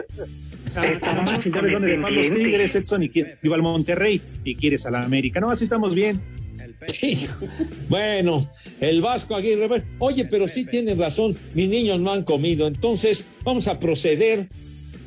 Ah, 0.77 0.85
ya 0.85 1.61
ves 1.61 1.73
dónde 1.73 1.97
dejan 1.97 2.15
los 2.15 2.31
Tigres, 2.31 2.77
Edson, 2.77 3.03
y 3.03 3.11
digo 3.43 3.55
al 3.55 3.63
Monterrey, 3.63 4.21
y 4.45 4.55
quieres 4.55 4.87
a 4.87 4.91
la 4.91 5.03
América. 5.03 5.41
No, 5.41 5.51
así 5.51 5.65
estamos 5.65 5.95
bien. 5.95 6.21
Bueno, 7.89 8.51
el 8.81 9.01
Vasco 9.01 9.35
Aguirre. 9.35 9.83
Oye, 9.99 10.25
pero 10.27 10.47
sí 10.49 10.65
tienen 10.65 10.99
razón, 10.99 11.37
mis 11.55 11.69
niños 11.69 12.01
no 12.01 12.13
han 12.13 12.25
comido, 12.25 12.67
entonces 12.67 13.25
vamos 13.45 13.69
a 13.69 13.81
proceder 13.81 14.47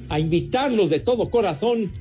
a 0.10 0.20
invitarlos 0.20 0.90
de 0.90 1.00
todo 1.00 1.30
corazón 1.30 1.92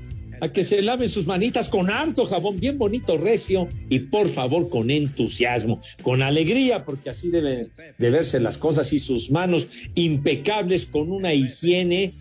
a 0.40 0.52
que 0.52 0.64
se 0.64 0.80
laven 0.80 1.10
sus 1.10 1.26
manitas 1.26 1.68
con 1.68 1.90
harto 1.90 2.24
jabón, 2.24 2.58
bien 2.58 2.78
bonito, 2.78 3.18
recio, 3.18 3.68
y 3.88 4.00
por 4.00 4.28
favor 4.28 4.70
con 4.70 4.90
entusiasmo, 4.90 5.80
con 6.02 6.22
alegría, 6.22 6.84
porque 6.84 7.10
así 7.10 7.28
deben 7.28 7.70
de 7.98 8.10
verse 8.10 8.40
las 8.40 8.56
cosas, 8.56 8.92
y 8.92 8.98
sus 8.98 9.30
manos 9.30 9.68
impecables 9.94 10.86
con 10.86 11.12
una 11.12 11.34
higiene 11.34 12.12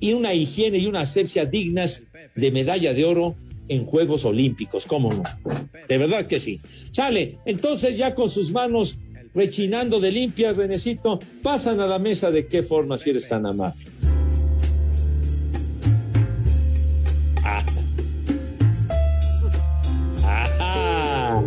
y 0.00 0.12
una 0.12 0.34
higiene 0.34 0.78
y 0.78 0.86
una 0.86 1.00
asepsia 1.00 1.44
dignas 1.44 2.04
de 2.36 2.50
medalla 2.52 2.94
de 2.94 3.04
oro 3.04 3.34
en 3.68 3.84
Juegos 3.84 4.24
Olímpicos, 4.24 4.86
¿cómo 4.86 5.10
no? 5.10 5.22
De 5.88 5.98
verdad 5.98 6.26
que 6.26 6.40
sí. 6.40 6.60
Sale, 6.90 7.38
entonces 7.44 7.96
ya 7.96 8.14
con 8.14 8.30
sus 8.30 8.50
manos 8.50 8.98
rechinando 9.34 10.00
de 10.00 10.10
limpias, 10.10 10.56
Renecito, 10.56 11.20
pasan 11.42 11.80
a 11.80 11.86
la 11.86 11.98
mesa 11.98 12.30
de 12.30 12.46
qué 12.46 12.62
forma 12.62 12.98
si 12.98 13.10
eres 13.10 13.28
tan 13.28 13.46
amable. 13.46 13.78
Ah. 17.44 17.64
Ajá. 20.24 21.42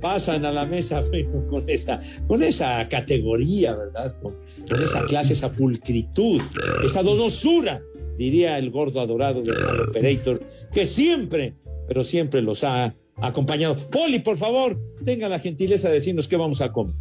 Pasan 0.00 0.44
a 0.44 0.52
la 0.52 0.64
mesa 0.66 1.00
con 1.50 1.68
esa, 1.68 2.00
con 2.26 2.42
esa 2.42 2.88
categoría, 2.88 3.74
¿verdad? 3.74 4.14
Con 4.20 4.36
esa 4.82 5.02
clase, 5.04 5.32
esa 5.32 5.50
pulcritud, 5.50 6.42
esa 6.84 7.02
donosura, 7.02 7.80
diría 8.16 8.58
el 8.58 8.70
gordo 8.70 9.00
adorado 9.00 9.42
del 9.42 9.54
gran 9.54 9.88
operator, 9.88 10.40
que 10.72 10.86
siempre, 10.86 11.54
pero 11.88 12.04
siempre 12.04 12.42
los 12.42 12.64
ha 12.64 12.94
acompañado. 13.16 13.76
Poli, 13.90 14.20
por 14.20 14.36
favor, 14.36 14.78
tenga 15.04 15.28
la 15.28 15.38
gentileza 15.38 15.88
de 15.88 15.94
decirnos 15.94 16.28
qué 16.28 16.36
vamos 16.36 16.60
a 16.60 16.72
comer. 16.72 16.94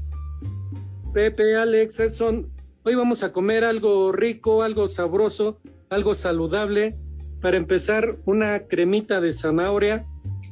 Pepe, 1.13 1.55
Alex, 1.55 1.99
Edson, 1.99 2.49
hoy 2.83 2.95
vamos 2.95 3.23
a 3.23 3.33
comer 3.33 3.63
algo 3.63 4.11
rico, 4.11 4.63
algo 4.63 4.87
sabroso, 4.87 5.59
algo 5.89 6.15
saludable. 6.15 6.97
Para 7.41 7.57
empezar, 7.57 8.17
una 8.25 8.67
cremita 8.67 9.19
de 9.19 9.33
zanahoria, 9.33 10.05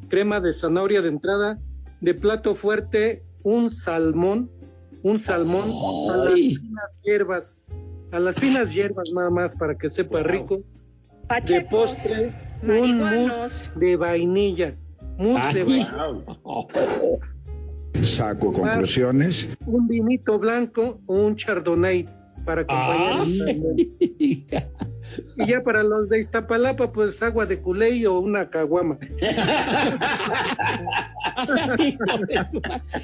crema 0.09 0.41
de 0.41 0.53
zanahoria 0.53 1.01
de 1.01 1.09
entrada, 1.09 1.57
de 2.01 2.13
plato 2.13 2.55
fuerte, 2.55 3.23
un 3.43 3.69
salmón, 3.69 4.49
un 5.03 5.19
salmón 5.19 5.69
a 6.11 6.17
las 6.17 6.33
hierbas, 7.03 7.57
a 8.11 8.19
las 8.19 8.35
finas 8.35 8.73
hierbas 8.73 9.11
nada 9.13 9.29
más 9.29 9.55
para 9.55 9.75
que 9.77 9.89
sepa 9.89 10.23
rico. 10.23 10.61
De 11.45 11.61
postre, 11.61 12.33
un 12.63 12.97
mousse 12.97 13.71
de 13.75 13.95
vainilla, 13.95 14.75
mousse 15.17 15.53
de 15.53 15.63
vainilla. 15.63 16.15
Saco 18.03 18.53
conclusiones. 18.53 19.49
un 19.65 19.87
vinito 19.87 20.39
blanco 20.39 21.01
o 21.05 21.15
un 21.15 21.35
chardonnay 21.35 22.07
para 22.45 22.61
acompañar. 22.61 23.27
Y 25.37 25.47
ya 25.47 25.63
para 25.63 25.83
los 25.83 26.09
de 26.09 26.19
Iztapalapa, 26.19 26.91
pues 26.91 27.21
agua 27.23 27.45
de 27.45 27.59
culey 27.59 28.05
o 28.05 28.19
una 28.19 28.49
caguama. 28.49 28.97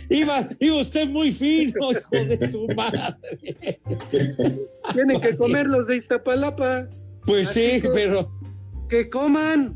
Iba, 0.10 0.48
iba 0.60 0.76
usted 0.78 1.08
muy 1.10 1.32
fino, 1.32 1.92
hijo 1.92 2.26
de 2.26 2.50
su 2.52 2.68
madre. 2.76 3.00
Tienen 4.94 5.22
que 5.22 5.36
comer 5.38 5.68
los 5.68 5.88
de 5.88 5.98
Iztapalapa. 5.98 6.88
Pues 7.26 7.50
sí, 7.50 7.82
que- 7.82 7.90
pero 7.90 8.30
Que 8.90 9.10
coman. 9.10 9.76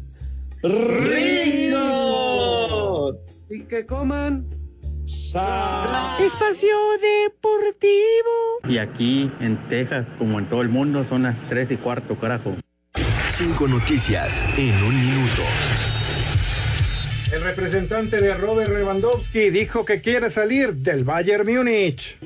rico. 0.61 1.79
Y 3.49 3.61
que 3.61 3.85
coman. 3.85 4.45
Espacio 5.11 6.75
Deportivo. 7.01 8.59
Y 8.67 8.77
aquí 8.77 9.31
en 9.39 9.57
Texas, 9.67 10.07
como 10.19 10.37
en 10.37 10.47
todo 10.47 10.61
el 10.61 10.69
mundo, 10.69 11.03
son 11.03 11.23
las 11.23 11.35
tres 11.47 11.71
y 11.71 11.77
cuarto, 11.77 12.15
carajo. 12.15 12.55
Cinco 13.31 13.67
noticias 13.67 14.45
en 14.55 14.73
un 14.83 14.99
minuto. 14.99 15.41
El 17.33 17.41
representante 17.41 18.21
de 18.21 18.35
Robert 18.35 18.71
Lewandowski 18.71 19.49
dijo 19.49 19.83
que 19.83 20.01
quiere 20.01 20.29
salir 20.29 20.73
del 20.73 21.03
Bayern 21.03 21.47
Múnich. 21.47 22.19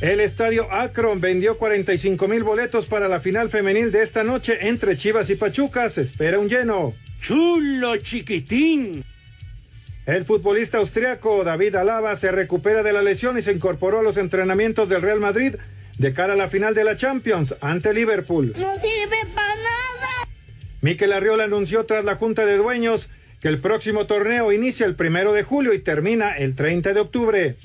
El 0.00 0.20
estadio 0.20 0.72
Akron 0.72 1.20
vendió 1.20 1.58
45 1.58 2.28
mil 2.28 2.44
boletos 2.44 2.86
para 2.86 3.08
la 3.08 3.20
final 3.20 3.50
femenil 3.50 3.90
de 3.90 4.02
esta 4.02 4.22
noche 4.22 4.68
entre 4.68 4.96
Chivas 4.96 5.30
y 5.30 5.36
Pachuca. 5.36 5.88
Se 5.90 6.02
espera 6.02 6.38
un 6.38 6.48
lleno. 6.48 6.92
Chulo 7.22 7.98
chiquitín. 7.98 9.04
El 10.06 10.24
futbolista 10.24 10.78
austriaco 10.78 11.44
David 11.44 11.76
Alaba 11.76 12.16
se 12.16 12.32
recupera 12.32 12.82
de 12.82 12.92
la 12.92 13.00
lesión 13.00 13.38
y 13.38 13.42
se 13.42 13.52
incorporó 13.52 14.00
a 14.00 14.02
los 14.02 14.16
entrenamientos 14.16 14.88
del 14.88 15.02
Real 15.02 15.20
Madrid 15.20 15.54
de 15.98 16.14
cara 16.14 16.32
a 16.32 16.36
la 16.36 16.48
final 16.48 16.74
de 16.74 16.82
la 16.82 16.96
Champions 16.96 17.54
ante 17.60 17.94
Liverpool. 17.94 18.52
No 18.58 18.74
sirve 18.74 19.18
para 19.36 19.54
nada. 19.54 20.28
Mikel 20.80 21.12
Arriola 21.12 21.44
anunció 21.44 21.86
tras 21.86 22.04
la 22.04 22.16
Junta 22.16 22.44
de 22.44 22.56
Dueños 22.56 23.08
que 23.40 23.46
el 23.46 23.60
próximo 23.60 24.06
torneo 24.06 24.50
inicia 24.50 24.84
el 24.84 24.96
primero 24.96 25.32
de 25.32 25.44
julio 25.44 25.74
y 25.74 25.78
termina 25.78 26.36
el 26.36 26.56
30 26.56 26.92
de 26.92 27.00
octubre. 27.00 27.56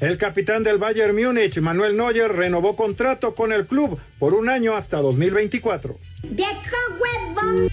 El 0.00 0.18
capitán 0.18 0.64
del 0.64 0.78
Bayern 0.78 1.14
Múnich, 1.14 1.58
Manuel 1.60 1.96
Neuer, 1.96 2.32
renovó 2.32 2.74
contrato 2.74 3.36
con 3.36 3.52
el 3.52 3.66
club 3.66 4.00
por 4.18 4.34
un 4.34 4.48
año 4.48 4.74
hasta 4.74 4.96
2024. 4.98 6.07
Viejo 6.22 6.76
huevón. 7.00 7.68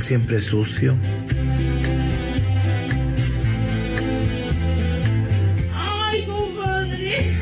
Siempre 0.00 0.40
sucio. 0.40 0.96
Ay, 5.74 6.22
compadre. 6.24 7.36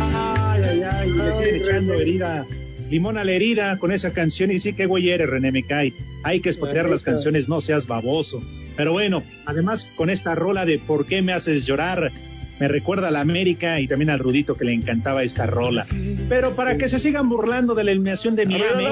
Ay, 0.00 0.62
ay, 0.64 0.82
ay, 0.82 1.10
le 1.10 1.32
siguen 1.32 1.56
echando 1.56 1.94
herida, 1.94 2.46
limón 2.90 3.18
a 3.18 3.24
la 3.24 3.32
herida 3.32 3.78
con 3.78 3.92
esa 3.92 4.12
canción 4.12 4.50
y 4.50 4.58
sí 4.58 4.72
que 4.72 4.86
güey 4.86 5.10
eres, 5.10 5.28
René, 5.28 5.52
me 5.52 5.62
cae. 5.62 5.92
Hay 6.22 6.40
que 6.40 6.48
espotear 6.48 6.88
las 6.88 7.04
canciones, 7.04 7.48
no 7.48 7.60
seas 7.60 7.86
baboso. 7.86 8.42
Pero 8.76 8.92
bueno, 8.92 9.22
además 9.44 9.90
con 9.96 10.10
esta 10.10 10.34
rola 10.34 10.64
de 10.64 10.78
¿Por 10.78 11.06
qué 11.06 11.22
me 11.22 11.32
haces 11.32 11.66
llorar? 11.66 12.10
Me 12.58 12.68
recuerda 12.68 13.08
a 13.08 13.10
la 13.10 13.20
América 13.20 13.80
y 13.80 13.86
también 13.86 14.10
al 14.10 14.18
Rudito 14.18 14.56
que 14.56 14.64
le 14.64 14.72
encantaba 14.72 15.22
esta 15.22 15.46
rola. 15.46 15.86
Pero 16.28 16.56
para 16.56 16.78
que 16.78 16.88
se 16.88 16.98
sigan 16.98 17.28
burlando 17.28 17.74
de 17.74 17.84
la 17.84 17.92
eliminación 17.92 18.34
de 18.34 18.46
Miami, 18.46 18.86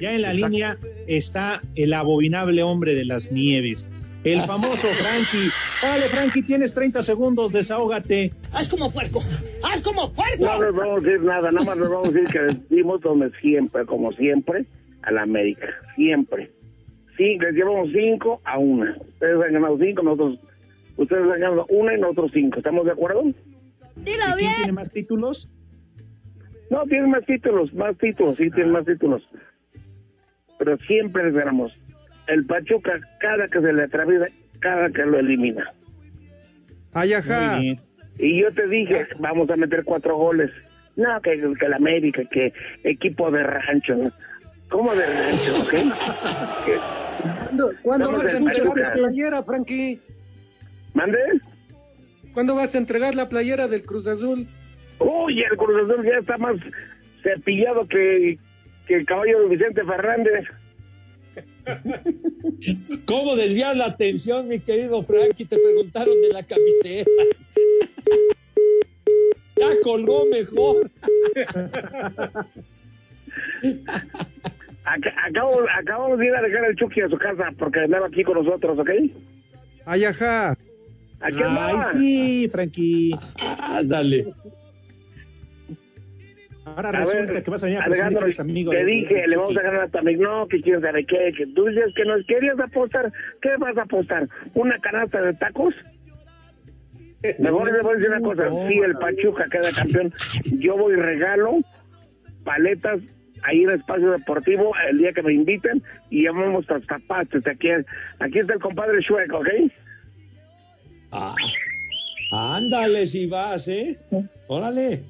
ya 0.00 0.14
en 0.14 0.22
la 0.22 0.32
línea 0.32 0.78
está 1.06 1.60
el 1.74 1.92
abominable 1.92 2.62
hombre 2.62 2.94
de 2.94 3.04
las 3.04 3.30
nieves. 3.30 3.88
El 4.24 4.42
famoso 4.42 4.88
Frankie. 4.94 5.50
Vale, 5.82 6.08
Frankie, 6.08 6.42
tienes 6.42 6.74
30 6.74 7.02
segundos, 7.02 7.52
desahógate. 7.52 8.32
¡Haz 8.52 8.68
como 8.68 8.90
puerco! 8.90 9.22
¡Haz 9.62 9.80
como 9.80 10.12
puerco! 10.12 10.44
No 10.44 10.62
les 10.62 10.74
vamos 10.74 11.02
a 11.02 11.04
decir 11.04 11.20
nada, 11.22 11.50
nada 11.50 11.64
más 11.64 11.78
les 11.78 11.88
vamos 11.88 12.08
a 12.08 12.10
decir 12.12 12.28
que 12.28 12.74
dimos 12.74 13.00
donde 13.00 13.30
siempre, 13.40 13.86
como 13.86 14.12
siempre, 14.12 14.66
a 15.02 15.10
la 15.10 15.22
América. 15.22 15.68
Siempre. 15.96 16.50
Sí, 17.16 17.38
les 17.38 17.54
llevamos 17.54 17.88
cinco 17.92 18.40
a 18.44 18.58
una. 18.58 18.96
Ustedes 18.98 19.36
han 19.46 19.52
ganado 19.54 19.78
cinco, 19.78 20.02
nosotros, 20.02 20.38
ustedes 21.02 21.22
han 21.22 21.40
ganado 21.40 21.66
una 21.70 21.94
y 21.94 22.00
nosotros 22.00 22.30
cinco. 22.34 22.58
¿Estamos 22.58 22.84
de 22.84 22.92
acuerdo? 22.92 23.22
Dilo 23.24 23.34
¿Y 24.04 24.14
quién 24.24 24.36
bien. 24.38 24.54
tiene 24.56 24.72
más 24.72 24.90
títulos? 24.90 25.50
No, 26.70 26.84
tienen 26.84 27.10
más 27.10 27.24
títulos, 27.26 27.74
más 27.74 27.96
títulos, 27.98 28.36
sí, 28.36 28.50
tienen 28.50 28.72
más 28.72 28.84
títulos. 28.86 29.22
Pero 30.58 30.76
siempre 30.86 31.24
les 31.24 31.34
ganamos. 31.34 31.72
El 32.28 32.46
Pachuca, 32.46 32.92
cada 33.20 33.48
que 33.48 33.60
se 33.60 33.72
le 33.72 33.82
atraviesa, 33.84 34.26
cada 34.60 34.88
que 34.90 35.04
lo 35.04 35.18
elimina. 35.18 35.72
Ay, 36.92 37.12
ajá. 37.14 37.60
Y 37.60 38.40
yo 38.42 38.52
te 38.54 38.68
dije, 38.68 39.06
vamos 39.18 39.50
a 39.50 39.56
meter 39.56 39.84
cuatro 39.84 40.16
goles. 40.16 40.50
No, 40.96 41.20
que, 41.22 41.36
que 41.58 41.68
la 41.68 41.76
América, 41.76 42.22
que 42.30 42.52
equipo 42.84 43.30
de 43.30 43.42
rancho. 43.42 43.94
¿no? 43.96 44.10
¿Cómo 44.68 44.94
de 44.94 45.06
rancho, 45.06 45.62
ok? 45.62 45.70
Que- 46.64 46.78
¿Cuándo, 47.44 47.70
cuándo 47.82 48.12
vas 48.12 48.34
a 48.34 48.40
Pachuca. 48.40 48.80
la 48.80 48.92
playera, 48.92 49.42
Frankie? 49.42 49.98
¿Mande? 50.94 51.18
¿Cuándo 52.34 52.54
vas 52.54 52.74
a 52.74 52.78
entregar 52.78 53.14
la 53.14 53.28
playera 53.28 53.68
del 53.68 53.82
Cruz 53.82 54.06
Azul? 54.06 54.46
Uy, 54.98 55.42
el 55.42 55.56
Cruz 55.56 55.90
Azul 55.90 56.04
ya 56.04 56.18
está 56.18 56.36
más 56.38 56.56
cepillado 57.22 57.86
que, 57.88 58.38
que 58.86 58.94
el 58.96 59.06
caballo 59.06 59.40
de 59.42 59.48
Vicente 59.56 59.82
Fernández. 59.84 60.44
¿Cómo 63.06 63.36
desviar 63.36 63.76
la 63.76 63.86
atención, 63.86 64.48
mi 64.48 64.58
querido 64.60 65.02
Frankie? 65.02 65.44
Te 65.44 65.56
preguntaron 65.58 66.20
de 66.22 66.28
la 66.32 66.42
camiseta. 66.42 67.10
Ya 69.56 69.66
colgó 69.82 70.24
mejor. 70.24 70.90
Ac- 74.84 75.14
acabo, 75.28 75.60
acabamos 75.78 76.18
de 76.18 76.26
ir 76.26 76.34
a 76.34 76.40
dejar 76.40 76.64
el 76.64 76.76
Chucky 76.76 77.02
a 77.02 77.08
su 77.10 77.18
casa 77.18 77.52
porque 77.58 77.80
andaba 77.80 78.06
aquí 78.06 78.24
con 78.24 78.42
nosotros, 78.42 78.78
¿ok? 78.78 78.90
Ay, 79.84 80.04
ajá. 80.04 80.56
Aquí 81.20 81.36
Ay, 81.38 81.42
andaba. 81.44 81.82
sí, 81.82 82.48
Frankie. 82.50 83.12
Ándale. 83.58 84.32
Ahora 86.64 86.90
A 86.90 86.92
resulta 86.92 87.32
ver, 87.32 87.42
que 87.42 87.50
vas 87.50 87.62
a 87.62 87.66
venir 87.66 87.80
a 87.80 87.84
Alejandro, 87.84 88.26
que 88.26 88.40
amigo 88.40 88.70
te 88.70 88.84
dije, 88.84 89.14
de 89.14 89.28
le 89.28 89.36
vamos 89.36 89.56
a 89.56 89.62
ganar 89.62 89.80
a 89.82 89.88
Tamig. 89.88 90.18
No, 90.18 90.46
que 90.46 90.60
quién 90.60 90.80
sabe 90.80 91.04
qué, 91.04 91.32
que 91.36 91.46
tú 91.48 91.64
dices 91.66 91.92
que 91.94 92.04
nos 92.04 92.24
querías 92.26 92.58
apostar. 92.60 93.12
¿Qué 93.40 93.50
vas 93.58 93.76
a 93.76 93.82
apostar? 93.82 94.28
¿Una 94.54 94.78
canasta 94.78 95.20
de 95.20 95.34
tacos? 95.34 95.74
Mejor 97.38 97.70
le 97.72 97.82
voy 97.82 97.92
a 97.92 97.96
decir 97.96 98.10
una 98.10 98.20
cosa, 98.20 98.48
si 98.68 98.78
el 98.78 98.94
Pachuca 98.94 99.44
queda 99.50 99.70
campeón, 99.72 100.12
yo 100.58 100.76
voy 100.76 100.94
y 100.94 100.96
regalo 100.96 101.58
paletas 102.44 103.00
ahí 103.42 103.62
en 103.62 103.70
el 103.70 103.78
espacio 103.80 104.12
deportivo 104.12 104.72
el 104.88 104.98
día 104.98 105.12
que 105.12 105.22
me 105.22 105.34
inviten 105.34 105.82
y 106.08 106.24
llamamos 106.24 106.68
a 106.70 106.80
zapatos. 106.80 107.46
Aquí, 107.46 107.68
aquí 108.20 108.38
está 108.38 108.54
el 108.54 108.60
compadre 108.60 109.00
Shueco, 109.02 109.38
¿ok? 109.38 109.48
Ah, 111.12 111.34
ándale 112.32 113.06
si 113.06 113.26
vas, 113.26 113.66
¿eh? 113.68 113.98
Órale. 114.46 115.02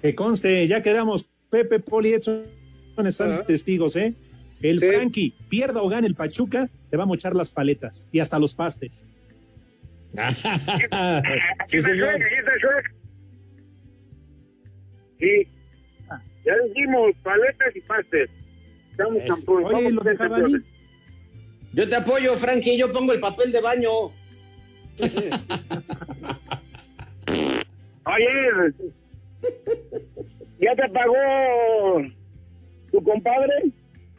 Que 0.00 0.14
conste, 0.14 0.66
ya 0.68 0.82
quedamos. 0.82 1.28
Pepe, 1.50 1.80
Poli, 1.80 2.14
Edson 2.14 2.44
están 3.04 3.44
testigos, 3.46 3.96
¿eh? 3.96 4.14
El 4.62 4.78
Sí. 4.78 4.86
Frankie, 4.86 5.34
pierda 5.48 5.82
o 5.82 5.88
gane 5.88 6.06
el 6.06 6.14
Pachuca, 6.14 6.70
se 6.84 6.96
va 6.96 7.02
a 7.02 7.06
mochar 7.06 7.34
las 7.34 7.52
paletas 7.52 8.08
y 8.12 8.20
hasta 8.20 8.38
los 8.38 8.54
pastes. 8.54 9.06
sí, 11.66 11.82
señor. 11.82 12.20
Sí. 15.18 15.48
Ya 16.44 16.54
decimos 16.66 17.12
paletas 17.22 17.76
y 17.76 17.80
pastes. 17.80 18.30
Estamos. 18.90 19.22
Oye, 19.46 19.90
los 19.90 20.04
campeones. 20.04 20.62
Yo 21.72 21.88
te 21.88 21.96
apoyo, 21.96 22.34
Frankie, 22.36 22.76
yo 22.76 22.92
pongo 22.92 23.12
el 23.12 23.20
papel 23.20 23.52
de 23.52 23.60
baño. 23.60 23.90
Oye, 28.04 28.74
¿ya 30.60 30.74
te 30.76 30.88
pagó 30.92 32.02
tu 32.90 33.02
compadre? 33.02 33.72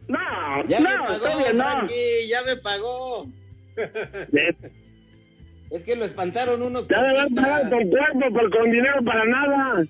No, 0.08 0.20
Ya 0.68 0.80
no, 0.80 0.90
me 0.90 0.98
pagó, 1.08 1.20
todavía 1.20 1.54
no. 1.54 1.64
Frankie, 1.64 2.28
ya 2.30 2.42
me 2.44 2.56
pagó. 2.58 3.28
Es 5.72 5.84
que 5.84 5.96
lo 5.96 6.06
espantaron 6.06 6.62
unos. 6.62 6.88
Ya 6.88 7.00
a 7.00 7.24
compitas. 7.24 7.44
pagar 7.44 7.70
con 7.72 7.90
cuerpo, 7.90 8.20
pero 8.32 8.50
con 8.52 8.72
dinero 8.72 9.04
para 9.04 9.26
nada. 9.26 9.84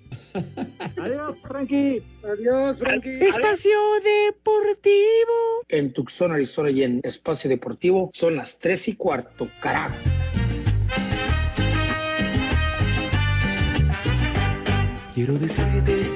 Adiós, 0.96 1.36
Frankie. 1.46 2.02
Adiós, 2.24 2.80
Frankie. 2.80 3.18
Espacio 3.20 3.78
Deportivo. 4.02 5.66
En 5.68 5.92
Tucson, 5.92 6.32
Arizona 6.32 6.70
y 6.72 6.84
en 6.84 7.02
Espacio 7.04 7.50
Deportivo 7.50 8.12
son 8.14 8.38
las 8.38 8.60
tres 8.60 8.88
y 8.88 8.96
cuarto, 8.96 9.50
carajo. 9.60 9.98
Quiero 15.16 15.38
decirte 15.38 16.10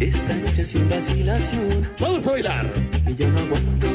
esta 0.00 0.34
noche 0.36 0.64
sin 0.64 0.88
vacilación. 0.88 1.86
Vamos 2.00 2.26
a 2.26 2.30
bailar. 2.30 2.66
Que 3.04 3.14
ya 3.14 3.28
no 3.28 3.38
aguanto 3.40 3.86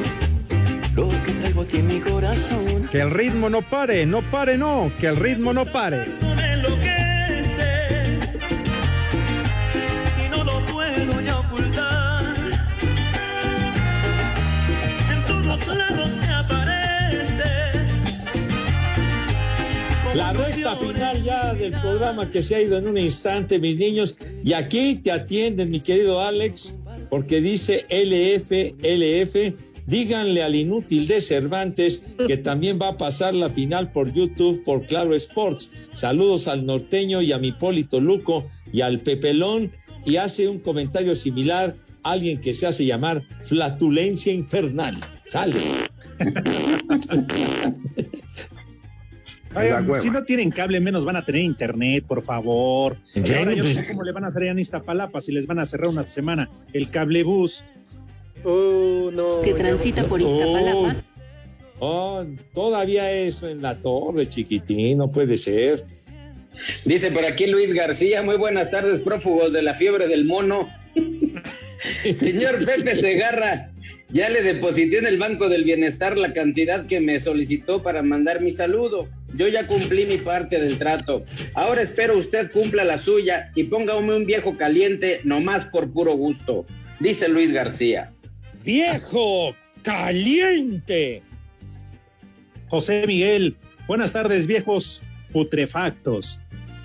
lo 0.95 1.09
que 1.25 1.31
traigo 1.31 1.61
aquí 1.61 1.77
en 1.77 1.87
mi 1.87 1.99
corazón. 1.99 2.87
Que 2.91 3.01
el 3.01 3.09
ritmo 3.09 3.49
no 3.49 3.63
pare, 3.63 4.05
no 4.05 4.21
pare, 4.21 4.59
no. 4.59 4.91
Que 4.99 5.07
el 5.07 5.15
ritmo 5.15 5.53
no 5.53 5.65
pare. 5.65 6.05
Recta 20.61 20.75
final 20.75 21.23
ya 21.23 21.53
del 21.53 21.71
programa 21.73 22.29
que 22.29 22.43
se 22.43 22.55
ha 22.55 22.61
ido 22.61 22.77
en 22.77 22.87
un 22.87 22.97
instante, 22.97 23.59
mis 23.59 23.77
niños. 23.77 24.17
Y 24.43 24.53
aquí 24.53 24.95
te 24.95 25.11
atienden, 25.11 25.71
mi 25.71 25.79
querido 25.79 26.21
Alex, 26.21 26.75
porque 27.09 27.41
dice 27.41 27.85
LF, 27.89 28.75
LF. 28.83 29.53
Díganle 29.87 30.43
al 30.43 30.55
inútil 30.55 31.07
de 31.07 31.21
Cervantes 31.21 32.03
que 32.27 32.37
también 32.37 32.79
va 32.79 32.89
a 32.89 32.97
pasar 32.97 33.33
la 33.33 33.49
final 33.49 33.91
por 33.91 34.13
YouTube 34.13 34.63
por 34.63 34.85
Claro 34.85 35.15
Sports. 35.15 35.71
Saludos 35.93 36.47
al 36.47 36.65
norteño 36.65 37.21
y 37.21 37.31
a 37.31 37.39
mi 37.39 37.51
Polito 37.51 37.99
Luco 37.99 38.47
y 38.71 38.81
al 38.81 38.99
Pepelón. 38.99 39.71
Y 40.05 40.17
hace 40.17 40.47
un 40.47 40.59
comentario 40.59 41.15
similar 41.15 41.75
alguien 42.03 42.39
que 42.39 42.53
se 42.53 42.67
hace 42.67 42.85
llamar 42.85 43.23
flatulencia 43.41 44.31
infernal. 44.31 44.99
Sale. 45.27 45.89
Oigan, 49.55 50.01
si 50.01 50.09
no 50.09 50.23
tienen 50.23 50.49
cable, 50.49 50.79
menos 50.79 51.03
van 51.03 51.17
a 51.17 51.25
tener 51.25 51.41
internet, 51.41 52.05
por 52.07 52.23
favor. 52.23 52.97
¿En 53.15 53.25
Y 53.25 53.33
ahora 53.33 53.51
yo 53.51 53.57
no 53.57 53.61
Pues- 53.63 53.75
sé 53.75 53.87
cómo 53.87 54.03
le 54.03 54.11
van 54.13 54.23
a 54.23 54.27
hacer 54.27 54.43
allá 54.43 54.51
en 54.51 54.59
Iztapalapa 54.59 55.19
si 55.21 55.31
les 55.31 55.45
van 55.45 55.59
a 55.59 55.65
cerrar 55.65 55.89
una 55.89 56.03
semana 56.03 56.49
el 56.73 56.89
cable 56.89 57.23
bus. 57.23 57.63
Oh, 58.43 59.09
no, 59.11 59.27
que 59.43 59.51
ya- 59.51 59.55
transita 59.57 60.05
por 60.05 60.21
Iztapalapa. 60.21 60.95
Oh, 61.79 62.23
todavía 62.53 63.11
eso 63.11 63.49
en 63.49 63.61
la 63.61 63.75
torre, 63.81 64.27
chiquitín, 64.27 64.99
no 64.99 65.11
puede 65.11 65.37
ser. 65.37 65.83
Dice 66.85 67.11
por 67.11 67.25
aquí 67.25 67.47
Luis 67.47 67.73
García, 67.73 68.23
muy 68.23 68.37
buenas 68.37 68.69
tardes, 68.71 68.99
prófugos 68.99 69.51
de 69.53 69.63
la 69.63 69.73
fiebre 69.73 70.07
del 70.07 70.25
mono. 70.25 70.69
Señor 72.17 72.63
Pepe 72.65 72.95
Segarra, 72.95 73.71
ya 74.09 74.29
le 74.29 74.41
deposité 74.43 74.99
en 74.99 75.07
el 75.07 75.17
Banco 75.17 75.49
del 75.49 75.63
Bienestar 75.63 76.17
la 76.17 76.33
cantidad 76.33 76.85
que 76.85 76.99
me 76.99 77.19
solicitó 77.19 77.81
para 77.81 78.03
mandar 78.03 78.41
mi 78.41 78.51
saludo. 78.51 79.07
Yo 79.33 79.47
ya 79.47 79.67
cumplí 79.67 80.05
mi 80.05 80.17
parte 80.17 80.59
del 80.59 80.77
trato. 80.77 81.25
Ahora 81.55 81.81
espero 81.81 82.17
usted 82.17 82.51
cumpla 82.51 82.83
la 82.83 82.97
suya 82.97 83.51
y 83.55 83.63
póngame 83.65 84.15
un 84.15 84.25
viejo 84.25 84.57
caliente 84.57 85.21
nomás 85.23 85.65
por 85.65 85.91
puro 85.91 86.13
gusto. 86.13 86.65
Dice 86.99 87.27
Luis 87.29 87.51
García. 87.51 88.11
¡Viejo 88.63 89.55
caliente! 89.81 91.23
José 92.67 93.05
Miguel, 93.07 93.57
buenas 93.87 94.13
tardes, 94.13 94.47
viejos 94.47 95.01
putrefactos. 95.33 96.39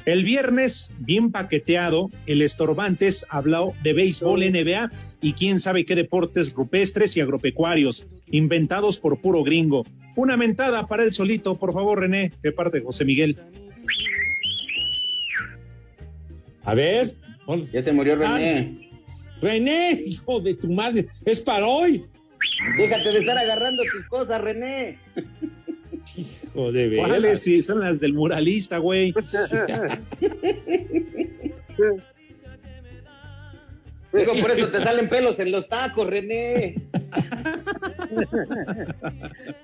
El 0.05 0.23
viernes, 0.25 0.93
bien 0.99 1.33
paqueteado, 1.33 2.11
el 2.27 2.43
Estorbantes 2.43 3.27
habló 3.29 3.75
de 3.83 3.93
béisbol 3.93 4.41
NBA 4.41 4.91
y 5.27 5.33
quién 5.33 5.59
sabe 5.59 5.85
qué 5.85 5.97
deportes 5.97 6.55
rupestres 6.55 7.17
y 7.17 7.21
agropecuarios, 7.21 8.07
inventados 8.31 8.99
por 8.99 9.21
puro 9.21 9.43
gringo. 9.43 9.85
Una 10.15 10.37
mentada 10.37 10.87
para 10.87 11.03
él 11.03 11.13
solito, 11.13 11.57
por 11.57 11.73
favor, 11.73 11.99
René, 11.99 12.33
de 12.45 12.53
parte 12.53 12.79
de 12.79 12.85
José 12.85 13.05
Miguel. 13.05 13.37
A 16.63 16.75
ver. 16.75 17.17
Ya 17.73 17.83
se 17.83 17.93
murió 17.93 18.15
René. 18.15 18.89
René, 19.43 20.01
hijo 20.07 20.41
de 20.41 20.55
tu 20.55 20.71
madre, 20.71 21.09
es 21.25 21.41
para 21.41 21.67
hoy. 21.67 22.05
Déjate 22.79 23.11
de 23.11 23.19
estar 23.19 23.37
agarrando 23.37 23.83
tus 23.83 24.07
cosas, 24.07 24.41
René. 24.41 25.01
Hijo 26.17 26.71
de 26.71 26.87
veras. 26.87 27.09
¿Cuáles? 27.09 27.41
Si 27.41 27.63
son 27.63 27.81
las 27.81 27.99
del 27.99 28.13
muralista, 28.13 28.79
güey. 28.79 29.13
Digo, 34.17 34.35
por 34.41 34.51
eso 34.51 34.69
te 34.69 34.79
salen 34.83 35.09
pelos 35.09 35.39
en 35.39 35.53
los 35.53 35.69
tacos, 35.69 36.07
René. 36.07 36.75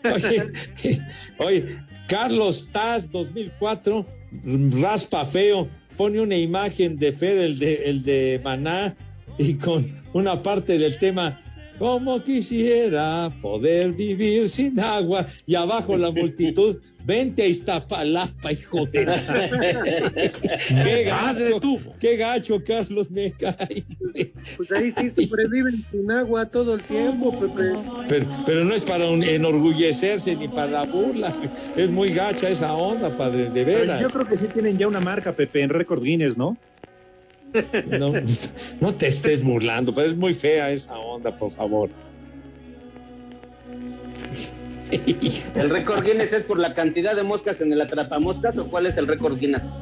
Oye, 0.04 0.52
oye, 1.38 1.66
Carlos 2.08 2.68
Taz 2.70 3.10
2004, 3.10 4.06
raspa 4.80 5.24
feo, 5.24 5.68
pone 5.96 6.20
una 6.20 6.36
imagen 6.36 6.96
de 6.96 7.12
Fer, 7.12 7.38
el 7.38 7.58
de, 7.58 7.74
el 7.86 8.02
de 8.02 8.40
Maná, 8.42 8.94
y 9.38 9.54
con 9.54 10.00
una 10.12 10.42
parte 10.42 10.78
del 10.78 10.98
tema, 10.98 11.40
como 11.82 12.22
quisiera 12.22 13.28
poder 13.42 13.90
vivir 13.90 14.48
sin 14.48 14.78
agua, 14.78 15.26
y 15.46 15.56
abajo 15.56 15.96
la 15.96 16.12
multitud, 16.12 16.76
vente 17.04 17.42
a 17.42 17.46
Iztapalapa, 17.46 18.52
hijo 18.52 18.86
de... 18.86 19.04
qué 20.84 21.04
gacho, 21.04 21.60
qué 21.98 22.16
gacho, 22.16 22.62
Carlos, 22.64 23.10
me 23.10 23.32
cae. 23.32 23.84
Pues 24.56 24.70
ahí 24.70 24.92
sí 24.92 25.26
sobreviven 25.26 25.84
sin 25.84 26.08
agua 26.08 26.46
todo 26.46 26.76
el 26.76 26.82
tiempo, 26.82 27.36
Pepe. 27.36 27.72
Pero, 28.08 28.26
pero 28.46 28.64
no 28.64 28.74
es 28.74 28.84
para 28.84 29.10
un- 29.10 29.24
enorgullecerse 29.24 30.36
ni 30.36 30.46
para 30.46 30.70
la 30.70 30.84
burla. 30.84 31.34
Es 31.76 31.90
muy 31.90 32.10
gacha 32.10 32.48
esa 32.48 32.74
onda, 32.74 33.10
padre, 33.16 33.50
de 33.50 33.64
veras. 33.64 34.00
Yo 34.00 34.08
creo 34.08 34.24
que 34.24 34.36
sí 34.36 34.46
tienen 34.46 34.78
ya 34.78 34.86
una 34.86 35.00
marca, 35.00 35.32
Pepe, 35.32 35.62
en 35.62 35.70
récord 35.70 36.00
Guinness, 36.00 36.36
¿no? 36.38 36.56
No, 37.98 38.12
no 38.80 38.94
te 38.94 39.08
estés 39.08 39.44
burlando, 39.44 39.94
pero 39.94 40.08
es 40.08 40.16
muy 40.16 40.34
fea 40.34 40.70
esa 40.70 40.98
onda, 40.98 41.36
por 41.36 41.50
favor. 41.50 41.90
¿El 45.54 45.70
récord 45.70 46.04
Guinness 46.04 46.32
es 46.32 46.44
por 46.44 46.58
la 46.58 46.74
cantidad 46.74 47.16
de 47.16 47.22
moscas 47.22 47.60
en 47.60 47.72
el 47.72 47.80
atrapamoscas 47.80 48.58
o 48.58 48.66
cuál 48.66 48.86
es 48.86 48.96
el 48.96 49.06
récord 49.06 49.38
Guinness? 49.38 49.62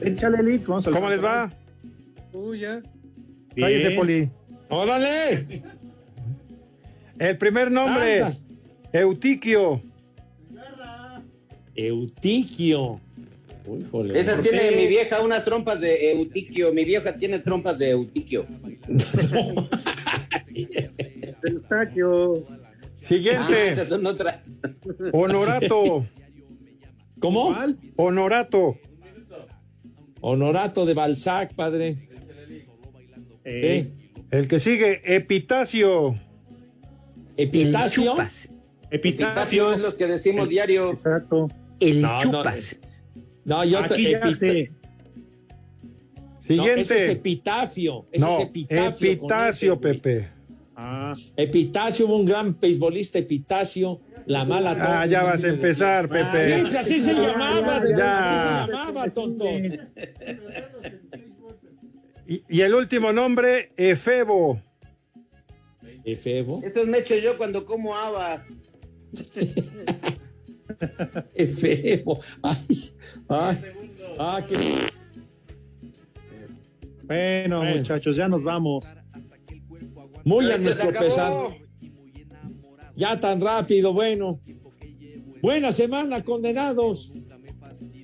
Échale, 0.00 0.42
Lick, 0.42 0.66
vamos 0.66 0.86
¿Cómo 0.86 1.08
les 1.08 1.22
va? 1.22 1.50
Uy, 2.32 2.60
ya. 2.60 2.82
Cállese. 3.56 3.92
Poli. 3.92 4.30
¡Órale! 4.68 5.62
El 7.18 7.38
primer 7.38 7.70
nombre, 7.70 8.22
Anda. 8.22 8.36
Eutiquio. 8.92 9.80
Eutiquio. 11.74 13.00
Uy, 13.66 13.84
jole. 13.90 14.18
Esa 14.18 14.34
¿Por 14.34 14.42
tiene 14.42 14.68
qué? 14.70 14.76
mi 14.76 14.86
vieja 14.86 15.20
unas 15.22 15.44
trompas 15.44 15.80
de 15.80 16.12
eutiquio. 16.12 16.72
Mi 16.72 16.84
vieja 16.84 17.14
tiene 17.16 17.38
trompas 17.38 17.78
de 17.78 17.90
eutiquio. 17.90 18.46
Eustaquio. 21.42 22.44
Ah, 22.48 22.58
Siguiente, 23.00 23.72
esas 23.72 23.88
son 23.88 24.06
otras. 24.06 24.40
Honorato. 25.12 26.06
¿Cómo? 27.18 27.54
Honorato. 27.96 28.78
Honorato 30.20 30.86
de 30.86 30.94
Balzac, 30.94 31.54
padre. 31.54 31.96
Eh, 33.44 33.90
El 34.30 34.48
que 34.48 34.58
sigue, 34.58 35.02
Epitacio. 35.04 36.14
Epitacio. 37.36 38.14
Epitafio 38.90 39.72
es 39.72 39.80
los 39.80 39.96
que 39.96 40.06
decimos 40.06 40.48
diario. 40.48 40.90
Exacto. 40.90 41.48
El 41.80 42.00
No, 42.00 42.14
no, 42.16 42.22
chupas. 42.22 42.78
No, 43.44 43.64
yo 43.64 43.78
Aquí 43.80 44.10
ya 44.10 44.18
epita- 44.20 44.32
sé. 44.32 44.70
No, 44.72 46.40
Siguiente. 46.40 46.80
ese 46.82 47.04
es 47.06 47.10
epitafio. 47.12 48.06
Ese 48.12 48.24
No, 48.24 48.38
es 48.38 48.44
epitafio. 48.46 49.10
Epitacio. 49.12 49.80
Pepe. 49.80 50.28
Ah, 50.76 51.12
Epitacio, 51.36 52.06
hubo 52.06 52.16
un 52.16 52.24
gran 52.26 52.58
beisbolista, 52.58 53.18
Epitacio, 53.18 54.00
la 54.26 54.44
mala 54.44 54.76
Ah, 54.80 55.06
ya 55.06 55.22
vas 55.22 55.44
a 55.44 55.48
empezar, 55.48 56.06
Sí, 56.06 56.10
Pepe. 56.12 56.60
pues 56.62 56.74
así 56.74 56.98
se 56.98 57.14
llamaba, 57.14 57.78
de- 57.80 57.96
Ya. 57.96 58.64
así 58.64 58.66
se 58.66 58.72
llamaba, 58.72 59.08
tonto. 59.10 59.44
Y, 62.26 62.42
y 62.48 62.60
el 62.62 62.74
último 62.74 63.12
nombre, 63.12 63.70
Efebo. 63.76 64.60
Efebo. 66.04 66.60
Eso 66.64 66.84
me 66.86 66.98
echo 66.98 67.14
yo 67.16 67.36
cuando 67.38 67.64
como 67.64 67.94
habas. 67.94 68.42
Efebo. 71.34 72.20
Ay, 72.42 72.56
ay, 73.28 73.58
ah, 74.18 74.42
qué- 74.48 74.88
bueno, 77.02 77.58
Bueno. 77.58 77.76
muchachos, 77.76 78.16
ya 78.16 78.28
nos 78.28 78.42
vamos. 78.42 78.94
Muy 80.24 80.50
a 80.50 80.56
nuestro 80.58 80.90
pesar. 80.90 81.32
Ya 82.96 83.18
tan 83.20 83.40
rápido, 83.40 83.92
bueno. 83.92 84.40
Buena 85.42 85.70
semana, 85.72 86.22
condenados. 86.24 87.14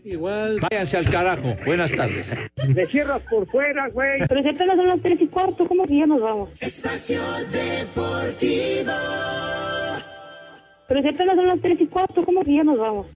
Igual. 0.05 0.61
Váyanse 0.61 0.97
al 0.97 1.09
carajo. 1.09 1.57
Buenas 1.65 1.93
tardes. 1.93 2.31
Le 2.69 2.87
cierras 2.89 3.23
por 3.31 3.47
fuera, 3.49 3.89
güey. 3.91 4.21
Pero 4.29 4.43
si 4.43 4.49
apenas 4.49 4.77
son 4.77 4.89
las 4.89 5.01
tres 5.01 5.19
y 5.21 5.27
cuarto, 5.29 5.67
¿cómo 5.67 5.87
que 5.87 5.99
ya 5.99 6.07
nos 6.07 6.21
vamos? 6.21 6.51
Espacio 6.61 7.21
Deportivo. 7.53 8.93
Pero 10.91 11.03
si 11.03 11.09
apenas 11.09 11.37
son 11.37 11.47
las 11.47 11.61
tres 11.61 11.81
y 11.81 11.87
cuarto, 11.87 12.25
¿cómo 12.25 12.43
que 12.43 12.53
ya 12.53 12.65
nos 12.65 12.77
vamos? 12.77 13.07